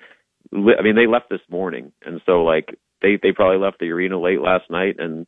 I 0.53 0.83
mean, 0.83 0.97
they 0.97 1.07
left 1.07 1.31
this 1.31 1.41
morning, 1.51 1.93
and 2.05 2.21
so 2.27 2.43
like 2.43 2.79
they 3.03 3.19
they 3.23 3.33
probably 3.33 3.59
left 3.59 3.79
the 3.79 3.91
arena 3.91 4.19
late 4.21 4.41
last 4.41 4.71
night 4.71 4.97
and 4.99 5.27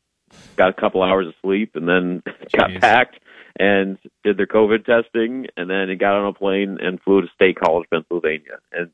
got 0.57 0.71
a 0.71 0.81
couple 0.81 1.03
hours 1.03 1.27
of 1.27 1.35
sleep 1.43 1.73
and 1.75 1.89
then 1.89 2.23
got 2.57 2.71
packed 2.81 3.19
and 3.59 3.99
did 4.25 4.37
their 4.37 4.47
COVID 4.47 4.85
testing 4.85 5.47
and 5.57 5.69
then 5.69 5.89
he 5.89 5.97
got 5.97 6.15
on 6.15 6.27
a 6.27 6.33
plane 6.33 6.79
and 6.81 7.01
flew 7.03 7.23
to 7.23 7.29
State 7.35 7.59
College, 7.59 7.89
Pennsylvania. 7.91 8.59
And 8.73 8.91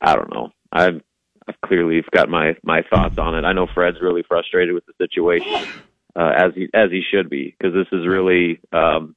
I 0.00 0.14
don't 0.14 0.32
know. 0.32 0.50
I've, 0.72 1.02
I've 1.46 1.60
clearly 1.60 2.02
got 2.10 2.28
my 2.28 2.56
my 2.62 2.82
thoughts 2.88 3.18
on 3.18 3.34
it. 3.34 3.44
I 3.44 3.52
know 3.52 3.66
Fred's 3.72 4.00
really 4.00 4.22
frustrated 4.22 4.74
with 4.74 4.84
the 4.86 4.94
situation, 4.98 5.68
uh, 6.16 6.32
as 6.36 6.54
he 6.54 6.68
as 6.72 6.90
he 6.90 7.02
should 7.10 7.28
be, 7.28 7.54
because 7.56 7.74
this 7.74 7.86
is 7.92 8.06
really. 8.06 8.60
Um, 8.72 9.14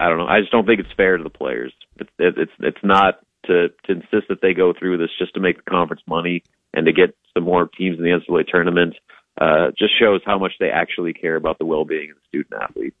I 0.00 0.08
don't 0.08 0.18
know. 0.18 0.26
I 0.26 0.40
just 0.40 0.52
don't 0.52 0.64
think 0.64 0.78
it's 0.78 0.92
fair 0.96 1.16
to 1.16 1.24
the 1.24 1.30
players. 1.30 1.72
It's 1.96 2.10
it, 2.18 2.34
it's 2.36 2.52
it's 2.60 2.84
not 2.84 3.20
to 3.46 3.68
to 3.84 3.92
insist 3.92 4.28
that 4.28 4.40
they 4.42 4.54
go 4.54 4.72
through 4.78 4.98
this 4.98 5.10
just 5.18 5.34
to 5.34 5.40
make 5.40 5.56
the 5.56 5.70
conference 5.70 6.02
money 6.06 6.44
and 6.74 6.86
to 6.86 6.92
get 6.92 7.16
some 7.34 7.44
more 7.44 7.66
teams 7.66 7.98
in 7.98 8.04
the 8.04 8.10
NCAA 8.10 8.46
tournament 8.46 8.94
uh, 9.40 9.70
just 9.78 9.98
shows 9.98 10.20
how 10.24 10.38
much 10.38 10.52
they 10.60 10.70
actually 10.70 11.12
care 11.12 11.36
about 11.36 11.58
the 11.58 11.64
well-being 11.64 12.10
of 12.10 12.16
the 12.16 12.22
student 12.28 12.60
athlete. 12.60 12.94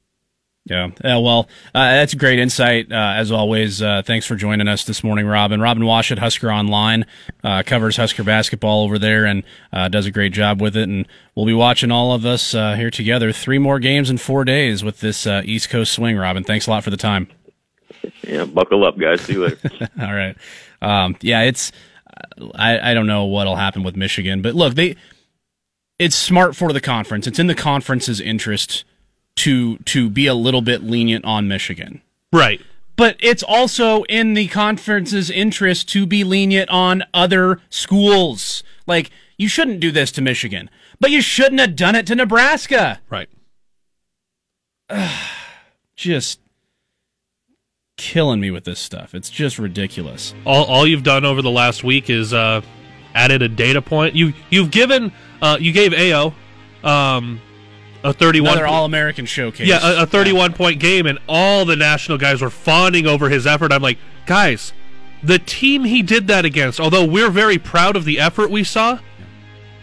Yeah. 0.68 0.90
Uh, 1.02 1.20
well, 1.20 1.48
uh, 1.74 1.92
that's 1.92 2.12
a 2.12 2.16
great 2.16 2.38
insight, 2.38 2.92
uh, 2.92 3.14
as 3.16 3.32
always. 3.32 3.80
Uh, 3.80 4.02
thanks 4.04 4.26
for 4.26 4.36
joining 4.36 4.68
us 4.68 4.84
this 4.84 5.02
morning, 5.02 5.26
Robin. 5.26 5.60
Robin 5.62 5.82
Washut, 5.82 6.18
Husker 6.18 6.52
Online, 6.52 7.06
uh, 7.42 7.62
covers 7.64 7.96
Husker 7.96 8.22
basketball 8.22 8.84
over 8.84 8.98
there 8.98 9.24
and 9.24 9.44
uh, 9.72 9.88
does 9.88 10.04
a 10.04 10.10
great 10.10 10.32
job 10.32 10.60
with 10.60 10.76
it. 10.76 10.86
And 10.88 11.08
we'll 11.34 11.46
be 11.46 11.54
watching 11.54 11.90
all 11.90 12.12
of 12.12 12.26
us 12.26 12.52
here 12.52 12.90
together. 12.90 13.32
Three 13.32 13.58
more 13.58 13.78
games 13.78 14.10
in 14.10 14.18
four 14.18 14.44
days 14.44 14.84
with 14.84 15.00
this 15.00 15.26
East 15.26 15.70
Coast 15.70 15.92
swing, 15.92 16.16
Robin. 16.16 16.44
Thanks 16.44 16.66
a 16.66 16.70
lot 16.70 16.84
for 16.84 16.90
the 16.90 16.98
time. 16.98 17.28
Yeah, 18.22 18.44
buckle 18.44 18.84
up, 18.84 18.98
guys. 18.98 19.22
See 19.22 19.34
you 19.34 19.46
later. 19.46 19.88
all 20.00 20.14
right. 20.14 20.36
Um, 20.82 21.16
yeah, 21.22 21.42
it's. 21.42 21.72
I, 22.54 22.90
I 22.90 22.94
don't 22.94 23.06
know 23.06 23.24
what'll 23.24 23.56
happen 23.56 23.84
with 23.84 23.96
Michigan, 23.96 24.42
but 24.42 24.54
look, 24.54 24.74
they 24.74 24.96
it's 25.98 26.16
smart 26.16 26.56
for 26.56 26.72
the 26.72 26.80
conference. 26.80 27.26
It's 27.26 27.38
in 27.38 27.46
the 27.46 27.54
conference's 27.54 28.20
interest 28.20 28.84
to 29.38 29.78
to 29.78 30.10
be 30.10 30.26
a 30.26 30.34
little 30.34 30.62
bit 30.62 30.82
lenient 30.82 31.24
on 31.24 31.48
Michigan. 31.48 32.02
Right. 32.32 32.60
But 32.96 33.16
it's 33.20 33.44
also 33.44 34.02
in 34.04 34.34
the 34.34 34.48
conference's 34.48 35.30
interest 35.30 35.88
to 35.90 36.04
be 36.06 36.24
lenient 36.24 36.68
on 36.70 37.04
other 37.14 37.60
schools. 37.70 38.64
Like 38.86 39.10
you 39.36 39.48
shouldn't 39.48 39.80
do 39.80 39.92
this 39.92 40.10
to 40.12 40.22
Michigan, 40.22 40.68
but 40.98 41.10
you 41.10 41.20
shouldn't 41.20 41.60
have 41.60 41.76
done 41.76 41.94
it 41.94 42.06
to 42.08 42.14
Nebraska. 42.16 43.00
Right. 43.08 43.28
just 45.96 46.40
killing 47.96 48.40
me 48.40 48.50
with 48.50 48.64
this 48.64 48.80
stuff. 48.80 49.14
It's 49.14 49.30
just 49.30 49.58
ridiculous. 49.58 50.34
All 50.44 50.64
all 50.64 50.86
you've 50.86 51.04
done 51.04 51.24
over 51.24 51.42
the 51.42 51.50
last 51.50 51.84
week 51.84 52.10
is 52.10 52.34
uh 52.34 52.62
added 53.14 53.42
a 53.42 53.48
data 53.48 53.80
point. 53.80 54.16
You 54.16 54.32
you've 54.50 54.72
given 54.72 55.12
uh, 55.40 55.58
you 55.60 55.70
gave 55.70 55.92
Ayo 55.92 56.34
um, 56.82 57.40
a 58.04 58.12
31 58.12 58.52
Another 58.52 58.66
All-American 58.66 59.26
showcase. 59.26 59.66
Yeah, 59.66 60.00
a, 60.00 60.02
a 60.02 60.06
31 60.06 60.52
point 60.52 60.80
game 60.80 61.06
and 61.06 61.18
all 61.28 61.64
the 61.64 61.76
national 61.76 62.18
guys 62.18 62.40
were 62.40 62.50
fawning 62.50 63.06
over 63.06 63.28
his 63.28 63.46
effort. 63.46 63.72
I'm 63.72 63.82
like, 63.82 63.98
"Guys, 64.26 64.72
the 65.22 65.38
team 65.38 65.84
he 65.84 66.02
did 66.02 66.26
that 66.28 66.44
against, 66.44 66.80
although 66.80 67.04
we're 67.04 67.30
very 67.30 67.58
proud 67.58 67.96
of 67.96 68.04
the 68.04 68.20
effort 68.20 68.50
we 68.50 68.64
saw, 68.64 68.98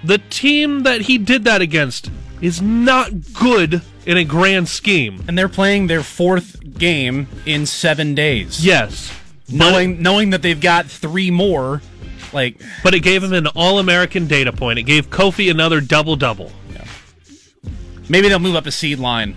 the 0.03 0.17
team 0.17 0.83
that 0.83 1.01
he 1.01 1.17
did 1.17 1.43
that 1.43 1.61
against 1.61 2.09
is 2.41 2.61
not 2.61 3.33
good 3.33 3.81
in 4.05 4.17
a 4.17 4.23
grand 4.23 4.67
scheme. 4.67 5.23
And 5.27 5.37
they're 5.37 5.49
playing 5.49 5.87
their 5.87 6.03
fourth 6.03 6.77
game 6.77 7.27
in 7.45 7.65
7 7.65 8.13
days. 8.15 8.63
Yes. 8.65 9.11
Knowing 9.49 10.01
knowing 10.01 10.31
that 10.31 10.41
they've 10.41 10.59
got 10.59 10.87
3 10.87 11.31
more 11.31 11.81
like, 12.33 12.61
but 12.83 12.93
it 12.93 12.99
gave 12.99 13.23
him 13.23 13.33
an 13.33 13.47
All-American 13.47 14.27
data 14.27 14.51
point. 14.51 14.77
It 14.77 14.83
gave 14.83 15.09
Kofi 15.09 15.49
another 15.49 15.79
double 15.81 16.15
double. 16.15 16.51
Maybe 18.09 18.29
they'll 18.29 18.39
move 18.39 18.55
up 18.55 18.65
a 18.65 18.71
seed 18.71 18.99
line. 18.99 19.35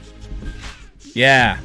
Yeah. 1.15 1.59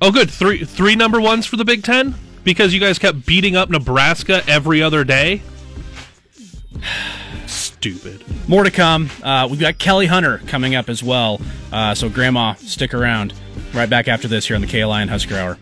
Oh, 0.00 0.10
good. 0.10 0.30
Three 0.30 0.64
three 0.64 0.96
number 0.96 1.20
ones 1.20 1.46
for 1.46 1.56
the 1.56 1.64
Big 1.64 1.82
Ten 1.82 2.14
because 2.44 2.74
you 2.74 2.80
guys 2.80 2.98
kept 2.98 3.26
beating 3.26 3.56
up 3.56 3.70
Nebraska 3.70 4.42
every 4.48 4.82
other 4.82 5.04
day. 5.04 5.42
Stupid. 7.46 8.24
More 8.48 8.64
to 8.64 8.70
come. 8.70 9.10
Uh, 9.22 9.46
we've 9.50 9.60
got 9.60 9.78
Kelly 9.78 10.06
Hunter 10.06 10.38
coming 10.46 10.74
up 10.74 10.88
as 10.88 11.02
well. 11.02 11.40
Uh, 11.72 11.94
so, 11.94 12.08
Grandma, 12.08 12.54
stick 12.54 12.94
around. 12.94 13.34
Right 13.74 13.90
back 13.90 14.08
after 14.08 14.28
this 14.28 14.46
here 14.46 14.54
on 14.54 14.62
the 14.62 14.68
KLIN 14.68 15.08
Husker 15.08 15.36
Hour 15.36 15.58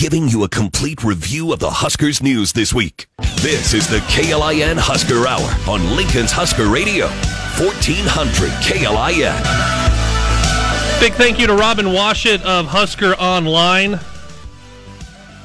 giving 0.00 0.28
you 0.28 0.44
a 0.44 0.48
complete 0.48 1.04
review 1.04 1.52
of 1.52 1.58
the 1.58 1.68
Huskers 1.68 2.22
news 2.22 2.54
this 2.54 2.72
week. 2.72 3.06
This 3.42 3.74
is 3.74 3.86
the 3.86 3.98
KLIN 4.08 4.78
Husker 4.78 5.26
Hour 5.26 5.54
on 5.70 5.94
Lincoln's 5.94 6.32
Husker 6.32 6.70
Radio, 6.70 7.06
1400 7.60 8.50
KLIN. 8.64 9.36
Big 11.00 11.12
thank 11.12 11.38
you 11.38 11.46
to 11.46 11.54
Robin 11.54 11.84
Washut 11.84 12.40
of 12.40 12.64
Husker 12.64 13.12
Online. 13.16 14.00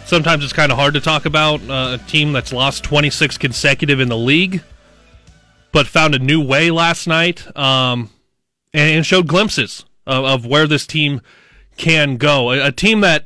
Sometimes 0.06 0.42
it's 0.42 0.54
kind 0.54 0.72
of 0.72 0.78
hard 0.78 0.94
to 0.94 1.02
talk 1.02 1.26
about 1.26 1.62
uh, 1.70 1.98
a 2.00 2.08
team 2.08 2.32
that's 2.32 2.54
lost 2.54 2.86
26 2.86 3.38
consecutive 3.38 4.00
in 4.00 4.08
the 4.08 4.18
league, 4.18 4.64
but 5.74 5.86
found 5.86 6.16
a 6.16 6.20
new 6.20 6.42
way 6.42 6.72
last 6.72 7.08
night 7.08 7.46
um, 7.58 8.10
and, 8.74 9.06
showed 9.06 9.28
glimpses 9.28 9.84
of, 10.08 10.24
of, 10.24 10.46
where 10.46 10.66
this 10.66 10.88
team 10.88 11.20
can 11.76 12.16
go. 12.16 12.52
A, 12.52 12.68
a 12.68 12.72
team 12.72 13.02
that 13.02 13.26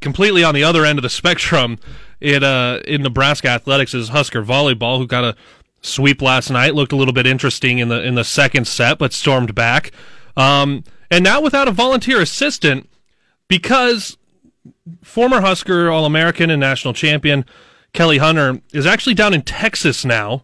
completely 0.00 0.44
on 0.44 0.54
the 0.54 0.64
other 0.64 0.84
end 0.84 0.98
of 0.98 1.02
the 1.02 1.10
spectrum 1.10 1.78
in 2.20 2.42
uh, 2.42 2.80
in 2.86 3.02
Nebraska 3.02 3.48
athletics 3.48 3.94
is 3.94 4.08
Husker 4.10 4.42
volleyball, 4.42 4.98
who 4.98 5.06
got 5.06 5.24
a 5.24 5.36
sweep 5.80 6.22
last 6.22 6.50
night. 6.50 6.74
Looked 6.74 6.92
a 6.92 6.96
little 6.96 7.14
bit 7.14 7.26
interesting 7.26 7.78
in 7.78 7.88
the 7.88 8.02
in 8.02 8.14
the 8.14 8.24
second 8.24 8.66
set, 8.66 8.98
but 8.98 9.12
stormed 9.12 9.54
back. 9.54 9.92
Um, 10.36 10.84
and 11.10 11.22
now 11.22 11.40
without 11.40 11.68
a 11.68 11.72
volunteer 11.72 12.20
assistant, 12.20 12.88
because 13.48 14.16
former 15.02 15.40
Husker 15.40 15.90
All 15.90 16.04
American 16.04 16.50
and 16.50 16.60
national 16.60 16.94
champion 16.94 17.44
Kelly 17.92 18.18
Hunter 18.18 18.60
is 18.72 18.86
actually 18.86 19.14
down 19.14 19.34
in 19.34 19.42
Texas 19.42 20.04
now. 20.04 20.42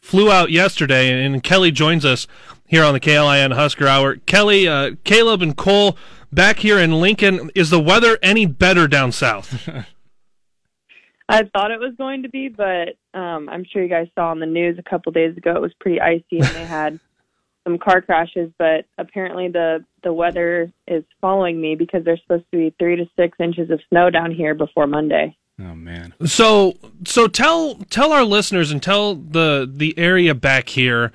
Flew 0.00 0.32
out 0.32 0.50
yesterday, 0.50 1.24
and 1.24 1.42
Kelly 1.42 1.70
joins 1.70 2.04
us 2.04 2.26
here 2.66 2.84
on 2.84 2.92
the 2.92 3.00
KLIN 3.00 3.54
Husker 3.54 3.86
Hour. 3.86 4.16
Kelly, 4.16 4.66
uh, 4.66 4.96
Caleb, 5.04 5.42
and 5.42 5.56
Cole 5.56 5.96
back 6.32 6.58
here 6.58 6.78
in 6.78 7.00
Lincoln. 7.00 7.50
Is 7.54 7.70
the 7.70 7.80
weather 7.80 8.18
any 8.22 8.46
better 8.46 8.88
down 8.88 9.12
south? 9.12 9.68
I 11.28 11.44
thought 11.44 11.70
it 11.70 11.80
was 11.80 11.94
going 11.96 12.24
to 12.24 12.28
be, 12.28 12.48
but 12.48 12.96
um, 13.14 13.48
I'm 13.48 13.64
sure 13.64 13.82
you 13.82 13.88
guys 13.88 14.08
saw 14.14 14.30
on 14.30 14.40
the 14.40 14.46
news 14.46 14.78
a 14.78 14.82
couple 14.82 15.12
days 15.12 15.36
ago 15.36 15.54
it 15.54 15.62
was 15.62 15.72
pretty 15.80 16.00
icy 16.00 16.40
and 16.40 16.48
they 16.48 16.64
had 16.64 16.98
some 17.64 17.78
car 17.78 18.02
crashes. 18.02 18.50
But 18.58 18.86
apparently 18.98 19.48
the 19.48 19.84
the 20.02 20.12
weather 20.12 20.72
is 20.88 21.04
following 21.20 21.60
me 21.60 21.74
because 21.74 22.04
there's 22.04 22.20
supposed 22.22 22.44
to 22.52 22.58
be 22.58 22.74
three 22.78 22.96
to 22.96 23.06
six 23.16 23.38
inches 23.40 23.70
of 23.70 23.80
snow 23.88 24.10
down 24.10 24.32
here 24.32 24.54
before 24.54 24.86
Monday. 24.86 25.36
Oh 25.60 25.74
man. 25.74 26.12
So 26.26 26.74
so 27.06 27.28
tell 27.28 27.76
tell 27.88 28.12
our 28.12 28.24
listeners 28.24 28.70
and 28.70 28.82
tell 28.82 29.14
the 29.14 29.70
the 29.72 29.96
area 29.96 30.34
back 30.34 30.70
here 30.70 31.12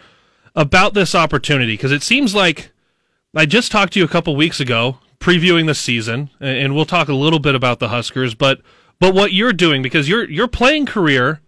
about 0.56 0.94
this 0.94 1.14
opportunity 1.14 1.74
because 1.74 1.92
it 1.92 2.02
seems 2.02 2.34
like 2.34 2.72
I 3.36 3.46
just 3.46 3.72
talked 3.72 3.94
to 3.94 4.00
you 4.00 4.06
a 4.06 4.10
couple 4.10 4.36
weeks 4.36 4.60
ago 4.60 4.98
previewing 5.20 5.68
the 5.68 5.76
season 5.76 6.30
and 6.40 6.76
we'll 6.76 6.86
talk 6.86 7.08
a 7.08 7.14
little 7.14 7.40
bit 7.40 7.56
about 7.56 7.80
the 7.80 7.90
Huskers 7.90 8.36
but 8.36 8.62
but 9.00 9.14
what 9.14 9.34
you're 9.34 9.54
doing 9.54 9.82
because 9.82 10.08
your 10.08 10.30
your 10.30 10.48
playing 10.48 10.86
career 10.86 11.42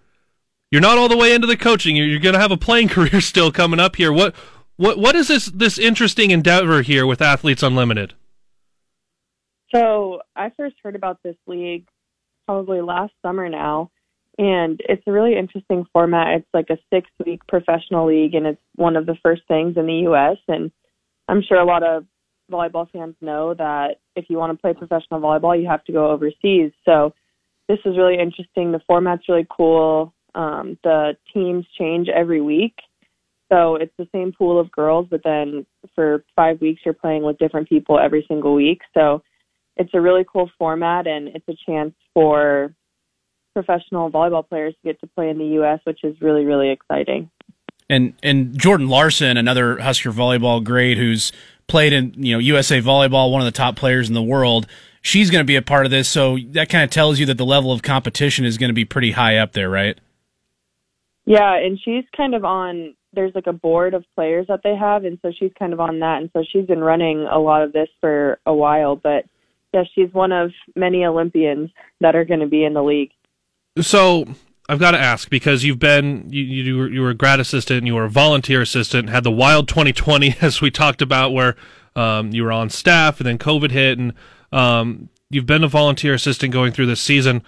you're 0.72 0.82
not 0.82 0.97
all 0.97 1.07
the 1.07 1.17
way 1.17 1.34
into 1.34 1.47
the 1.47 1.57
coaching 1.57 1.95
you're, 1.95 2.07
you're 2.07 2.20
going 2.20 2.34
to 2.34 2.39
have 2.39 2.51
a 2.51 2.57
playing 2.57 2.88
career 2.89 3.22
still 3.22 3.51
coming 3.51 3.80
up 3.80 3.95
here 3.95 4.11
what 4.11 4.36
what 4.76 4.97
what 4.97 5.15
is 5.15 5.28
this 5.28 5.45
this 5.47 5.78
interesting 5.78 6.32
endeavor 6.32 6.82
here 6.82 7.05
with 7.05 7.22
Athletes 7.22 7.63
Unlimited 7.63 8.13
So 9.74 10.22
I 10.36 10.51
first 10.57 10.76
heard 10.84 10.95
about 10.95 11.20
this 11.24 11.36
league 11.45 11.86
probably 12.47 12.82
last 12.82 13.13
summer 13.22 13.47
now, 13.47 13.91
and 14.39 14.82
it's 14.89 15.03
a 15.05 15.11
really 15.11 15.38
interesting 15.38 15.86
format. 15.93 16.39
It's 16.39 16.47
like 16.51 16.72
a 16.72 16.80
six 16.91 17.07
week 17.24 17.41
professional 17.47 18.07
league, 18.07 18.34
and 18.34 18.47
it's 18.47 18.61
one 18.76 18.95
of 18.95 19.05
the 19.05 19.15
first 19.22 19.43
things 19.47 19.78
in 19.78 19.86
the 19.86 20.01
U.S. 20.05 20.38
And 20.47 20.72
I'm 21.28 21.43
sure 21.43 21.59
a 21.59 21.65
lot 21.65 21.84
of 21.84 22.05
volleyball 22.50 22.89
fans 22.91 23.16
know 23.22 23.54
that 23.54 24.00
if 24.16 24.26
you 24.30 24.38
want 24.38 24.52
to 24.52 24.62
play 24.62 24.74
professional 24.74 25.20
volleyball, 25.20 25.60
you 25.60 25.68
have 25.68 25.84
to 25.86 25.91
go 25.91 26.10
overseas. 26.12 26.72
So 26.86 27.14
this 27.68 27.80
is 27.86 27.97
really 27.97 28.20
interesting. 28.20 28.72
The 28.72 28.82
format's 28.88 29.30
really 29.30 29.47
cool. 29.50 30.14
Um, 30.36 30.78
the 30.84 31.18
teams 31.34 31.66
change 31.78 32.08
every 32.10 32.41
week. 32.41 32.76
So 33.52 33.76
it's 33.76 33.93
the 33.97 34.08
same 34.12 34.32
pool 34.32 34.60
of 34.60 34.72
girls, 34.72 35.08
but 35.10 35.22
then 35.24 35.66
for 35.95 36.24
five 36.36 36.62
weeks, 36.62 36.82
you're 36.86 36.93
playing 36.93 37.24
with 37.24 37.38
different 37.39 37.68
people 37.68 37.97
every 37.97 38.24
single 38.28 38.54
week. 38.54 38.82
So 38.93 39.24
it's 39.76 39.89
a 39.93 40.02
really 40.02 40.26
cool 40.32 40.52
format 40.58 41.08
and 41.08 41.30
it's 41.30 41.47
a 41.47 41.56
chance 41.66 41.93
for 42.14 42.76
professional 43.56 44.12
volleyball 44.12 44.47
players 44.47 44.74
to 44.74 44.89
get 44.89 45.00
to 45.02 45.08
play 45.08 45.30
in 45.30 45.38
the 45.39 45.45
U.S., 45.45 45.80
which 45.84 46.04
is 46.04 46.20
really, 46.22 46.45
really 46.45 46.70
exciting. 46.70 47.30
And 47.89 48.14
and 48.22 48.56
Jordan 48.58 48.88
Larson, 48.88 49.36
another 49.36 49.80
Husker 49.80 50.12
volleyball 50.12 50.64
great 50.64 50.97
who's 50.97 51.32
played 51.70 51.93
in 51.93 52.13
you 52.17 52.34
know 52.34 52.39
USA 52.39 52.82
volleyball, 52.82 53.32
one 53.32 53.41
of 53.41 53.45
the 53.45 53.51
top 53.51 53.76
players 53.76 54.07
in 54.07 54.13
the 54.13 54.24
world. 54.24 54.67
She's 55.01 55.30
going 55.32 55.39
to 55.39 55.47
be 55.47 55.55
a 55.55 55.61
part 55.61 55.86
of 55.86 55.91
this, 55.91 56.09
so 56.09 56.38
that 56.49 56.67
kind 56.67 56.84
of 56.84 56.89
tells 56.89 57.20
you 57.20 57.26
that 57.28 57.38
the 57.38 57.45
level 57.45 57.72
of 57.72 57.82
competition 57.82 58.43
is 58.43 58.57
going 58.57 58.70
to 58.70 58.74
be 58.74 58.84
pretty 58.84 59.11
high 59.11 59.38
up 59.38 59.53
there, 59.53 59.70
right? 59.70 59.97
Yeah, 61.26 61.55
and 61.55 61.80
she's 61.80 62.03
kind 62.15 62.36
of 62.36 62.43
on. 62.43 62.95
There's 63.13 63.34
like 63.34 63.47
a 63.47 63.53
board 63.53 63.93
of 63.93 64.03
players 64.15 64.47
that 64.47 64.61
they 64.63 64.76
have, 64.76 65.05
and 65.05 65.17
so 65.22 65.32
she's 65.38 65.51
kind 65.57 65.74
of 65.74 65.80
on 65.80 65.99
that, 65.99 66.22
and 66.22 66.30
so 66.34 66.43
she's 66.51 66.65
been 66.65 66.82
running 66.82 67.26
a 67.32 67.39
lot 67.39 67.63
of 67.63 67.72
this 67.72 67.88
for 68.01 68.39
a 68.45 68.53
while. 68.53 68.95
But 68.95 69.26
yeah, 69.74 69.84
she's 69.95 70.13
one 70.13 70.32
of 70.32 70.51
many 70.76 71.05
Olympians 71.05 71.70
that 72.01 72.15
are 72.15 72.26
going 72.26 72.41
to 72.41 72.47
be 72.47 72.65
in 72.65 72.74
the 72.74 72.84
league. 72.84 73.11
So 73.80 74.26
I've 74.70 74.78
got 74.78 74.91
to 74.91 74.99
ask 74.99 75.32
because 75.32 75.63
you've 75.63 75.80
been 75.80 76.28
you 76.30 76.43
you 76.43 76.78
were, 76.78 76.89
you 76.89 77.01
were 77.01 77.09
a 77.09 77.15
grad 77.15 77.39
assistant, 77.39 77.88
you 77.88 77.95
were 77.95 78.05
a 78.05 78.09
volunteer 78.09 78.61
assistant, 78.61 79.09
had 79.09 79.24
the 79.24 79.32
wild 79.32 79.67
2020 79.67 80.36
as 80.41 80.61
we 80.61 80.70
talked 80.70 81.01
about, 81.01 81.34
where 81.34 81.55
um, 81.95 82.32
you 82.32 82.43
were 82.43 82.51
on 82.51 82.70
staff 82.70 83.20
and 83.20 83.26
then 83.26 83.39
COVID 83.39 83.72
hit, 83.72 83.97
and 83.97 84.13
um, 84.51 85.09
you've 85.32 85.47
been 85.47 85.63
a 85.63 85.67
volunteer 85.67 86.13
assistant 86.13 86.53
going 86.53 86.72
through 86.72 86.86
this 86.86 87.01
season. 87.01 87.41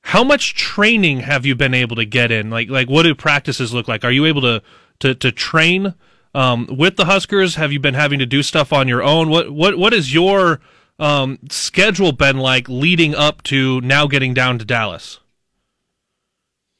How 0.00 0.24
much 0.24 0.54
training 0.54 1.20
have 1.20 1.44
you 1.44 1.54
been 1.54 1.74
able 1.74 1.94
to 1.96 2.06
get 2.06 2.30
in? 2.30 2.48
Like 2.48 2.70
like 2.70 2.88
what 2.88 3.02
do 3.02 3.14
practices 3.14 3.74
look 3.74 3.86
like? 3.86 4.02
Are 4.02 4.10
you 4.10 4.24
able 4.24 4.40
to 4.40 4.62
to 5.00 5.14
to 5.14 5.30
train 5.30 5.94
um, 6.34 6.66
with 6.70 6.96
the 6.96 7.04
Huskers? 7.04 7.56
Have 7.56 7.70
you 7.70 7.80
been 7.80 7.94
having 7.94 8.18
to 8.18 8.26
do 8.26 8.42
stuff 8.42 8.72
on 8.72 8.88
your 8.88 9.02
own? 9.02 9.28
What 9.28 9.50
what 9.50 9.76
what 9.76 9.92
is 9.92 10.14
your 10.14 10.60
um, 10.98 11.38
schedule 11.50 12.12
been 12.12 12.38
like 12.38 12.66
leading 12.66 13.14
up 13.14 13.42
to 13.42 13.82
now 13.82 14.06
getting 14.06 14.32
down 14.32 14.58
to 14.58 14.64
Dallas? 14.64 15.18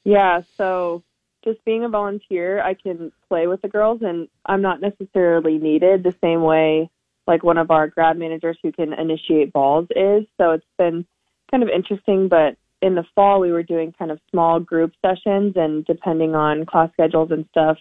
Yeah, 0.03 0.41
so 0.57 1.03
just 1.43 1.63
being 1.65 1.83
a 1.83 1.89
volunteer, 1.89 2.61
I 2.61 2.73
can 2.73 3.11
play 3.27 3.47
with 3.47 3.61
the 3.61 3.67
girls, 3.67 4.01
and 4.01 4.27
I'm 4.45 4.61
not 4.61 4.81
necessarily 4.81 5.57
needed 5.57 6.03
the 6.03 6.15
same 6.21 6.41
way 6.41 6.89
like 7.25 7.43
one 7.43 7.57
of 7.57 7.71
our 7.71 7.87
grad 7.87 8.17
managers 8.17 8.57
who 8.61 8.71
can 8.71 8.93
initiate 8.93 9.53
balls 9.53 9.87
is. 9.91 10.25
So 10.37 10.51
it's 10.51 10.65
been 10.77 11.05
kind 11.49 11.63
of 11.63 11.69
interesting, 11.69 12.27
but 12.27 12.57
in 12.81 12.95
the 12.95 13.05
fall 13.15 13.39
we 13.39 13.51
were 13.51 13.63
doing 13.63 13.93
kind 13.97 14.11
of 14.11 14.19
small 14.29 14.59
group 14.59 14.91
sessions, 15.01 15.53
and 15.55 15.85
depending 15.85 16.35
on 16.35 16.65
class 16.65 16.89
schedules 16.93 17.31
and 17.31 17.45
stuff, 17.51 17.77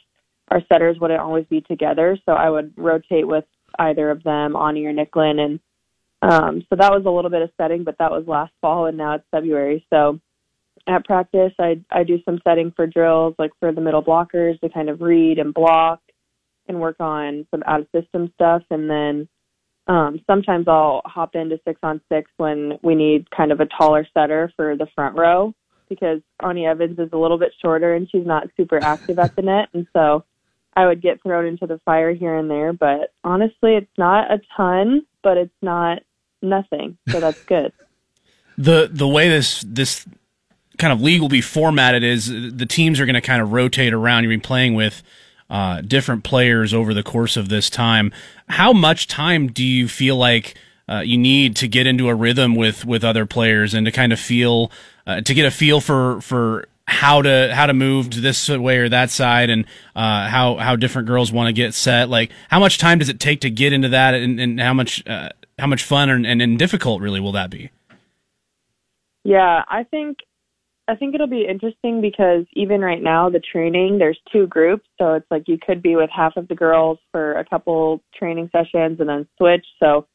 our 0.48 0.62
setters 0.70 0.98
wouldn't 1.00 1.20
always 1.20 1.46
be 1.46 1.60
together. 1.60 2.16
So 2.24 2.32
I 2.32 2.50
would 2.50 2.72
rotate 2.76 3.26
with 3.26 3.44
either 3.78 4.10
of 4.10 4.22
them, 4.22 4.54
Anni 4.54 4.84
or 4.84 4.92
Nicklin, 4.92 5.40
and 5.40 5.60
um, 6.22 6.64
so 6.70 6.76
that 6.76 6.92
was 6.92 7.02
a 7.04 7.10
little 7.10 7.30
bit 7.30 7.42
of 7.42 7.50
setting, 7.56 7.82
but 7.82 7.98
that 7.98 8.12
was 8.12 8.28
last 8.28 8.52
fall, 8.60 8.86
and 8.86 8.96
now 8.96 9.14
it's 9.14 9.24
February. 9.32 9.84
So 9.90 10.20
at 10.86 11.04
practice, 11.04 11.52
I 11.58 11.80
I 11.90 12.04
do 12.04 12.18
some 12.24 12.40
setting 12.44 12.72
for 12.74 12.86
drills, 12.86 13.34
like 13.38 13.52
for 13.60 13.72
the 13.72 13.80
middle 13.80 14.02
blockers 14.02 14.58
to 14.60 14.68
kind 14.68 14.88
of 14.88 15.00
read 15.00 15.38
and 15.38 15.54
block, 15.54 16.00
and 16.68 16.80
work 16.80 16.96
on 17.00 17.46
some 17.50 17.62
out 17.66 17.80
of 17.80 17.86
system 17.94 18.32
stuff, 18.34 18.62
and 18.70 18.90
then 18.90 19.28
um, 19.86 20.20
sometimes 20.26 20.66
I'll 20.68 21.02
hop 21.04 21.34
into 21.34 21.60
six 21.66 21.78
on 21.82 22.00
six 22.10 22.30
when 22.36 22.78
we 22.82 22.94
need 22.94 23.30
kind 23.30 23.52
of 23.52 23.60
a 23.60 23.66
taller 23.66 24.06
setter 24.14 24.52
for 24.56 24.76
the 24.76 24.86
front 24.94 25.16
row 25.16 25.54
because 25.88 26.20
Anni 26.42 26.66
Evans 26.66 26.98
is 26.98 27.10
a 27.12 27.16
little 27.16 27.38
bit 27.38 27.52
shorter 27.60 27.94
and 27.94 28.08
she's 28.10 28.24
not 28.24 28.48
super 28.56 28.82
active 28.82 29.18
at 29.18 29.36
the 29.36 29.42
net, 29.42 29.68
and 29.74 29.86
so 29.92 30.24
I 30.74 30.86
would 30.86 31.02
get 31.02 31.22
thrown 31.22 31.46
into 31.46 31.66
the 31.66 31.80
fire 31.84 32.14
here 32.14 32.36
and 32.36 32.50
there. 32.50 32.72
But 32.72 33.12
honestly, 33.24 33.76
it's 33.76 33.98
not 33.98 34.32
a 34.32 34.40
ton, 34.56 35.02
but 35.22 35.36
it's 35.36 35.54
not 35.60 36.02
nothing, 36.40 36.96
so 37.08 37.20
that's 37.20 37.42
good. 37.44 37.72
the 38.58 38.88
the 38.92 39.08
way 39.08 39.28
this 39.28 39.64
this 39.66 40.06
kind 40.82 40.92
of 40.92 41.00
league 41.00 41.20
will 41.20 41.28
be 41.28 41.40
formatted 41.40 42.02
is 42.02 42.26
the 42.26 42.66
teams 42.66 42.98
are 43.00 43.06
going 43.06 43.14
to 43.14 43.20
kind 43.20 43.40
of 43.40 43.52
rotate 43.52 43.94
around. 43.94 44.24
You've 44.24 44.30
been 44.30 44.40
playing 44.40 44.74
with 44.74 45.02
uh, 45.48 45.80
different 45.80 46.24
players 46.24 46.74
over 46.74 46.92
the 46.92 47.04
course 47.04 47.36
of 47.36 47.48
this 47.48 47.70
time. 47.70 48.12
How 48.48 48.72
much 48.72 49.06
time 49.06 49.46
do 49.46 49.64
you 49.64 49.86
feel 49.86 50.16
like 50.16 50.56
uh, 50.88 51.00
you 51.00 51.16
need 51.16 51.54
to 51.56 51.68
get 51.68 51.86
into 51.86 52.08
a 52.08 52.14
rhythm 52.14 52.56
with 52.56 52.84
with 52.84 53.04
other 53.04 53.26
players 53.26 53.74
and 53.74 53.86
to 53.86 53.92
kind 53.92 54.12
of 54.12 54.18
feel 54.18 54.72
uh, 55.06 55.20
to 55.20 55.32
get 55.32 55.46
a 55.46 55.52
feel 55.52 55.80
for 55.80 56.20
for 56.20 56.66
how 56.88 57.22
to 57.22 57.54
how 57.54 57.66
to 57.66 57.74
move 57.74 58.10
to 58.10 58.20
this 58.20 58.48
way 58.48 58.78
or 58.78 58.88
that 58.88 59.08
side 59.08 59.50
and 59.50 59.64
uh, 59.94 60.26
how 60.26 60.56
how 60.56 60.74
different 60.74 61.06
girls 61.06 61.30
want 61.30 61.46
to 61.46 61.52
get 61.52 61.74
set 61.74 62.08
like 62.08 62.32
how 62.50 62.58
much 62.58 62.76
time 62.76 62.98
does 62.98 63.08
it 63.08 63.20
take 63.20 63.40
to 63.40 63.48
get 63.48 63.72
into 63.72 63.88
that 63.88 64.14
and, 64.14 64.40
and 64.40 64.60
how 64.60 64.74
much 64.74 65.06
uh, 65.06 65.28
how 65.60 65.68
much 65.68 65.84
fun 65.84 66.10
and, 66.10 66.26
and, 66.26 66.42
and 66.42 66.58
difficult 66.58 67.00
really 67.00 67.20
will 67.20 67.32
that 67.32 67.50
be 67.50 67.70
Yeah, 69.24 69.62
I 69.68 69.84
think 69.84 70.18
I 70.88 70.96
think 70.96 71.14
it'll 71.14 71.28
be 71.28 71.46
interesting 71.48 72.00
because 72.00 72.44
even 72.54 72.80
right 72.80 73.02
now 73.02 73.30
the 73.30 73.40
training 73.40 73.98
there's 73.98 74.18
two 74.32 74.46
groups, 74.48 74.86
so 74.98 75.14
it's 75.14 75.30
like 75.30 75.44
you 75.46 75.58
could 75.64 75.82
be 75.82 75.96
with 75.96 76.10
half 76.14 76.36
of 76.36 76.48
the 76.48 76.54
girls 76.54 76.98
for 77.12 77.34
a 77.34 77.44
couple 77.44 78.02
training 78.14 78.50
sessions 78.52 78.98
and 78.98 79.08
then 79.08 79.28
switch. 79.38 79.64
So 79.80 80.06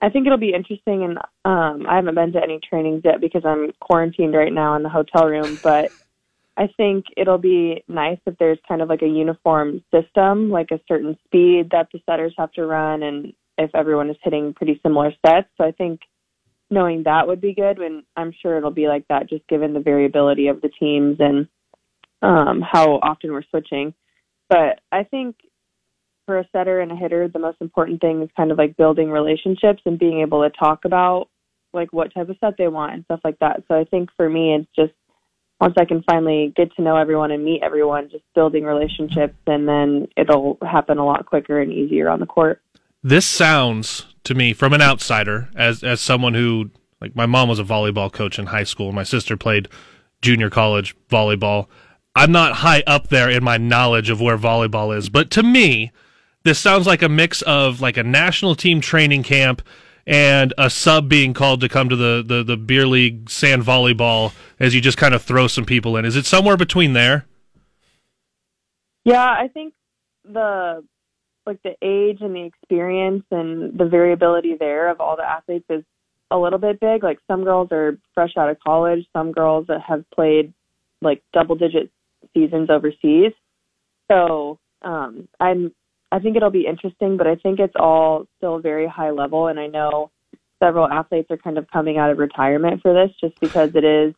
I 0.00 0.08
think 0.08 0.26
it'll 0.26 0.38
be 0.38 0.54
interesting 0.54 1.04
and 1.04 1.18
um 1.44 1.86
I 1.88 1.96
haven't 1.96 2.14
been 2.14 2.32
to 2.32 2.42
any 2.42 2.60
trainings 2.68 3.02
yet 3.04 3.20
because 3.20 3.42
I'm 3.44 3.72
quarantined 3.80 4.34
right 4.34 4.52
now 4.52 4.74
in 4.76 4.82
the 4.82 4.88
hotel 4.88 5.26
room, 5.26 5.60
but 5.62 5.92
I 6.56 6.68
think 6.76 7.06
it'll 7.16 7.38
be 7.38 7.82
nice 7.88 8.18
if 8.26 8.36
there's 8.38 8.58
kind 8.68 8.82
of 8.82 8.88
like 8.88 9.02
a 9.02 9.06
uniform 9.08 9.82
system, 9.94 10.50
like 10.50 10.70
a 10.70 10.80
certain 10.88 11.16
speed 11.24 11.68
that 11.72 11.88
the 11.92 12.00
setters 12.08 12.34
have 12.38 12.52
to 12.52 12.66
run 12.66 13.02
and 13.02 13.32
if 13.58 13.70
everyone 13.74 14.10
is 14.10 14.16
hitting 14.22 14.54
pretty 14.54 14.80
similar 14.82 15.12
sets. 15.24 15.48
So 15.56 15.64
I 15.64 15.72
think 15.72 16.00
knowing 16.70 17.02
that 17.04 17.26
would 17.26 17.40
be 17.40 17.54
good 17.54 17.78
and 17.78 18.04
I'm 18.16 18.32
sure 18.40 18.56
it'll 18.56 18.70
be 18.70 18.88
like 18.88 19.06
that 19.08 19.28
just 19.28 19.46
given 19.48 19.74
the 19.74 19.80
variability 19.80 20.46
of 20.46 20.60
the 20.60 20.68
teams 20.68 21.16
and 21.18 21.48
um 22.22 22.62
how 22.62 23.00
often 23.02 23.32
we're 23.32 23.42
switching. 23.50 23.94
But 24.48 24.80
I 24.92 25.04
think 25.04 25.36
for 26.26 26.38
a 26.38 26.48
setter 26.52 26.80
and 26.80 26.92
a 26.92 26.96
hitter 26.96 27.28
the 27.28 27.38
most 27.38 27.58
important 27.60 28.00
thing 28.00 28.22
is 28.22 28.28
kind 28.36 28.52
of 28.52 28.58
like 28.58 28.76
building 28.76 29.10
relationships 29.10 29.82
and 29.84 29.98
being 29.98 30.20
able 30.20 30.42
to 30.42 30.56
talk 30.56 30.84
about 30.84 31.28
like 31.72 31.92
what 31.92 32.14
type 32.14 32.28
of 32.28 32.36
set 32.40 32.54
they 32.58 32.68
want 32.68 32.94
and 32.94 33.04
stuff 33.04 33.20
like 33.24 33.38
that. 33.38 33.62
So 33.68 33.78
I 33.78 33.84
think 33.84 34.10
for 34.16 34.28
me 34.28 34.54
it's 34.54 34.68
just 34.76 34.92
once 35.60 35.74
I 35.78 35.84
can 35.84 36.02
finally 36.08 36.52
get 36.56 36.74
to 36.76 36.82
know 36.82 36.96
everyone 36.96 37.32
and 37.32 37.44
meet 37.44 37.62
everyone, 37.62 38.08
just 38.10 38.24
building 38.34 38.64
relationships 38.64 39.36
and 39.46 39.68
then 39.68 40.08
it'll 40.16 40.56
happen 40.62 40.98
a 40.98 41.04
lot 41.04 41.26
quicker 41.26 41.60
and 41.60 41.72
easier 41.72 42.08
on 42.08 42.20
the 42.20 42.26
court. 42.26 42.62
This 43.02 43.26
sounds 43.26 44.06
to 44.24 44.34
me 44.34 44.52
from 44.52 44.72
an 44.72 44.82
outsider 44.82 45.48
as 45.56 45.82
as 45.82 46.00
someone 46.00 46.34
who 46.34 46.70
like 47.00 47.16
my 47.16 47.26
mom 47.26 47.48
was 47.48 47.58
a 47.58 47.64
volleyball 47.64 48.12
coach 48.12 48.38
in 48.38 48.46
high 48.46 48.64
school, 48.64 48.92
my 48.92 49.02
sister 49.02 49.36
played 49.36 49.68
junior 50.20 50.50
college 50.50 50.94
volleyball. 51.08 51.66
I'm 52.14 52.32
not 52.32 52.56
high 52.56 52.82
up 52.86 53.08
there 53.08 53.30
in 53.30 53.42
my 53.44 53.56
knowledge 53.56 54.10
of 54.10 54.20
where 54.20 54.36
volleyball 54.36 54.96
is, 54.96 55.08
but 55.08 55.30
to 55.32 55.42
me, 55.42 55.92
this 56.42 56.58
sounds 56.58 56.86
like 56.86 57.02
a 57.02 57.08
mix 57.08 57.42
of 57.42 57.80
like 57.80 57.96
a 57.96 58.02
national 58.02 58.54
team 58.54 58.80
training 58.80 59.22
camp 59.22 59.62
and 60.06 60.52
a 60.58 60.68
sub 60.68 61.08
being 61.08 61.32
called 61.34 61.60
to 61.60 61.68
come 61.68 61.88
to 61.88 61.96
the, 61.96 62.24
the, 62.26 62.42
the 62.42 62.56
beer 62.56 62.86
league 62.86 63.30
sand 63.30 63.62
volleyball 63.62 64.32
as 64.58 64.74
you 64.74 64.80
just 64.80 64.98
kind 64.98 65.14
of 65.14 65.22
throw 65.22 65.46
some 65.46 65.64
people 65.64 65.96
in. 65.96 66.04
Is 66.04 66.16
it 66.16 66.26
somewhere 66.26 66.56
between 66.56 66.94
there? 66.94 67.26
Yeah, 69.04 69.24
I 69.24 69.48
think 69.48 69.74
the 70.24 70.84
like 71.50 71.62
the 71.62 71.76
age 71.82 72.18
and 72.20 72.34
the 72.34 72.44
experience 72.44 73.24
and 73.32 73.76
the 73.76 73.84
variability 73.84 74.54
there 74.58 74.88
of 74.88 75.00
all 75.00 75.16
the 75.16 75.24
athletes 75.24 75.66
is 75.68 75.82
a 76.30 76.38
little 76.38 76.60
bit 76.60 76.78
big. 76.78 77.02
Like 77.02 77.18
some 77.26 77.42
girls 77.42 77.68
are 77.72 77.98
fresh 78.14 78.30
out 78.38 78.48
of 78.48 78.60
college, 78.60 79.04
some 79.12 79.32
girls 79.32 79.66
that 79.66 79.80
have 79.86 80.04
played 80.14 80.52
like 81.02 81.22
double 81.32 81.56
digit 81.56 81.90
seasons 82.32 82.70
overseas. 82.70 83.32
So 84.10 84.58
um, 84.82 85.28
I'm 85.40 85.72
I 86.12 86.18
think 86.18 86.36
it'll 86.36 86.50
be 86.50 86.66
interesting, 86.66 87.16
but 87.16 87.26
I 87.26 87.36
think 87.36 87.58
it's 87.58 87.74
all 87.76 88.26
still 88.38 88.58
very 88.58 88.86
high 88.86 89.10
level. 89.10 89.48
And 89.48 89.58
I 89.58 89.66
know 89.66 90.10
several 90.62 90.88
athletes 90.88 91.30
are 91.30 91.36
kind 91.36 91.58
of 91.58 91.68
coming 91.70 91.98
out 91.98 92.10
of 92.10 92.18
retirement 92.18 92.82
for 92.82 92.92
this 92.92 93.14
just 93.20 93.38
because 93.40 93.74
it 93.74 93.84
is 93.84 94.14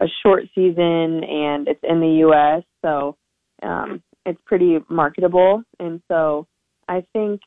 a 0.00 0.06
short 0.22 0.44
season 0.54 1.24
and 1.24 1.68
it's 1.68 1.80
in 1.82 2.00
the 2.00 2.24
U.S. 2.26 2.62
So 2.82 3.16
um, 3.62 4.02
it's 4.24 4.40
pretty 4.44 4.78
marketable. 4.88 5.62
And 5.78 6.00
so 6.08 6.46
I 6.88 7.04
think 7.12 7.40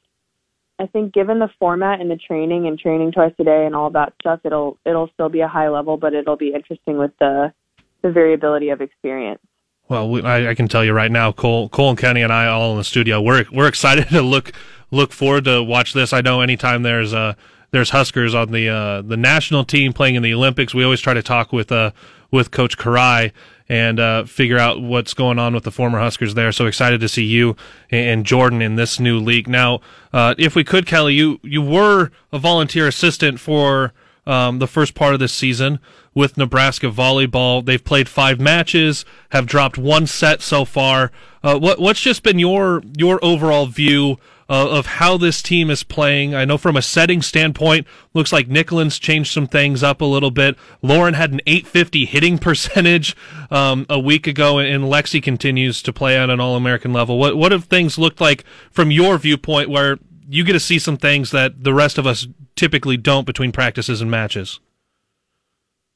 I 0.79 0.87
think 0.87 1.13
given 1.13 1.39
the 1.39 1.49
format 1.59 2.01
and 2.01 2.09
the 2.09 2.15
training 2.15 2.67
and 2.67 2.77
training 2.77 3.11
twice 3.11 3.33
a 3.37 3.43
day 3.43 3.65
and 3.65 3.75
all 3.75 3.91
that 3.91 4.13
stuff, 4.21 4.39
it'll 4.43 4.77
it'll 4.85 5.09
still 5.13 5.29
be 5.29 5.41
a 5.41 5.47
high 5.47 5.69
level, 5.69 5.97
but 5.97 6.13
it'll 6.13 6.37
be 6.37 6.53
interesting 6.53 6.97
with 6.97 7.11
the 7.19 7.53
the 8.01 8.11
variability 8.11 8.69
of 8.69 8.81
experience. 8.81 9.41
Well, 9.87 10.09
we, 10.09 10.23
I, 10.23 10.51
I, 10.51 10.55
can 10.55 10.67
tell 10.67 10.85
you 10.85 10.93
right 10.93 11.11
now, 11.11 11.31
Cole, 11.31 11.67
Cole 11.69 11.89
and 11.89 11.99
Kenny 11.99 12.21
and 12.21 12.31
I 12.31 12.47
all 12.47 12.71
in 12.71 12.77
the 12.77 12.83
studio, 12.83 13.21
we're 13.21 13.45
we're 13.51 13.67
excited 13.67 14.07
to 14.09 14.21
look 14.21 14.53
look 14.89 15.11
forward 15.11 15.45
to 15.45 15.61
watch 15.61 15.93
this. 15.93 16.13
I 16.13 16.21
know 16.21 16.41
anytime 16.41 16.83
there's 16.83 17.13
uh 17.13 17.33
there's 17.71 17.91
Huskers 17.91 18.33
on 18.33 18.51
the 18.51 18.69
uh, 18.69 19.01
the 19.01 19.17
national 19.17 19.65
team 19.65 19.93
playing 19.93 20.15
in 20.15 20.23
the 20.23 20.33
Olympics, 20.33 20.73
we 20.73 20.83
always 20.83 21.01
try 21.01 21.13
to 21.13 21.21
talk 21.21 21.53
with 21.53 21.71
uh 21.71 21.91
with 22.31 22.51
Coach 22.51 22.77
Kiraly 22.77 23.31
and 23.69 23.99
uh, 23.99 24.25
figure 24.25 24.57
out 24.57 24.81
what's 24.81 25.13
going 25.13 25.39
on 25.39 25.53
with 25.53 25.63
the 25.63 25.71
former 25.71 25.99
Huskers 25.99 26.33
there. 26.33 26.51
So 26.51 26.65
excited 26.65 26.99
to 27.01 27.07
see 27.07 27.23
you 27.23 27.55
and 27.89 28.25
Jordan 28.25 28.61
in 28.61 28.75
this 28.75 28.99
new 28.99 29.19
league. 29.19 29.47
Now, 29.47 29.79
uh, 30.11 30.35
if 30.37 30.55
we 30.55 30.63
could, 30.63 30.85
Kelly, 30.85 31.13
you 31.13 31.39
you 31.43 31.61
were 31.61 32.11
a 32.33 32.39
volunteer 32.39 32.87
assistant 32.87 33.39
for 33.39 33.93
um, 34.25 34.59
the 34.59 34.67
first 34.67 34.93
part 34.93 35.13
of 35.13 35.19
this 35.19 35.33
season 35.33 35.79
with 36.13 36.37
Nebraska 36.37 36.87
volleyball. 36.87 37.63
They've 37.63 37.83
played 37.83 38.09
five 38.09 38.39
matches, 38.39 39.05
have 39.29 39.45
dropped 39.45 39.77
one 39.77 40.05
set 40.07 40.41
so 40.41 40.65
far. 40.65 41.11
Uh, 41.43 41.57
what 41.57 41.79
what's 41.79 42.01
just 42.01 42.23
been 42.23 42.39
your 42.39 42.83
your 42.97 43.23
overall 43.23 43.67
view 43.67 44.17
of 44.53 44.85
how 44.85 45.17
this 45.17 45.41
team 45.41 45.69
is 45.69 45.81
playing. 45.81 46.35
I 46.35 46.43
know 46.43 46.57
from 46.57 46.75
a 46.75 46.81
setting 46.81 47.21
standpoint, 47.21 47.87
looks 48.13 48.33
like 48.33 48.49
Nicklins 48.49 48.99
changed 48.99 49.31
some 49.31 49.47
things 49.47 49.81
up 49.81 50.01
a 50.01 50.05
little 50.05 50.29
bit. 50.29 50.57
Lauren 50.81 51.13
had 51.13 51.31
an 51.31 51.39
850 51.45 52.05
hitting 52.05 52.37
percentage 52.37 53.15
um, 53.49 53.85
a 53.89 53.97
week 53.97 54.27
ago, 54.27 54.59
and 54.59 54.83
Lexi 54.83 55.23
continues 55.23 55.81
to 55.83 55.93
play 55.93 56.17
at 56.17 56.29
an 56.29 56.41
All 56.41 56.57
American 56.57 56.91
level. 56.91 57.17
What 57.17 57.37
what 57.37 57.53
have 57.53 57.65
things 57.65 57.97
looked 57.97 58.19
like 58.19 58.43
from 58.69 58.91
your 58.91 59.17
viewpoint, 59.17 59.69
where 59.69 59.97
you 60.27 60.43
get 60.43 60.53
to 60.53 60.59
see 60.59 60.79
some 60.79 60.97
things 60.97 61.31
that 61.31 61.63
the 61.63 61.73
rest 61.73 61.97
of 61.97 62.05
us 62.05 62.27
typically 62.55 62.97
don't 62.97 63.25
between 63.25 63.53
practices 63.53 64.01
and 64.01 64.11
matches? 64.11 64.59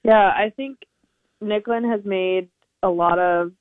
Yeah, 0.03 0.29
I 0.29 0.53
think 0.55 0.77
Nicklin 1.43 1.91
has 1.91 2.05
made 2.05 2.47
a 2.81 2.89
lot 2.89 3.19
of 3.19 3.51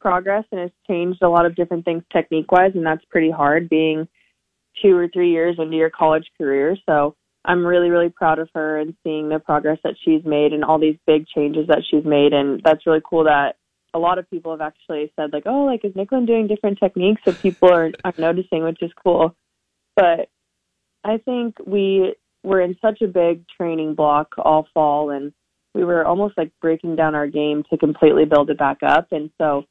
progress 0.00 0.44
and 0.50 0.60
has 0.60 0.70
changed 0.86 1.22
a 1.22 1.28
lot 1.28 1.44
of 1.44 1.54
different 1.54 1.84
things 1.84 2.02
technique 2.10 2.50
wise, 2.50 2.72
and 2.74 2.86
that's 2.86 3.04
pretty 3.06 3.30
hard 3.30 3.68
being 3.68 4.08
two 4.80 4.96
or 4.96 5.08
three 5.08 5.30
years 5.30 5.56
into 5.58 5.76
your 5.76 5.90
college 5.90 6.26
career. 6.38 6.76
So 6.86 7.14
I'm 7.44 7.66
really, 7.66 7.90
really 7.90 8.08
proud 8.08 8.38
of 8.38 8.48
her 8.54 8.78
and 8.78 8.94
seeing 9.02 9.28
the 9.28 9.38
progress 9.38 9.78
that 9.84 9.94
she's 10.04 10.24
made 10.24 10.52
and 10.52 10.64
all 10.64 10.78
these 10.78 10.96
big 11.06 11.26
changes 11.26 11.66
that 11.68 11.82
she's 11.90 12.04
made. 12.04 12.32
And 12.32 12.62
that's 12.64 12.86
really 12.86 13.02
cool 13.08 13.24
that 13.24 13.56
a 13.94 13.98
lot 13.98 14.18
of 14.18 14.30
people 14.30 14.52
have 14.52 14.60
actually 14.60 15.12
said 15.16 15.32
like, 15.32 15.42
oh, 15.46 15.64
like 15.64 15.84
is 15.84 15.92
Nicklin 15.92 16.26
doing 16.26 16.46
different 16.46 16.78
techniques? 16.78 17.22
So 17.24 17.32
people 17.32 17.68
are, 17.70 17.90
are 18.04 18.14
noticing, 18.16 18.62
which 18.62 18.82
is 18.82 18.92
cool. 19.02 19.34
But 19.96 20.28
I 21.04 21.18
think 21.18 21.56
we 21.66 22.14
were 22.44 22.60
in 22.60 22.76
such 22.80 23.02
a 23.02 23.06
big 23.08 23.44
training 23.48 23.94
block 23.94 24.34
all 24.38 24.66
fall 24.72 25.10
and 25.10 25.32
we 25.74 25.84
were 25.84 26.04
almost 26.04 26.36
like 26.36 26.52
breaking 26.60 26.96
down 26.96 27.14
our 27.14 27.26
game 27.26 27.64
to 27.70 27.78
completely 27.78 28.24
build 28.24 28.50
it 28.50 28.58
back 28.58 28.78
up. 28.82 29.08
And 29.10 29.30
so 29.38 29.64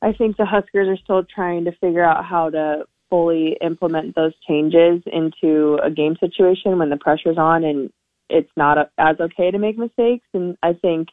I 0.00 0.12
think 0.12 0.36
the 0.36 0.46
Huskers 0.46 0.88
are 0.88 1.02
still 1.02 1.24
trying 1.24 1.64
to 1.64 1.72
figure 1.72 2.04
out 2.04 2.24
how 2.24 2.50
to 2.50 2.84
fully 3.08 3.56
implement 3.60 4.14
those 4.14 4.32
changes 4.48 5.02
into 5.06 5.78
a 5.82 5.90
game 5.90 6.16
situation 6.20 6.78
when 6.78 6.90
the 6.90 6.96
pressure's 6.96 7.38
on 7.38 7.64
and 7.64 7.90
it's 8.28 8.50
not 8.56 8.78
as 8.98 9.16
okay 9.20 9.50
to 9.50 9.58
make 9.58 9.78
mistakes. 9.78 10.26
And 10.34 10.56
I 10.62 10.72
think 10.72 11.08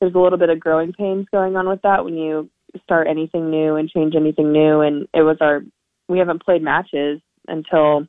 there's 0.00 0.14
a 0.14 0.18
little 0.18 0.38
bit 0.38 0.50
of 0.50 0.60
growing 0.60 0.92
pains 0.92 1.26
going 1.32 1.56
on 1.56 1.68
with 1.68 1.82
that 1.82 2.04
when 2.04 2.14
you 2.14 2.50
start 2.82 3.08
anything 3.08 3.50
new 3.50 3.76
and 3.76 3.90
change 3.90 4.14
anything 4.14 4.52
new. 4.52 4.80
And 4.80 5.08
it 5.14 5.22
was 5.22 5.38
our, 5.40 5.62
we 6.08 6.18
haven't 6.18 6.42
played 6.42 6.62
matches 6.62 7.20
until, 7.48 8.06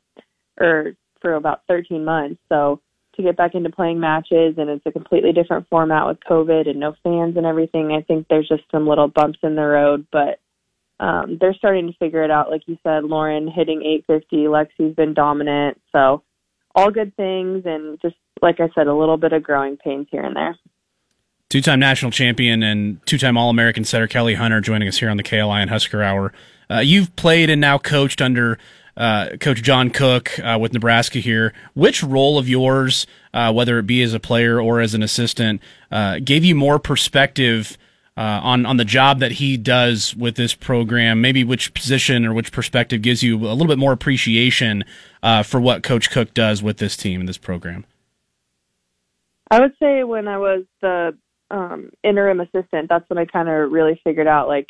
or 0.60 0.92
for 1.20 1.34
about 1.34 1.62
13 1.68 2.04
months. 2.04 2.40
So 2.48 2.80
to 3.16 3.22
get 3.22 3.36
back 3.36 3.54
into 3.54 3.70
playing 3.70 3.98
matches 3.98 4.54
and 4.58 4.68
it's 4.68 4.86
a 4.86 4.92
completely 4.92 5.32
different 5.32 5.66
format 5.68 6.06
with 6.06 6.18
COVID 6.28 6.68
and 6.68 6.80
no 6.80 6.94
fans 7.02 7.36
and 7.36 7.46
everything, 7.46 7.92
I 7.92 8.02
think 8.02 8.26
there's 8.28 8.48
just 8.48 8.62
some 8.70 8.86
little 8.86 9.08
bumps 9.08 9.38
in 9.42 9.56
the 9.56 9.62
road, 9.62 10.06
but 10.12 10.38
um, 10.98 11.38
they're 11.40 11.54
starting 11.54 11.86
to 11.86 11.92
figure 11.98 12.22
it 12.22 12.30
out. 12.30 12.50
Like 12.50 12.62
you 12.66 12.78
said, 12.82 13.04
Lauren 13.04 13.48
hitting 13.48 13.82
850, 13.82 14.36
Lexi's 14.46 14.94
been 14.94 15.14
dominant. 15.14 15.80
So 15.92 16.22
all 16.74 16.90
good 16.90 17.14
things, 17.16 17.64
and 17.66 18.00
just 18.00 18.16
like 18.42 18.60
I 18.60 18.68
said, 18.74 18.86
a 18.86 18.94
little 18.94 19.16
bit 19.16 19.32
of 19.32 19.42
growing 19.42 19.76
pains 19.76 20.06
here 20.10 20.22
and 20.22 20.36
there. 20.36 20.56
Two 21.48 21.60
time 21.60 21.78
national 21.78 22.10
champion 22.10 22.62
and 22.62 23.04
two 23.06 23.18
time 23.18 23.36
All 23.36 23.50
American 23.50 23.84
setter 23.84 24.08
Kelly 24.08 24.34
Hunter 24.34 24.60
joining 24.60 24.88
us 24.88 24.98
here 24.98 25.08
on 25.08 25.16
the 25.16 25.22
KLIN 25.22 25.68
Husker 25.68 26.02
Hour. 26.02 26.32
Uh, 26.68 26.80
you've 26.80 27.14
played 27.14 27.50
and 27.50 27.60
now 27.60 27.78
coached 27.78 28.20
under 28.20 28.58
uh, 28.96 29.36
Coach 29.40 29.62
John 29.62 29.90
Cook 29.90 30.38
uh, 30.40 30.58
with 30.60 30.72
Nebraska 30.72 31.18
here. 31.18 31.52
Which 31.74 32.02
role 32.02 32.38
of 32.38 32.48
yours, 32.48 33.06
uh, 33.32 33.52
whether 33.52 33.78
it 33.78 33.86
be 33.86 34.02
as 34.02 34.12
a 34.12 34.20
player 34.20 34.60
or 34.60 34.80
as 34.80 34.94
an 34.94 35.02
assistant, 35.02 35.62
uh, 35.90 36.18
gave 36.24 36.44
you 36.44 36.54
more 36.54 36.78
perspective 36.78 37.78
uh, 38.16 38.40
on 38.42 38.64
on 38.64 38.76
the 38.76 38.84
job 38.84 39.18
that 39.20 39.32
he 39.32 39.56
does 39.56 40.14
with 40.16 40.36
this 40.36 40.54
program. 40.54 41.20
Maybe 41.20 41.44
which 41.44 41.74
position 41.74 42.24
or 42.24 42.32
which 42.32 42.52
perspective 42.52 43.02
gives 43.02 43.22
you 43.22 43.36
a 43.36 43.52
little 43.52 43.66
bit 43.66 43.78
more 43.78 43.92
appreciation 43.92 44.84
uh, 45.22 45.42
for 45.42 45.60
what 45.60 45.82
Coach 45.82 46.10
Cook 46.10 46.32
does 46.34 46.62
with 46.62 46.78
this 46.78 46.96
team 46.96 47.20
and 47.20 47.28
this 47.28 47.38
program. 47.38 47.84
I 49.50 49.60
would 49.60 49.74
say 49.80 50.02
when 50.04 50.26
I 50.26 50.38
was 50.38 50.64
the 50.80 51.16
um, 51.50 51.90
interim 52.02 52.40
assistant, 52.40 52.88
that's 52.88 53.08
when 53.08 53.18
I 53.18 53.26
kind 53.26 53.48
of 53.48 53.70
really 53.70 54.00
figured 54.02 54.26
out 54.26 54.48
like, 54.48 54.66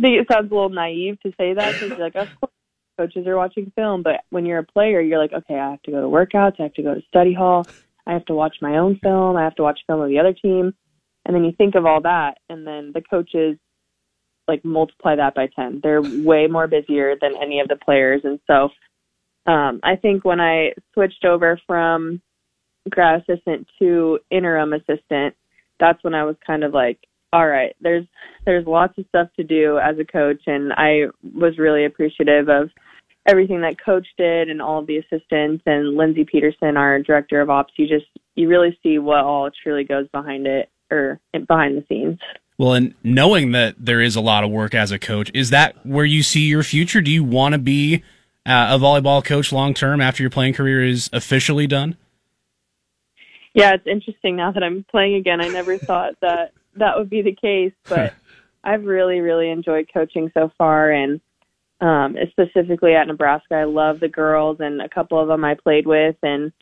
think 0.00 0.20
it 0.20 0.28
sounds 0.30 0.50
a 0.50 0.54
little 0.54 0.68
naive 0.68 1.20
to 1.22 1.32
say 1.38 1.54
that 1.54 1.72
because 1.80 1.98
like, 1.98 2.14
of 2.14 2.28
course, 2.40 2.52
coaches 2.96 3.26
are 3.26 3.36
watching 3.36 3.72
film, 3.74 4.02
but 4.02 4.20
when 4.30 4.46
you're 4.46 4.58
a 4.58 4.64
player, 4.64 5.00
you're 5.00 5.18
like, 5.18 5.32
okay, 5.32 5.58
I 5.58 5.72
have 5.72 5.82
to 5.82 5.90
go 5.90 6.00
to 6.00 6.06
workouts, 6.06 6.60
I 6.60 6.64
have 6.64 6.74
to 6.74 6.82
go 6.82 6.94
to 6.94 7.02
study 7.08 7.32
hall, 7.32 7.66
I 8.08 8.14
have 8.14 8.24
to 8.24 8.34
watch 8.34 8.56
my 8.60 8.78
own 8.78 8.98
film. 9.02 9.36
I 9.36 9.44
have 9.44 9.54
to 9.56 9.62
watch 9.62 9.80
film 9.86 10.00
of 10.00 10.08
the 10.08 10.18
other 10.18 10.32
team. 10.32 10.72
And 11.24 11.36
then 11.36 11.44
you 11.44 11.52
think 11.52 11.74
of 11.74 11.84
all 11.84 12.00
that, 12.02 12.38
and 12.48 12.66
then 12.66 12.92
the 12.94 13.02
coaches 13.02 13.58
like 14.48 14.64
multiply 14.64 15.14
that 15.14 15.34
by 15.34 15.46
10. 15.54 15.80
They're 15.82 16.00
way 16.00 16.46
more 16.46 16.66
busier 16.66 17.14
than 17.20 17.34
any 17.40 17.60
of 17.60 17.68
the 17.68 17.76
players. 17.76 18.22
And 18.24 18.40
so 18.46 18.70
um, 19.50 19.80
I 19.82 19.96
think 19.96 20.24
when 20.24 20.40
I 20.40 20.70
switched 20.94 21.26
over 21.26 21.60
from 21.66 22.22
grad 22.88 23.20
assistant 23.20 23.68
to 23.78 24.18
interim 24.30 24.72
assistant, 24.72 25.34
that's 25.78 26.02
when 26.02 26.14
I 26.14 26.24
was 26.24 26.36
kind 26.46 26.64
of 26.64 26.72
like, 26.72 26.98
all 27.30 27.46
right, 27.46 27.76
there's 27.82 28.06
there's 28.46 28.66
lots 28.66 28.96
of 28.96 29.04
stuff 29.08 29.28
to 29.36 29.44
do 29.44 29.78
as 29.78 29.96
a 29.98 30.04
coach, 30.04 30.40
and 30.46 30.72
I 30.72 31.08
was 31.34 31.58
really 31.58 31.84
appreciative 31.84 32.48
of 32.48 32.70
everything 33.28 33.60
that 33.60 33.76
coach 33.82 34.06
did 34.16 34.48
and 34.48 34.60
all 34.60 34.80
of 34.80 34.86
the 34.86 34.96
assistants 34.96 35.62
and 35.66 35.96
Lindsay 35.96 36.24
Peterson, 36.24 36.76
our 36.76 37.00
director 37.00 37.40
of 37.40 37.50
ops, 37.50 37.74
you 37.76 37.86
just 37.86 38.06
you 38.34 38.48
really 38.48 38.76
see 38.82 38.98
what 38.98 39.18
all 39.18 39.50
truly 39.62 39.84
goes 39.84 40.08
behind 40.08 40.46
it 40.46 40.70
or 40.90 41.20
behind 41.46 41.76
the 41.76 41.84
scenes. 41.88 42.18
Well, 42.56 42.72
and 42.72 42.94
knowing 43.04 43.52
that 43.52 43.76
there 43.78 44.00
is 44.00 44.16
a 44.16 44.20
lot 44.20 44.42
of 44.42 44.50
work 44.50 44.74
as 44.74 44.90
a 44.90 44.98
coach, 44.98 45.30
is 45.34 45.50
that 45.50 45.84
where 45.86 46.04
you 46.04 46.22
see 46.22 46.48
your 46.48 46.62
future? 46.62 47.00
Do 47.00 47.10
you 47.10 47.22
want 47.22 47.52
to 47.52 47.58
be 47.58 48.02
uh, 48.46 48.76
a 48.76 48.78
volleyball 48.78 49.24
coach 49.24 49.52
long 49.52 49.74
term 49.74 50.00
after 50.00 50.22
your 50.22 50.30
playing 50.30 50.54
career 50.54 50.82
is 50.82 51.10
officially 51.12 51.66
done? 51.66 51.96
Yeah, 53.54 53.74
it's 53.74 53.86
interesting 53.86 54.36
now 54.36 54.52
that 54.52 54.62
I'm 54.62 54.84
playing 54.90 55.16
again. 55.16 55.40
I 55.40 55.48
never 55.48 55.78
thought 55.78 56.14
that 56.22 56.52
that 56.76 56.96
would 56.96 57.10
be 57.10 57.22
the 57.22 57.34
case, 57.34 57.72
but 57.88 58.14
I've 58.64 58.84
really, 58.84 59.20
really 59.20 59.50
enjoyed 59.50 59.90
coaching 59.92 60.30
so 60.34 60.50
far, 60.58 60.90
and 60.90 61.20
um, 61.80 62.16
specifically 62.30 62.94
at 62.94 63.06
Nebraska. 63.06 63.54
I 63.54 63.64
love 63.64 64.00
the 64.00 64.08
girls, 64.08 64.58
and 64.60 64.82
a 64.82 64.88
couple 64.88 65.20
of 65.20 65.28
them 65.28 65.44
I 65.44 65.54
played 65.54 65.86
with, 65.86 66.16
and 66.22 66.52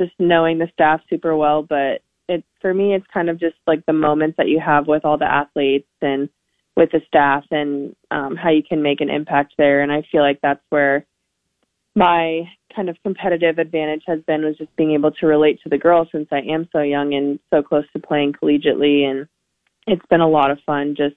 just 0.00 0.12
knowing 0.18 0.58
the 0.58 0.68
staff 0.72 1.00
super 1.08 1.36
well. 1.36 1.62
But 1.62 2.02
it 2.28 2.44
for 2.60 2.74
me, 2.74 2.94
it's 2.94 3.06
kind 3.12 3.28
of 3.30 3.40
just 3.40 3.56
like 3.66 3.84
the 3.86 3.92
moments 3.92 4.36
that 4.36 4.48
you 4.48 4.60
have 4.60 4.86
with 4.86 5.04
all 5.04 5.18
the 5.18 5.24
athletes 5.24 5.88
and 6.02 6.28
with 6.76 6.90
the 6.92 7.00
staff 7.08 7.44
and 7.50 7.96
um, 8.10 8.36
how 8.36 8.50
you 8.50 8.62
can 8.62 8.82
make 8.82 9.00
an 9.00 9.10
impact 9.10 9.54
there. 9.58 9.82
And 9.82 9.90
I 9.90 10.02
feel 10.12 10.22
like 10.22 10.40
that's 10.40 10.62
where 10.68 11.04
my 11.96 12.42
kind 12.74 12.88
of 12.88 12.96
competitive 13.02 13.58
advantage 13.58 14.02
has 14.06 14.20
been 14.28 14.44
was 14.44 14.56
just 14.56 14.74
being 14.76 14.92
able 14.92 15.10
to 15.10 15.26
relate 15.26 15.58
to 15.62 15.68
the 15.68 15.78
girls 15.78 16.06
since 16.12 16.28
I 16.30 16.38
am 16.38 16.68
so 16.70 16.80
young 16.80 17.14
and 17.14 17.40
so 17.50 17.62
close 17.62 17.84
to 17.94 17.98
playing 17.98 18.34
collegiately. 18.34 19.10
And 19.10 19.26
it's 19.88 20.06
been 20.08 20.20
a 20.20 20.28
lot 20.28 20.52
of 20.52 20.58
fun 20.64 20.94
just 20.96 21.16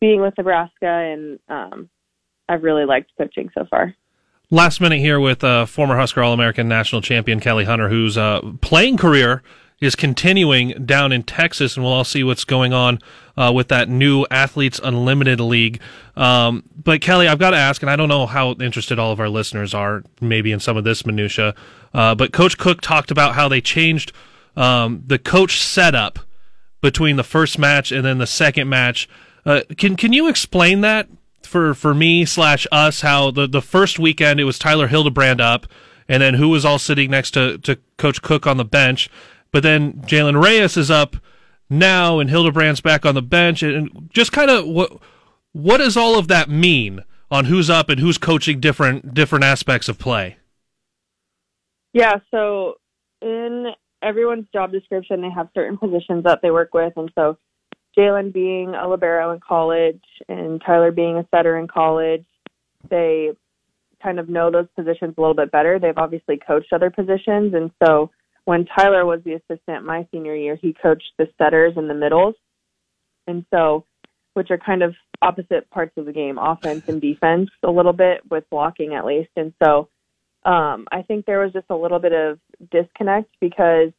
being 0.00 0.20
with 0.20 0.34
Nebraska, 0.36 0.86
and 0.86 1.38
um, 1.48 1.88
I've 2.48 2.62
really 2.62 2.84
liked 2.84 3.10
coaching 3.16 3.50
so 3.54 3.66
far. 3.70 3.94
Last 4.50 4.80
minute 4.80 4.98
here 4.98 5.18
with 5.18 5.42
uh, 5.42 5.66
former 5.66 5.96
Husker 5.96 6.22
All 6.22 6.32
American 6.32 6.68
national 6.68 7.00
champion 7.00 7.40
Kelly 7.40 7.64
Hunter, 7.64 7.88
whose 7.88 8.18
uh, 8.18 8.40
playing 8.60 8.98
career 8.98 9.42
is 9.80 9.96
continuing 9.96 10.70
down 10.84 11.12
in 11.12 11.22
Texas, 11.22 11.76
and 11.76 11.84
we'll 11.84 11.92
all 11.92 12.04
see 12.04 12.22
what's 12.22 12.44
going 12.44 12.72
on 12.72 12.98
uh, 13.36 13.50
with 13.54 13.68
that 13.68 13.88
new 13.88 14.24
Athletes 14.30 14.80
Unlimited 14.82 15.40
League. 15.40 15.80
Um, 16.16 16.62
but 16.76 17.00
Kelly, 17.00 17.26
I've 17.26 17.38
got 17.38 17.50
to 17.50 17.56
ask, 17.56 17.82
and 17.82 17.90
I 17.90 17.96
don't 17.96 18.08
know 18.08 18.26
how 18.26 18.52
interested 18.52 18.98
all 18.98 19.12
of 19.12 19.20
our 19.20 19.28
listeners 19.28 19.74
are, 19.74 20.04
maybe 20.20 20.52
in 20.52 20.60
some 20.60 20.76
of 20.76 20.84
this 20.84 21.04
minutia. 21.04 21.54
Uh, 21.92 22.14
but 22.14 22.32
Coach 22.32 22.58
Cook 22.58 22.80
talked 22.80 23.10
about 23.10 23.34
how 23.34 23.48
they 23.48 23.60
changed 23.60 24.12
um, 24.56 25.02
the 25.06 25.18
coach 25.18 25.60
setup 25.60 26.20
between 26.80 27.16
the 27.16 27.24
first 27.24 27.58
match 27.58 27.90
and 27.90 28.04
then 28.04 28.18
the 28.18 28.26
second 28.26 28.68
match. 28.68 29.08
Uh, 29.44 29.62
can 29.76 29.96
can 29.96 30.12
you 30.12 30.28
explain 30.28 30.80
that 30.82 31.08
for 31.46 31.74
for 31.74 31.94
me 31.94 32.24
slash 32.24 32.66
us? 32.72 33.00
How 33.00 33.30
the 33.30 33.46
the 33.46 33.62
first 33.62 33.98
weekend 33.98 34.40
it 34.40 34.44
was 34.44 34.58
Tyler 34.58 34.88
Hildebrand 34.88 35.40
up, 35.40 35.66
and 36.08 36.22
then 36.22 36.34
who 36.34 36.48
was 36.48 36.64
all 36.64 36.78
sitting 36.78 37.10
next 37.10 37.32
to 37.32 37.58
to 37.58 37.78
Coach 37.98 38.22
Cook 38.22 38.46
on 38.46 38.56
the 38.56 38.64
bench, 38.64 39.08
but 39.52 39.62
then 39.62 39.94
Jaylen 40.02 40.42
Reyes 40.42 40.76
is 40.76 40.90
up 40.90 41.16
now, 41.70 42.18
and 42.18 42.28
Hildebrand's 42.30 42.80
back 42.80 43.06
on 43.06 43.14
the 43.14 43.22
bench, 43.22 43.62
and 43.62 44.08
just 44.12 44.32
kind 44.32 44.50
of 44.50 44.66
what 44.66 44.92
what 45.52 45.78
does 45.78 45.96
all 45.96 46.18
of 46.18 46.28
that 46.28 46.48
mean 46.48 47.04
on 47.30 47.46
who's 47.46 47.70
up 47.70 47.88
and 47.88 48.00
who's 48.00 48.18
coaching 48.18 48.60
different 48.60 49.14
different 49.14 49.44
aspects 49.44 49.88
of 49.88 49.98
play? 49.98 50.36
Yeah, 51.92 52.16
so 52.30 52.74
in 53.22 53.68
everyone's 54.02 54.46
job 54.52 54.72
description, 54.72 55.22
they 55.22 55.30
have 55.30 55.48
certain 55.54 55.78
positions 55.78 56.24
that 56.24 56.40
they 56.42 56.50
work 56.50 56.74
with, 56.74 56.92
and 56.96 57.10
so 57.14 57.38
Jaylen 57.96 58.32
being 58.32 58.74
a 58.74 58.88
libero 58.88 59.32
in 59.32 59.40
college 59.40 60.02
and 60.28 60.60
Tyler 60.64 60.90
being 60.90 61.16
a 61.16 61.26
setter 61.34 61.58
in 61.58 61.68
college, 61.68 62.24
they 62.90 63.30
kind 64.02 64.18
of 64.18 64.28
know 64.28 64.50
those 64.50 64.66
positions 64.76 65.14
a 65.16 65.20
little 65.20 65.34
bit 65.34 65.50
better. 65.50 65.78
They've 65.78 65.96
obviously 65.96 66.38
coached 66.44 66.72
other 66.72 66.90
positions, 66.90 67.54
and 67.54 67.70
so 67.82 68.10
when 68.44 68.66
Tyler 68.66 69.06
was 69.06 69.20
the 69.24 69.34
assistant 69.34 69.84
my 69.84 70.06
senior 70.12 70.34
year, 70.34 70.56
he 70.56 70.74
coached 70.74 71.12
the 71.18 71.28
setters 71.38 71.74
and 71.76 71.88
the 71.88 71.94
middles. 71.94 72.34
And 73.26 73.44
so, 73.50 73.84
which 74.34 74.50
are 74.50 74.58
kind 74.58 74.82
of 74.82 74.94
opposite 75.22 75.70
parts 75.70 75.96
of 75.96 76.04
the 76.04 76.12
game, 76.12 76.38
offense 76.38 76.88
and 76.88 77.00
defense, 77.00 77.48
a 77.62 77.70
little 77.70 77.92
bit 77.92 78.20
with 78.30 78.48
blocking 78.50 78.94
at 78.94 79.06
least. 79.06 79.30
And 79.36 79.54
so, 79.62 79.88
um, 80.44 80.86
I 80.92 81.02
think 81.02 81.24
there 81.24 81.40
was 81.40 81.52
just 81.52 81.70
a 81.70 81.76
little 81.76 81.98
bit 81.98 82.12
of 82.12 82.38
disconnect 82.70 83.30
because 83.40 83.92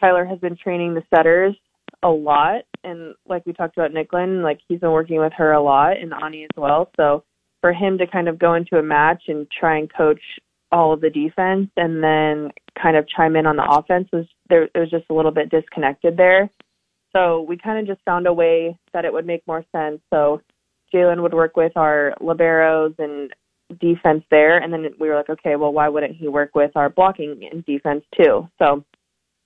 Tyler 0.00 0.24
has 0.24 0.38
been 0.40 0.56
training 0.56 0.94
the 0.94 1.04
setters 1.14 1.54
a 2.02 2.08
lot. 2.08 2.62
And 2.84 3.14
like 3.26 3.44
we 3.46 3.52
talked 3.52 3.76
about 3.76 3.92
Nicklin, 3.92 4.42
like 4.42 4.60
he's 4.68 4.80
been 4.80 4.92
working 4.92 5.18
with 5.18 5.32
her 5.36 5.52
a 5.52 5.62
lot 5.62 5.98
and 5.98 6.12
Anni 6.12 6.44
as 6.44 6.50
well. 6.56 6.90
So 6.96 7.24
for 7.60 7.72
him 7.72 7.98
to 7.98 8.06
kind 8.06 8.28
of 8.28 8.38
go 8.38 8.54
into 8.54 8.76
a 8.76 8.82
match 8.82 9.22
and 9.28 9.46
try 9.50 9.78
and 9.78 9.92
coach 9.92 10.20
all 10.70 10.92
of 10.92 11.00
the 11.00 11.10
defense 11.10 11.70
and 11.76 12.02
then 12.02 12.50
kind 12.80 12.96
of 12.96 13.06
chime 13.08 13.36
in 13.36 13.46
on 13.46 13.56
the 13.56 13.64
offense 13.64 14.08
was 14.12 14.26
there 14.48 14.64
it 14.64 14.78
was 14.78 14.90
just 14.90 15.04
a 15.08 15.14
little 15.14 15.30
bit 15.30 15.50
disconnected 15.50 16.16
there. 16.16 16.50
So 17.14 17.42
we 17.42 17.56
kind 17.56 17.78
of 17.78 17.86
just 17.86 18.04
found 18.04 18.26
a 18.26 18.32
way 18.32 18.76
that 18.92 19.04
it 19.04 19.12
would 19.12 19.26
make 19.26 19.46
more 19.46 19.64
sense. 19.72 20.00
So 20.12 20.40
Jaylen 20.92 21.22
would 21.22 21.32
work 21.32 21.56
with 21.56 21.76
our 21.76 22.12
liberos 22.20 22.94
and 22.98 23.32
defense 23.80 24.24
there 24.30 24.58
and 24.58 24.72
then 24.72 24.86
we 25.00 25.08
were 25.08 25.16
like, 25.16 25.30
okay, 25.30 25.56
well 25.56 25.72
why 25.72 25.88
wouldn't 25.88 26.16
he 26.16 26.28
work 26.28 26.50
with 26.54 26.72
our 26.74 26.90
blocking 26.90 27.48
and 27.50 27.64
defense 27.64 28.04
too? 28.20 28.48
So 28.58 28.84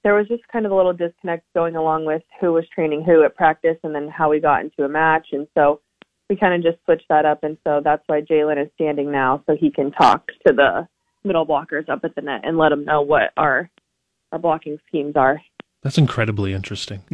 there 0.05 0.15
was 0.15 0.29
just 0.29 0.47
kind 0.49 0.65
of 0.65 0.73
a 0.73 0.75
little 0.75 0.93
disconnect 0.93 1.45
going 1.55 1.77
along 1.77 2.05
with 2.05 2.23
who 2.41 2.53
was 2.53 2.65
training 2.75 3.03
who 3.05 3.25
at 3.25 3.37
practice 3.37 3.77
and 3.83 3.95
then 3.95 4.09
how 4.09 4.31
we 4.31 4.41
got 4.41 4.63
into 4.63 4.85
a 4.85 4.89
match 4.89 5.29
and 5.33 5.47
so 5.55 5.81
we 6.31 6.37
kind 6.37 6.55
of 6.55 6.63
just 6.63 6.83
switched 6.85 7.09
that 7.09 7.25
up 7.25 7.43
and 7.43 7.57
so 7.65 7.81
that's 7.83 8.03
why 8.07 8.21
Jaylen 8.21 8.63
is 8.63 8.71
standing 8.75 9.11
now 9.11 9.43
so 9.47 9.57
he 9.59 9.71
can 9.71 9.91
talk 9.93 10.27
to 10.47 10.53
the 10.53 10.87
middle 11.25 11.47
blockers 11.47 11.89
up 11.89 12.01
at 12.05 12.15
the 12.15 12.21
net 12.21 12.43
and 12.45 12.59
let 12.59 12.71
them 12.71 12.85
know 12.85 13.03
what 13.03 13.33
our 13.37 13.71
our 14.33 14.39
blocking 14.39 14.79
schemes 14.87 15.15
are. 15.17 15.41
That's 15.89 15.97
incredibly 15.97 16.53
interesting. 16.53 17.01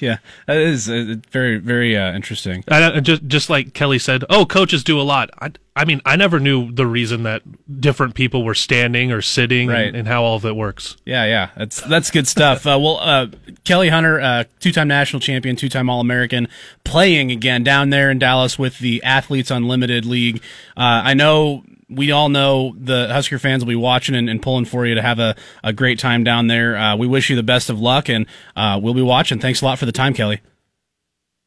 yeah, 0.00 0.18
that 0.48 0.56
is 0.56 0.90
uh, 0.90 1.14
very, 1.30 1.58
very 1.58 1.96
uh, 1.96 2.12
interesting. 2.14 2.64
I, 2.66 2.98
just, 2.98 3.24
just 3.28 3.48
like 3.48 3.74
Kelly 3.74 4.00
said, 4.00 4.24
oh, 4.28 4.44
coaches 4.44 4.82
do 4.82 5.00
a 5.00 5.02
lot. 5.02 5.30
I, 5.40 5.52
I 5.76 5.84
mean, 5.84 6.02
I 6.04 6.16
never 6.16 6.40
knew 6.40 6.72
the 6.72 6.84
reason 6.84 7.22
that 7.22 7.42
different 7.80 8.16
people 8.16 8.42
were 8.42 8.56
standing 8.56 9.12
or 9.12 9.22
sitting 9.22 9.68
Right. 9.68 9.86
and, 9.86 9.96
and 9.98 10.08
how 10.08 10.24
all 10.24 10.34
of 10.34 10.44
it 10.44 10.56
works. 10.56 10.96
Yeah, 11.04 11.26
yeah, 11.26 11.50
that's 11.56 11.80
that's 11.82 12.10
good 12.10 12.26
stuff. 12.26 12.66
Uh, 12.66 12.76
well, 12.82 12.98
uh, 13.00 13.28
Kelly 13.62 13.88
Hunter, 13.88 14.20
uh, 14.20 14.44
two-time 14.58 14.88
national 14.88 15.20
champion, 15.20 15.54
two-time 15.54 15.88
All-American, 15.88 16.48
playing 16.82 17.30
again 17.30 17.62
down 17.62 17.90
there 17.90 18.10
in 18.10 18.18
Dallas 18.18 18.58
with 18.58 18.80
the 18.80 19.00
Athletes 19.04 19.52
Unlimited 19.52 20.04
League. 20.04 20.38
Uh, 20.76 21.06
I 21.06 21.14
know 21.14 21.62
we 21.88 22.12
all 22.12 22.28
know 22.28 22.74
the 22.76 23.08
Husker 23.08 23.38
fans 23.38 23.64
will 23.64 23.68
be 23.68 23.76
watching 23.76 24.14
and, 24.14 24.28
and 24.28 24.42
pulling 24.42 24.64
for 24.64 24.86
you 24.86 24.94
to 24.94 25.02
have 25.02 25.18
a, 25.18 25.34
a 25.64 25.72
great 25.72 25.98
time 25.98 26.24
down 26.24 26.46
there. 26.46 26.76
Uh, 26.76 26.96
we 26.96 27.06
wish 27.06 27.30
you 27.30 27.36
the 27.36 27.42
best 27.42 27.70
of 27.70 27.80
luck, 27.80 28.08
and 28.08 28.26
uh, 28.56 28.78
we'll 28.82 28.94
be 28.94 29.02
watching. 29.02 29.38
Thanks 29.38 29.62
a 29.62 29.64
lot 29.64 29.78
for 29.78 29.86
the 29.86 29.92
time, 29.92 30.14
Kelly. 30.14 30.40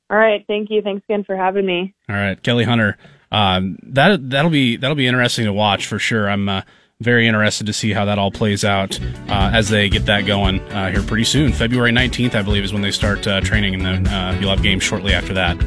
All 0.10 0.18
right, 0.18 0.44
thank 0.48 0.70
you. 0.70 0.82
Thanks 0.82 1.04
again 1.08 1.24
for 1.24 1.36
having 1.38 1.66
me. 1.66 1.94
All 2.10 2.16
right, 2.16 2.42
Kelly 2.42 2.66
Hunter. 2.66 2.98
Um, 3.32 3.78
that 3.84 4.30
that'll 4.30 4.52
be 4.52 4.76
that'll 4.76 4.96
be 4.96 5.08
interesting 5.08 5.46
to 5.46 5.54
watch 5.54 5.86
for 5.86 6.00
sure. 6.00 6.30
I'm 6.30 6.50
uh, 6.50 6.62
very 7.02 7.28
interested 7.28 7.66
to 7.66 7.74
see 7.74 7.92
how 7.94 8.06
that 8.06 8.20
all 8.20 8.32
plays 8.32 8.64
out 8.64 9.00
uh, 9.28 9.52
as 9.54 9.70
they 9.70 9.90
get 9.90 10.06
that 10.06 10.26
going 10.26 10.60
uh, 10.72 10.92
here 10.92 11.02
pretty 11.02 11.24
soon. 11.24 11.52
February 11.52 11.92
19th, 11.92 12.36
I 12.36 12.42
believe, 12.42 12.64
is 12.64 12.74
when 12.74 12.82
they 12.82 12.92
start 12.92 13.26
uh, 13.28 13.42
training, 13.42 13.74
and 13.74 13.86
then 13.86 14.08
uh, 14.08 14.38
you'll 14.40 14.50
have 14.50 14.64
games 14.64 14.84
shortly 14.84 15.14
after 15.14 15.34
that. 15.34 15.58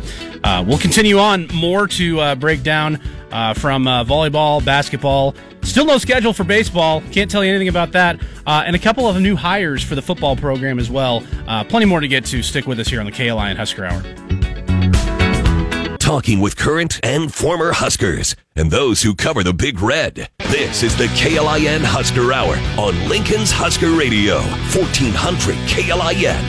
Uh, 0.45 0.64
we'll 0.66 0.78
continue 0.78 1.18
on 1.18 1.49
more 1.49 1.89
to 1.89 2.20
uh, 2.20 2.35
break 2.35 2.62
down 2.62 3.01
from 3.57 3.85
volleyball, 3.85 4.64
basketball. 4.64 5.35
Still 5.62 5.87
no 5.87 5.99
schedule 5.99 6.32
for 6.32 6.45
baseball. 6.45 7.03
Can't 7.11 7.30
tell 7.30 7.43
you 7.43 7.51
anything 7.51 7.68
about 7.68 7.93
that. 7.93 8.20
And 8.47 8.76
a 8.76 8.78
couple 8.78 9.09
of 9.09 9.20
new 9.20 9.35
hires 9.35 9.82
for 9.82 9.95
the 9.95 10.03
football 10.03 10.37
program 10.37 10.78
as 10.78 10.91
well. 10.91 11.22
Plenty 11.68 11.87
more 11.87 12.01
to 12.01 12.09
get 12.09 12.24
to. 12.26 12.43
Stick 12.43 12.66
with 12.66 12.78
us 12.78 12.89
here 12.89 13.01
on 13.01 13.07
the 13.07 13.12
KLIN 13.12 13.57
Husker 13.57 13.85
Hour. 13.87 14.43
Talking 16.05 16.38
with 16.40 16.57
current 16.59 17.00
and 17.02 17.32
former 17.32 17.72
Huskers 17.72 18.36
and 18.57 18.70
those 18.70 19.00
who 19.02 19.14
cover 19.14 19.42
the 19.42 19.55
Big 19.55 19.80
Red. 19.80 20.28
This 20.50 20.82
is 20.82 20.94
the 20.98 21.07
KLIN 21.07 21.80
Husker 21.82 22.30
Hour 22.30 22.57
on 22.78 23.09
Lincoln's 23.09 23.50
Husker 23.50 23.90
Radio, 23.92 24.40
1400 24.76 25.55
KLIN. 25.66 26.44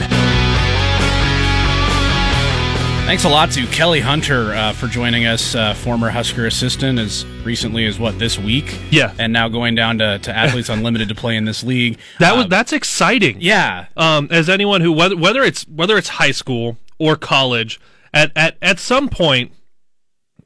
Thanks 3.06 3.24
a 3.24 3.30
lot 3.30 3.50
to 3.52 3.66
Kelly 3.68 4.00
Hunter 4.00 4.52
uh, 4.52 4.72
for 4.74 4.88
joining 4.88 5.24
us, 5.26 5.54
uh, 5.54 5.72
former 5.72 6.10
Husker 6.10 6.44
assistant, 6.46 6.98
as 6.98 7.24
recently 7.42 7.86
as 7.86 7.98
what 7.98 8.18
this 8.18 8.38
week. 8.38 8.78
Yeah. 8.90 9.14
and 9.18 9.32
now 9.32 9.48
going 9.48 9.74
down 9.74 9.96
to, 9.98 10.18
to 10.18 10.36
Athletes 10.36 10.68
Unlimited 10.68 11.08
to 11.08 11.14
play 11.14 11.34
in 11.36 11.46
this 11.46 11.64
league. 11.64 11.98
That 12.20 12.34
Uh, 12.34 12.36
was 12.38 12.48
that's 12.48 12.74
exciting. 12.74 13.38
yeah, 13.40 13.86
Um, 13.96 14.28
as 14.30 14.50
anyone 14.50 14.82
who 14.82 14.92
whether 14.92 15.16
whether 15.16 15.42
it's 15.42 15.62
whether 15.68 15.96
it's 15.96 16.08
high 16.10 16.32
school 16.32 16.76
or 16.98 17.16
college, 17.16 17.80
at 18.16 18.32
at 18.36 18.56
at 18.62 18.78
some 18.78 19.08
point, 19.08 19.52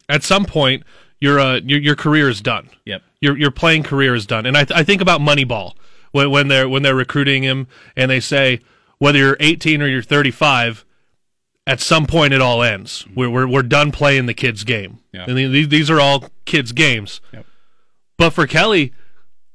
at 0.09 0.23
some 0.23 0.45
point, 0.45 0.83
your 1.21 1.39
uh 1.41 1.61
your 1.64 1.81
your 1.81 1.97
career 1.97 2.29
is 2.29 2.41
done. 2.41 2.68
Yep. 2.85 3.03
Your 3.21 3.39
your 3.39 3.51
playing 3.51 3.83
career 3.85 4.14
is 4.14 4.27
done. 4.27 4.47
And 4.47 4.57
I 4.57 4.64
th- 4.64 4.79
I 4.79 4.83
think 4.83 5.01
about 5.01 5.21
Moneyball 5.21 5.75
when 6.12 6.31
when 6.31 6.49
they're 6.49 6.68
when 6.68 6.83
they're 6.83 6.95
recruiting 6.95 7.43
him 7.43 7.66
and 7.97 8.11
they 8.11 8.21
say 8.21 8.61
whether 8.99 9.18
you're 9.18 9.37
18 9.41 9.81
or 9.81 9.87
you're 9.87 10.03
35, 10.03 10.85
at 11.66 11.81
some 11.81 12.07
point 12.07 12.33
it 12.35 12.41
all 12.43 12.62
ends. 12.62 13.07
We're 13.14 13.31
we're 13.31 13.47
we're 13.49 13.62
done 13.62 13.93
playing 13.93 14.27
the 14.27 14.35
kids' 14.35 14.64
game. 14.64 14.99
Yeah. 15.12 15.25
And 15.29 15.37
these 15.37 15.68
these 15.68 15.91
are 15.91 16.01
all 16.01 16.31
kids' 16.47 16.73
games. 16.73 17.21
Yep. 17.33 17.47
But 18.18 18.31
for 18.31 18.47
Kelly, 18.47 18.93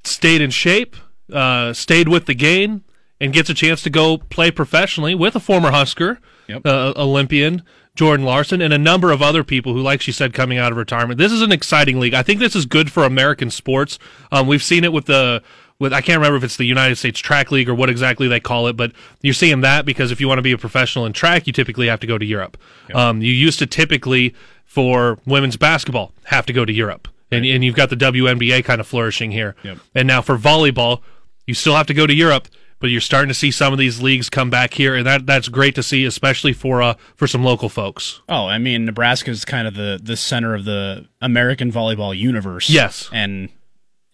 stayed 0.03 0.41
in 0.41 0.49
shape, 0.51 0.95
uh, 1.32 1.74
stayed 1.74 2.07
with 2.07 2.26
the 2.26 2.34
game, 2.36 2.84
and 3.22 3.32
gets 3.34 3.49
a 3.49 3.53
chance 3.53 3.82
to 3.84 3.89
go 3.89 4.18
play 4.18 4.49
professionally 4.51 5.13
with 5.16 5.36
a 5.36 5.39
former 5.39 5.72
Husker, 5.72 6.20
Yep. 6.47 6.61
uh, 6.66 6.93
Olympian, 6.95 7.61
Jordan 7.95 8.25
Larson, 8.25 8.61
and 8.61 8.73
a 8.73 8.77
number 8.77 9.11
of 9.11 9.21
other 9.21 9.43
people 9.43 9.73
who, 9.73 9.79
like 9.79 10.01
she 10.01 10.11
said, 10.11 10.33
coming 10.33 10.57
out 10.57 10.71
of 10.71 10.77
retirement. 10.77 11.17
This 11.17 11.31
is 11.31 11.41
an 11.41 11.51
exciting 11.51 11.99
league. 11.99 12.13
I 12.13 12.23
think 12.23 12.39
this 12.39 12.55
is 12.55 12.65
good 12.65 12.91
for 12.91 13.03
American 13.03 13.49
sports. 13.49 13.97
Um, 14.31 14.47
we've 14.47 14.63
seen 14.63 14.83
it 14.83 14.91
with 14.91 15.05
the 15.05 15.41
with 15.79 15.93
I 15.93 16.01
can't 16.01 16.17
remember 16.17 16.37
if 16.37 16.43
it's 16.43 16.57
the 16.57 16.65
United 16.65 16.97
States 16.97 17.19
Track 17.19 17.51
League 17.51 17.69
or 17.69 17.75
what 17.75 17.89
exactly 17.89 18.27
they 18.27 18.39
call 18.39 18.67
it, 18.67 18.73
but 18.73 18.91
you're 19.21 19.33
seeing 19.33 19.61
that 19.61 19.85
because 19.85 20.11
if 20.11 20.21
you 20.21 20.27
want 20.27 20.37
to 20.37 20.43
be 20.43 20.51
a 20.51 20.57
professional 20.57 21.05
in 21.05 21.13
track, 21.13 21.47
you 21.47 21.53
typically 21.53 21.87
have 21.87 21.99
to 22.01 22.07
go 22.07 22.17
to 22.17 22.25
Europe. 22.25 22.57
Um, 22.93 23.21
you 23.21 23.31
used 23.31 23.59
to 23.59 23.65
typically 23.65 24.35
for 24.65 25.17
women's 25.25 25.57
basketball 25.57 26.13
have 26.25 26.45
to 26.47 26.53
go 26.53 26.65
to 26.65 26.73
Europe, 26.73 27.07
and 27.31 27.45
and 27.45 27.63
you've 27.63 27.75
got 27.75 27.89
the 27.89 27.97
WNBA 27.97 28.63
kind 28.65 28.81
of 28.81 28.87
flourishing 28.87 29.31
here. 29.31 29.55
Yep. 29.63 29.79
And 29.93 30.07
now 30.07 30.21
for 30.21 30.37
volleyball, 30.37 31.01
you 31.47 31.53
still 31.53 31.75
have 31.75 31.87
to 31.87 31.93
go 31.93 32.07
to 32.07 32.13
Europe, 32.13 32.47
but 32.80 32.89
you're 32.89 33.01
starting 33.01 33.30
to 33.30 33.34
see 33.34 33.51
some 33.51 33.71
of 33.73 33.80
these 33.80 34.01
leagues 34.01 34.30
come 34.30 34.49
back 34.49 34.73
here, 34.73 34.95
and 34.95 35.05
that 35.05 35.26
that's 35.26 35.47
great 35.49 35.76
to 35.76 35.84
see, 35.84 36.05
especially 36.05 36.53
for 36.53 36.82
uh, 36.82 36.95
for 37.15 37.28
some 37.28 37.43
local 37.43 37.69
folks. 37.69 38.21
Oh, 38.30 38.47
I 38.47 38.57
mean, 38.57 38.86
Nebraska 38.86 39.32
is 39.32 39.45
kind 39.45 39.67
of 39.67 39.76
the 39.76 39.99
the 40.01 40.17
center 40.17 40.53
of 40.53 40.65
the 40.65 41.07
American 41.21 41.71
volleyball 41.71 42.17
universe. 42.17 42.69
Yes. 42.69 43.09
and 43.11 43.49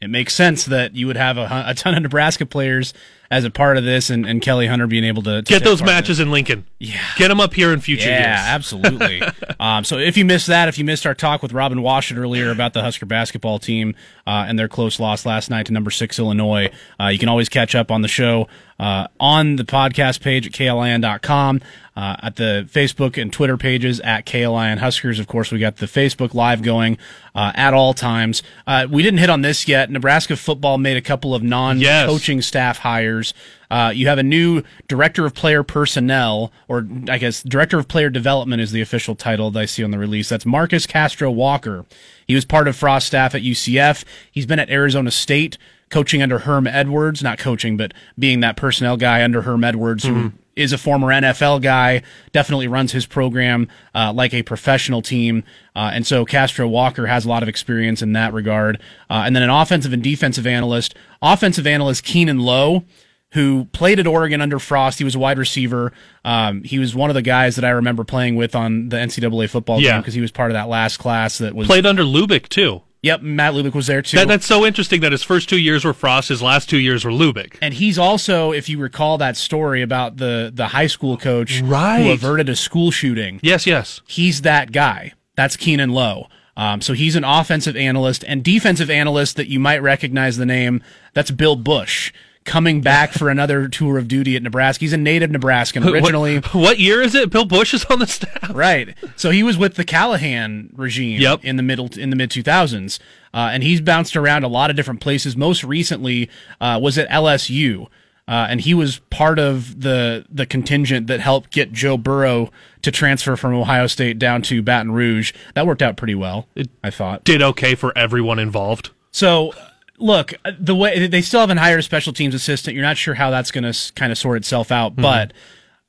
it 0.02 0.10
makes 0.10 0.34
sense 0.34 0.66
that 0.66 0.96
you 0.96 1.06
would 1.06 1.16
have 1.18 1.38
a, 1.38 1.66
a 1.68 1.76
ton 1.76 1.94
of 1.96 2.02
Nebraska 2.02 2.46
players 2.46 2.94
as 3.32 3.46
a 3.46 3.50
part 3.50 3.78
of 3.78 3.86
this, 3.86 4.10
and, 4.10 4.26
and 4.28 4.42
Kelly 4.42 4.68
Hunter 4.68 4.86
being 4.88 5.06
able 5.06 5.24
to, 5.24 5.42
to 5.42 5.50
Get 5.50 5.64
those 5.64 5.82
matches 5.82 6.20
in 6.20 6.30
Lincoln. 6.32 6.66
Yeah. 6.80 7.00
Get 7.18 7.30
them 7.30 7.40
up 7.40 7.54
here 7.54 7.72
in 7.72 7.80
future 7.80 8.10
Yeah, 8.10 8.36
years. 8.36 8.48
absolutely. 8.50 9.22
um, 9.58 9.86
so 9.86 9.98
if 9.98 10.18
you 10.18 10.26
missed 10.26 10.48
that, 10.48 10.68
if 10.68 10.78
you 10.78 10.84
missed 10.84 11.06
our 11.08 11.16
talk 11.16 11.42
with 11.42 11.54
Robin 11.54 11.80
Washut 11.80 12.18
earlier 12.18 12.52
about 12.52 12.74
the 12.74 12.82
Husker 12.82 13.06
basketball 13.06 13.58
team 13.58 13.96
uh, 14.28 14.46
and 14.48 14.60
their 14.60 14.68
close 14.68 15.00
loss 15.00 15.26
last 15.26 15.50
night 15.50 15.68
to 15.68 15.74
number 15.74 15.92
six 15.92 16.20
Illinois, 16.20 16.70
uh, 17.00 17.08
you 17.08 17.18
can 17.18 17.30
always 17.30 17.48
catch 17.48 17.74
up 17.74 17.90
on 17.90 18.02
the 18.02 18.10
show 18.10 18.50
uh, 18.82 19.08
on 19.20 19.56
the 19.58 19.64
podcast 19.64 20.22
page 20.22 20.48
at 20.48 20.54
klin.com, 20.54 21.62
uh, 21.96 22.16
at 22.24 22.36
the 22.38 22.68
Facebook 22.72 23.22
and 23.22 23.32
Twitter 23.32 23.56
pages 23.56 24.00
at 24.00 24.26
KLIN 24.26 24.80
Huskers. 24.80 25.20
Of 25.20 25.28
course, 25.28 25.52
we 25.52 25.60
got 25.60 25.78
the 25.78 25.86
Facebook 25.86 26.34
Live 26.34 26.64
going 26.64 26.98
uh, 27.36 27.52
at 27.54 27.76
all 27.76 27.94
times. 27.94 28.42
Uh, 28.66 28.88
we 28.90 29.04
didn't 29.04 29.20
hit 29.20 29.30
on 29.30 29.42
this 29.44 29.68
yet. 29.68 29.92
Nebraska 29.92 30.36
football 30.36 30.80
made 30.80 30.98
a 30.98 31.02
couple 31.02 31.36
of 31.36 31.44
non-coaching 31.44 32.42
staff 32.42 32.80
hires. 32.80 33.21
Uh, 33.70 33.92
you 33.94 34.08
have 34.08 34.18
a 34.18 34.24
new 34.24 34.64
director 34.88 35.26
of 35.26 35.34
player 35.34 35.64
personnel, 35.64 36.52
or 36.68 36.88
I 37.10 37.18
guess 37.18 37.44
director 37.44 37.80
of 37.80 37.88
player 37.88 38.10
development 38.10 38.62
is 38.62 38.72
the 38.72 38.82
official 38.82 39.16
title 39.16 39.52
that 39.52 39.60
I 39.60 39.66
see 39.66 39.84
on 39.84 39.92
the 39.92 40.00
release. 40.00 40.30
That's 40.30 40.46
Marcus 40.46 40.86
Castro 40.86 41.32
Walker. 41.32 41.86
He 42.28 42.36
was 42.36 42.46
part 42.46 42.68
of 42.68 42.76
Frost 42.76 43.08
staff 43.08 43.36
at 43.36 43.42
UCF. 43.42 44.04
He's 44.32 44.46
been 44.46 44.60
at 44.60 44.70
Arizona 44.70 45.12
State 45.12 45.58
coaching 45.90 46.22
under 46.22 46.40
Herm 46.40 46.66
Edwards, 46.66 47.22
not 47.22 47.38
coaching, 47.38 47.78
but 47.78 47.94
being 48.18 48.40
that 48.40 48.58
personnel 48.58 48.98
guy 48.98 49.24
under 49.24 49.42
Herm 49.44 49.64
Edwards, 49.64 50.06
who 50.06 50.32
is 50.56 50.74
a 50.74 50.78
former 50.78 51.08
NFL 51.08 51.62
guy, 51.62 52.02
definitely 52.32 52.68
runs 52.68 52.92
his 52.92 53.06
program 53.06 53.68
uh, 53.96 54.12
like 54.14 54.34
a 54.34 54.44
professional 54.44 55.02
team. 55.02 55.44
Uh, 55.76 55.92
and 55.94 56.06
so 56.06 56.26
Castro 56.26 56.68
Walker 56.68 57.08
has 57.08 57.26
a 57.26 57.30
lot 57.30 57.44
of 57.44 57.50
experience 57.50 58.02
in 58.02 58.14
that 58.14 58.34
regard. 58.34 58.78
Uh, 59.10 59.24
and 59.26 59.36
then 59.36 59.44
an 59.44 59.50
offensive 59.50 59.94
and 59.94 60.04
defensive 60.04 60.48
analyst, 60.48 60.96
offensive 61.22 61.68
analyst 61.68 62.04
Keanon 62.04 62.40
Lowe 62.40 62.84
who 63.32 63.66
played 63.72 64.00
at 64.00 64.08
Oregon 64.08 64.42
under 64.42 64.60
Frost. 64.60 64.98
He 65.00 65.04
was 65.06 65.16
a 65.16 65.20
wide 65.20 65.38
receiver. 65.38 65.94
Um, 66.26 66.64
he 66.64 66.80
was 66.80 66.94
one 66.94 67.10
of 67.10 67.14
the 67.14 67.22
guys 67.22 67.56
that 67.56 67.66
I 67.66 67.70
remember 67.70 68.04
playing 68.04 68.36
with 68.36 68.56
on 68.56 68.90
the 68.90 68.98
NCAA 68.98 69.50
football 69.50 69.80
Yeah. 69.82 69.92
game 69.94 70.02
because 70.02 70.14
he 70.14 70.22
was 70.22 70.32
part 70.32 70.52
of 70.52 70.56
that 70.56 70.68
last 70.68 70.98
class 70.98 71.38
that 71.38 71.56
was. 71.56 71.68
Played 71.68 71.86
under 71.86 72.04
Lubick 72.04 72.50
too. 72.50 72.82
Yep, 73.04 73.24
Matt 73.24 73.54
Lubick 73.56 73.74
was 73.74 73.88
there 73.88 74.04
too. 74.04 74.18
That, 74.18 74.28
that's 74.28 74.46
so 74.46 74.64
interesting 74.64 75.02
that 75.02 75.12
his 75.12 75.24
first 75.24 75.50
two 75.50 75.58
years 75.58 75.84
were 75.84 75.94
Frost, 75.94 76.30
his 76.30 76.44
last 76.44 76.70
two 76.70 76.78
years 76.78 77.04
were 77.04 77.10
Lubick. 77.12 77.56
and 77.62 77.74
he's 77.74 77.98
also, 77.98 78.52
if 78.52 78.70
you 78.70 78.78
recall 78.78 79.18
that 79.18 79.36
story 79.38 79.82
about 79.82 80.18
the 80.18 80.52
the 80.54 80.68
high 80.68 80.86
school 80.88 81.18
coach 81.18 81.62
Right. 81.62 82.04
who 82.04 82.12
averted 82.12 82.48
a 82.50 82.56
school 82.56 82.92
shooting, 82.92 83.40
Yes, 83.42 83.66
yes. 83.66 84.02
he's 84.06 84.42
that 84.44 84.72
guy. 84.72 85.14
That's 85.36 85.58
Keanon 85.58 85.92
Lowe. 85.92 86.28
Um, 86.58 86.80
so 86.82 86.94
he's 86.94 87.16
an 87.16 87.24
offensive 87.24 87.76
analyst 87.76 88.24
and 88.28 88.44
defensive 88.44 88.90
analyst 88.92 89.36
that 89.38 89.48
you 89.48 89.60
might 89.60 89.82
recognize 89.82 90.38
the 90.38 90.46
name. 90.46 90.84
That's 91.16 91.32
Bill 91.32 91.56
Bush 91.56 92.12
coming 92.44 92.82
back 92.82 93.12
for 93.12 93.30
another 93.30 93.68
tour 93.68 93.98
of 93.98 94.08
duty 94.08 94.36
at 94.36 94.42
Nebraska. 94.44 94.82
He's 94.82 94.94
a 94.94 94.98
native 94.98 95.30
Nebraskan 95.32 95.88
originally. 95.88 96.38
What, 96.38 96.54
what 96.56 96.80
year 96.80 97.02
is 97.02 97.14
it? 97.16 97.30
Bill 97.30 97.46
Bush 97.46 97.74
is 97.74 97.86
on 97.86 98.00
the 98.00 98.08
staff. 98.08 98.52
Right. 98.54 98.96
So 99.16 99.30
he 99.30 99.44
was 99.44 99.58
with 99.58 99.76
the 99.76 99.86
Callahan 99.86 100.72
regime 100.76 101.22
Yep. 101.22 101.46
in 101.46 101.56
the 101.58 101.64
middle 101.64 101.90
in 101.98 102.10
the 102.10 102.16
mid 102.16 102.32
2000s, 102.32 103.00
uh, 103.34 103.50
and 103.54 103.62
he's 103.64 103.80
bounced 103.82 104.16
around 104.16 104.44
a 104.44 104.48
lot 104.48 104.70
of 104.70 104.76
different 104.76 105.02
places. 105.02 105.38
Most 105.38 105.64
recently 105.64 106.30
uh, 106.60 106.80
was 106.82 106.98
at 106.98 107.08
LSU, 107.10 107.84
uh, 108.28 108.48
and 108.50 108.62
he 108.62 108.74
was 108.74 109.00
part 109.12 109.38
of 109.40 109.82
the 109.82 110.26
the 110.30 110.46
contingent 110.46 111.08
that 111.08 111.20
helped 111.20 111.52
get 111.52 111.72
Joe 111.72 111.98
Burrow 111.98 112.50
to 112.82 112.92
transfer 112.92 113.36
from 113.36 113.54
Ohio 113.54 113.86
State 113.88 114.18
down 114.18 114.42
to 114.44 114.62
Baton 114.64 114.92
Rouge. 114.92 115.32
That 115.54 115.68
worked 115.68 115.82
out 115.84 115.96
pretty 115.98 116.16
well, 116.16 116.48
I 116.84 116.90
thought. 116.90 117.24
Did 117.24 117.42
okay 117.44 117.76
for 117.76 117.96
everyone 117.98 118.40
involved. 118.40 118.90
So, 119.12 119.54
look, 120.02 120.34
the 120.60 120.76
way 120.76 121.08
they 121.08 121.22
still 121.22 121.40
haven't 121.42 121.58
hired 121.58 121.80
a 121.80 121.84
special 121.84 122.12
teams 122.14 122.36
assistant. 122.36 122.76
You're 122.76 122.84
not 122.86 122.98
sure 122.98 123.14
how 123.14 123.30
that's 123.32 123.52
going 123.52 123.72
to 123.72 123.94
kind 123.94 124.12
of 124.12 124.18
sort 124.18 124.38
itself 124.38 124.72
out, 124.72 124.96
but 124.96 125.32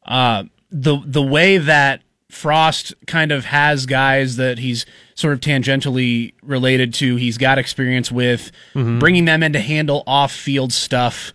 uh, 0.06 0.44
the 0.70 0.98
the 1.04 1.22
way 1.22 1.58
that 1.58 2.02
Frost 2.30 2.94
kind 3.06 3.30
of 3.30 3.44
has 3.46 3.84
guys 3.86 4.36
that 4.36 4.58
he's 4.58 4.86
sort 5.14 5.34
of 5.34 5.40
tangentially 5.40 6.32
related 6.42 6.94
to, 6.94 7.16
he's 7.16 7.36
got 7.38 7.58
experience 7.58 8.10
with 8.10 8.50
bringing 8.98 9.24
them 9.26 9.42
in 9.42 9.52
to 9.52 9.60
handle 9.60 10.02
off 10.06 10.32
field 10.32 10.72
stuff. 10.72 11.34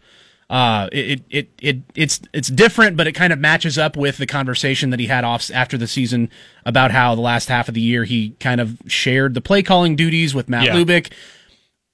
Uh, 0.49 0.87
it, 0.93 1.21
it, 1.29 1.49
it, 1.61 1.77
it's, 1.93 2.21
it's 2.33 2.47
different, 2.47 2.95
but 2.95 3.05
it 3.05 3.11
kind 3.11 3.33
of 3.33 3.37
matches 3.39 3.77
up 3.77 3.97
with 3.97 4.17
the 4.17 4.25
conversation 4.25 4.91
that 4.91 4.99
he 4.99 5.05
had 5.07 5.25
off 5.25 5.51
after 5.53 5.77
the 5.77 5.87
season 5.87 6.29
about 6.65 6.89
how 6.89 7.13
the 7.15 7.21
last 7.21 7.49
half 7.49 7.67
of 7.67 7.73
the 7.73 7.81
year 7.81 8.05
he 8.05 8.29
kind 8.39 8.61
of 8.61 8.77
shared 8.87 9.33
the 9.33 9.41
play 9.41 9.61
calling 9.61 9.95
duties 9.97 10.33
with 10.33 10.47
Matt 10.47 10.63
Yeah. 10.63 10.73
Lubick 10.75 11.11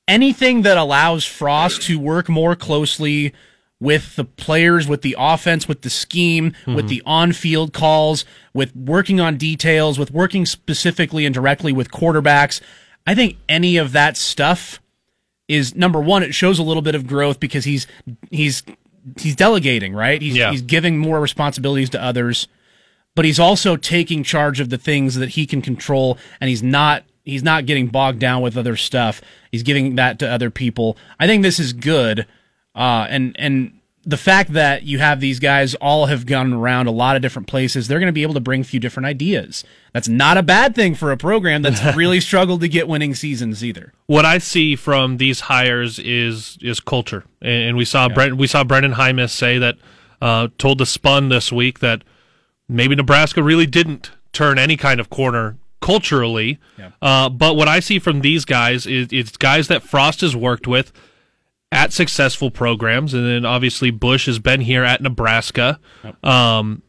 anything 0.07 0.63
that 0.63 0.77
allows 0.77 1.25
Frost 1.25 1.83
to 1.83 1.99
work 1.99 2.29
more 2.29 2.55
closely 2.55 3.33
with 3.79 4.15
the 4.15 4.23
players, 4.23 4.87
with 4.87 5.01
the 5.01 5.15
offense, 5.19 5.67
with 5.67 5.81
the 5.81 5.89
scheme, 5.89 6.53
with 6.65 6.85
mhm. 6.85 6.89
the 6.89 7.03
on 7.05 7.33
field 7.33 7.73
calls, 7.73 8.23
with 8.53 8.73
working 8.75 9.19
on 9.19 9.37
details, 9.37 9.99
with 9.99 10.11
working 10.11 10.45
specifically 10.45 11.25
and 11.25 11.33
directly 11.33 11.73
with 11.73 11.91
quarterbacks. 11.91 12.61
I 13.05 13.15
think 13.15 13.37
any 13.49 13.75
of 13.77 13.91
that 13.91 14.15
stuff 14.15 14.79
is 15.49 15.75
number 15.75 15.99
one, 15.99 16.23
it 16.23 16.33
shows 16.33 16.59
a 16.59 16.63
little 16.63 16.81
bit 16.81 16.95
of 16.95 17.05
growth 17.05 17.39
because 17.39 17.65
he's 17.65 17.87
he's 18.31 18.63
he's 19.17 19.35
delegating, 19.35 19.93
right? 19.93 20.21
He's 20.21 20.35
Yeah. 20.35 20.51
he's 20.51 20.61
giving 20.61 20.97
more 20.97 21.19
responsibilities 21.19 21.89
to 21.91 22.01
others 22.01 22.47
but 23.15 23.25
he's 23.25 23.39
also 23.39 23.75
taking 23.75 24.23
charge 24.23 24.59
of 24.59 24.69
the 24.69 24.77
things 24.77 25.15
that 25.15 25.29
he 25.29 25.45
can 25.45 25.61
control 25.61 26.17
and 26.41 26.49
he's 26.49 26.63
not 26.63 27.03
he's 27.23 27.43
not 27.43 27.65
getting 27.65 27.87
bogged 27.87 28.19
down 28.19 28.41
with 28.41 28.57
other 28.57 28.75
stuff. 28.75 29.21
He's 29.51 29.63
giving 29.63 29.95
that 29.95 30.19
to 30.19 30.29
other 30.29 30.49
people. 30.49 30.97
I 31.19 31.27
think 31.27 31.43
this 31.43 31.59
is 31.59 31.73
good. 31.73 32.27
Uh, 32.75 33.07
and 33.09 33.35
and 33.39 33.79
the 34.05 34.17
fact 34.17 34.51
that 34.53 34.83
you 34.83 34.99
have 34.99 35.21
these 35.21 35.39
guys 35.39 35.75
all 35.75 36.07
have 36.07 36.25
gone 36.25 36.51
around 36.51 36.87
a 36.87 36.91
lot 36.91 37.15
of 37.15 37.21
different 37.21 37.47
places 37.47 37.87
they're 37.87 37.99
going 37.99 38.07
to 38.07 38.13
be 38.13 38.23
able 38.23 38.33
to 38.33 38.39
bring 38.41 38.61
a 38.61 38.65
few 38.65 38.79
different 38.79 39.07
ideas. 39.07 39.63
That's 39.93 40.09
not 40.09 40.37
a 40.37 40.43
bad 40.43 40.75
thing 40.75 40.95
for 40.95 41.11
a 41.11 41.17
program 41.17 41.61
that's 41.61 41.95
really 41.95 42.19
struggled 42.19 42.61
to 42.61 42.67
get 42.67 42.87
winning 42.87 43.15
seasons 43.15 43.63
either. 43.63 43.93
What 44.07 44.25
I 44.25 44.39
see 44.39 44.75
from 44.75 45.17
these 45.17 45.41
hires 45.41 45.99
is 45.99 46.57
is 46.61 46.79
culture, 46.79 47.23
and, 47.41 47.63
and 47.69 47.77
we 47.77 47.85
saw 47.85 48.09
Brent, 48.09 48.37
we 48.37 48.47
saw 48.47 48.63
Brendan 48.63 48.93
Hymus 48.93 49.31
say 49.31 49.57
that 49.59 49.77
uh, 50.21 50.49
told 50.57 50.79
the 50.79 50.85
Spun 50.85 51.29
this 51.29 51.51
week 51.51 51.79
that 51.79 52.03
maybe 52.67 52.95
Nebraska 52.95 53.41
really 53.43 53.67
didn't 53.67 54.11
turn 54.33 54.57
any 54.57 54.75
kind 54.75 54.99
of 54.99 55.09
corner 55.09 55.57
culturally. 55.83 56.59
Uh, 57.01 57.27
but 57.27 57.57
what 57.57 57.67
I 57.67 57.81
see 57.81 57.99
from 57.99 58.21
these 58.21 58.45
guys 58.45 58.87
is 58.87 59.09
it's 59.11 59.35
guys 59.35 59.67
that 59.67 59.83
Frost 59.83 60.21
has 60.21 60.33
worked 60.33 60.65
with 60.65 60.93
at 61.73 61.91
successful 61.91 62.49
programs, 62.49 63.13
and 63.13 63.25
then 63.25 63.45
obviously 63.45 63.91
Bush 63.91 64.25
has 64.27 64.39
been 64.39 64.61
here 64.61 64.85
at 64.85 65.01
Nebraska. 65.01 65.79
Um, 66.23 66.83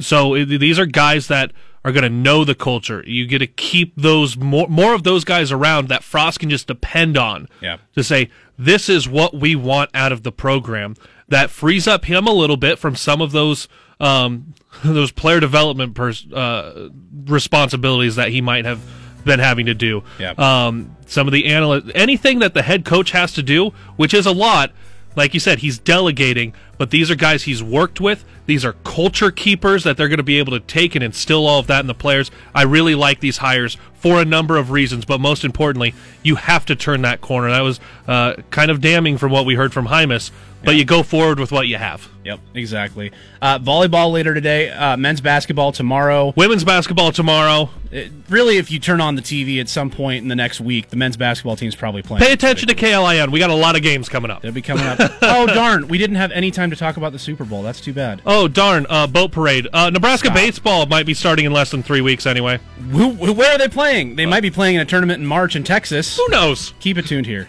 so 0.00 0.32
it, 0.34 0.46
these 0.46 0.78
are 0.78 0.86
guys 0.86 1.26
that 1.26 1.52
are 1.84 1.92
going 1.92 2.04
to 2.04 2.08
know 2.08 2.42
the 2.44 2.54
culture. 2.54 3.04
You 3.06 3.26
get 3.26 3.40
to 3.40 3.46
keep 3.46 3.92
those 3.96 4.36
more 4.36 4.68
more 4.68 4.94
of 4.94 5.02
those 5.02 5.24
guys 5.24 5.52
around 5.52 5.88
that 5.88 6.02
Frost 6.02 6.40
can 6.40 6.48
just 6.48 6.66
depend 6.66 7.18
on. 7.18 7.48
Yeah. 7.60 7.76
To 7.96 8.02
say 8.02 8.30
this 8.56 8.88
is 8.88 9.06
what 9.06 9.34
we 9.34 9.56
want 9.56 9.90
out 9.92 10.12
of 10.12 10.22
the 10.22 10.32
program. 10.32 10.94
That 11.28 11.50
frees 11.50 11.86
up 11.86 12.06
him 12.06 12.26
a 12.26 12.32
little 12.32 12.56
bit 12.56 12.78
from 12.78 12.96
some 12.96 13.20
of 13.20 13.32
those 13.32 13.68
um, 14.00 14.54
those 14.84 15.10
player 15.10 15.40
development 15.40 15.94
pers- 15.94 16.30
uh, 16.32 16.90
responsibilities 17.26 18.16
that 18.16 18.30
he 18.30 18.40
might 18.40 18.64
have 18.64 18.80
been 19.24 19.40
having 19.40 19.66
to 19.66 19.74
do. 19.74 20.02
Yeah. 20.18 20.32
Um, 20.32 20.96
some 21.06 21.26
of 21.26 21.32
the 21.32 21.46
analyst, 21.46 21.90
anything 21.94 22.40
that 22.40 22.54
the 22.54 22.62
head 22.62 22.84
coach 22.84 23.10
has 23.12 23.32
to 23.34 23.42
do, 23.42 23.70
which 23.96 24.14
is 24.14 24.26
a 24.26 24.32
lot. 24.32 24.72
Like 25.16 25.34
you 25.34 25.40
said, 25.40 25.58
he's 25.60 25.78
delegating, 25.78 26.52
but 26.76 26.90
these 26.90 27.10
are 27.10 27.16
guys 27.16 27.42
he's 27.42 27.62
worked 27.62 28.00
with. 28.00 28.24
These 28.46 28.64
are 28.64 28.74
culture 28.84 29.30
keepers 29.30 29.82
that 29.82 29.96
they're 29.96 30.08
going 30.08 30.18
to 30.18 30.22
be 30.22 30.38
able 30.38 30.52
to 30.52 30.60
take 30.60 30.94
and 30.94 31.02
instill 31.02 31.46
all 31.46 31.58
of 31.58 31.66
that 31.66 31.80
in 31.80 31.86
the 31.86 31.94
players. 31.94 32.30
I 32.54 32.62
really 32.62 32.94
like 32.94 33.18
these 33.20 33.38
hires 33.38 33.76
for 33.94 34.20
a 34.20 34.24
number 34.24 34.56
of 34.56 34.70
reasons, 34.70 35.04
but 35.04 35.20
most 35.20 35.44
importantly, 35.44 35.92
you 36.22 36.36
have 36.36 36.64
to 36.66 36.76
turn 36.76 37.02
that 37.02 37.20
corner. 37.20 37.50
That 37.50 37.62
was 37.62 37.80
uh, 38.06 38.34
kind 38.50 38.70
of 38.70 38.80
damning 38.80 39.18
from 39.18 39.32
what 39.32 39.44
we 39.44 39.56
heard 39.56 39.72
from 39.72 39.88
Hymus, 39.88 40.30
but 40.64 40.74
you 40.76 40.84
go 40.84 41.02
forward 41.02 41.38
with 41.38 41.52
what 41.52 41.66
you 41.68 41.76
have. 41.76 42.08
yep 42.24 42.40
exactly 42.54 43.12
uh, 43.40 43.58
volleyball 43.58 44.12
later 44.12 44.34
today 44.34 44.70
uh, 44.70 44.96
men's 44.96 45.20
basketball 45.20 45.72
tomorrow 45.72 46.32
Women's 46.36 46.64
basketball 46.64 47.12
tomorrow. 47.12 47.70
it, 47.90 48.10
really, 48.28 48.58
if 48.58 48.70
you 48.70 48.78
turn 48.78 49.00
on 49.00 49.14
the 49.14 49.22
TV 49.22 49.60
at 49.60 49.68
some 49.68 49.88
point 49.90 50.22
in 50.22 50.28
the 50.28 50.36
next 50.36 50.60
week, 50.60 50.90
the 50.90 50.96
men's 50.96 51.16
basketball 51.16 51.56
team's 51.56 51.74
probably 51.74 52.02
playing. 52.02 52.22
Pay 52.22 52.32
attention 52.32 52.68
to 52.68 52.74
KLIN. 52.74 53.30
We 53.32 53.38
got 53.38 53.48
a 53.50 53.54
lot 53.54 53.76
of 53.76 53.82
games 53.82 54.08
coming 54.10 54.30
up. 54.30 54.42
They'll 54.42 54.52
be 54.52 54.60
coming 54.60 54.84
up. 54.84 54.98
oh 55.22 55.46
darn, 55.46 55.88
we 55.88 55.96
didn't 55.96 56.16
have 56.16 56.30
any 56.32 56.50
time 56.50 56.68
to 56.70 56.76
talk 56.76 56.96
about 56.98 57.12
the 57.12 57.18
Super 57.18 57.44
Bowl. 57.44 57.62
That's 57.62 57.80
too 57.80 57.92
bad. 57.94 58.20
Oh 58.26 58.46
darn! 58.48 58.86
Uh, 58.90 59.06
boat 59.06 59.32
parade. 59.32 59.66
Uh, 59.72 59.88
Nebraska 59.90 60.26
Stop. 60.26 60.36
baseball 60.36 60.86
might 60.86 61.06
be 61.06 61.14
starting 61.14 61.46
in 61.46 61.52
less 61.52 61.70
than 61.70 61.82
three 61.82 62.02
weeks 62.02 62.26
anyway. 62.26 62.58
Who, 62.90 63.12
who- 63.12 63.32
where 63.32 63.52
are 63.54 63.58
they 63.58 63.68
playing? 63.68 64.16
They 64.16 64.26
might 64.26 64.42
be 64.42 64.50
playing 64.50 64.74
in 64.74 64.80
a 64.82 64.84
tournament 64.84 65.20
in 65.22 65.26
March 65.26 65.56
in 65.56 65.64
Texas. 65.64 66.16
Who 66.18 66.28
knows? 66.28 66.74
Keep 66.80 66.98
it 66.98 67.06
tuned 67.06 67.26
here. 67.26 67.48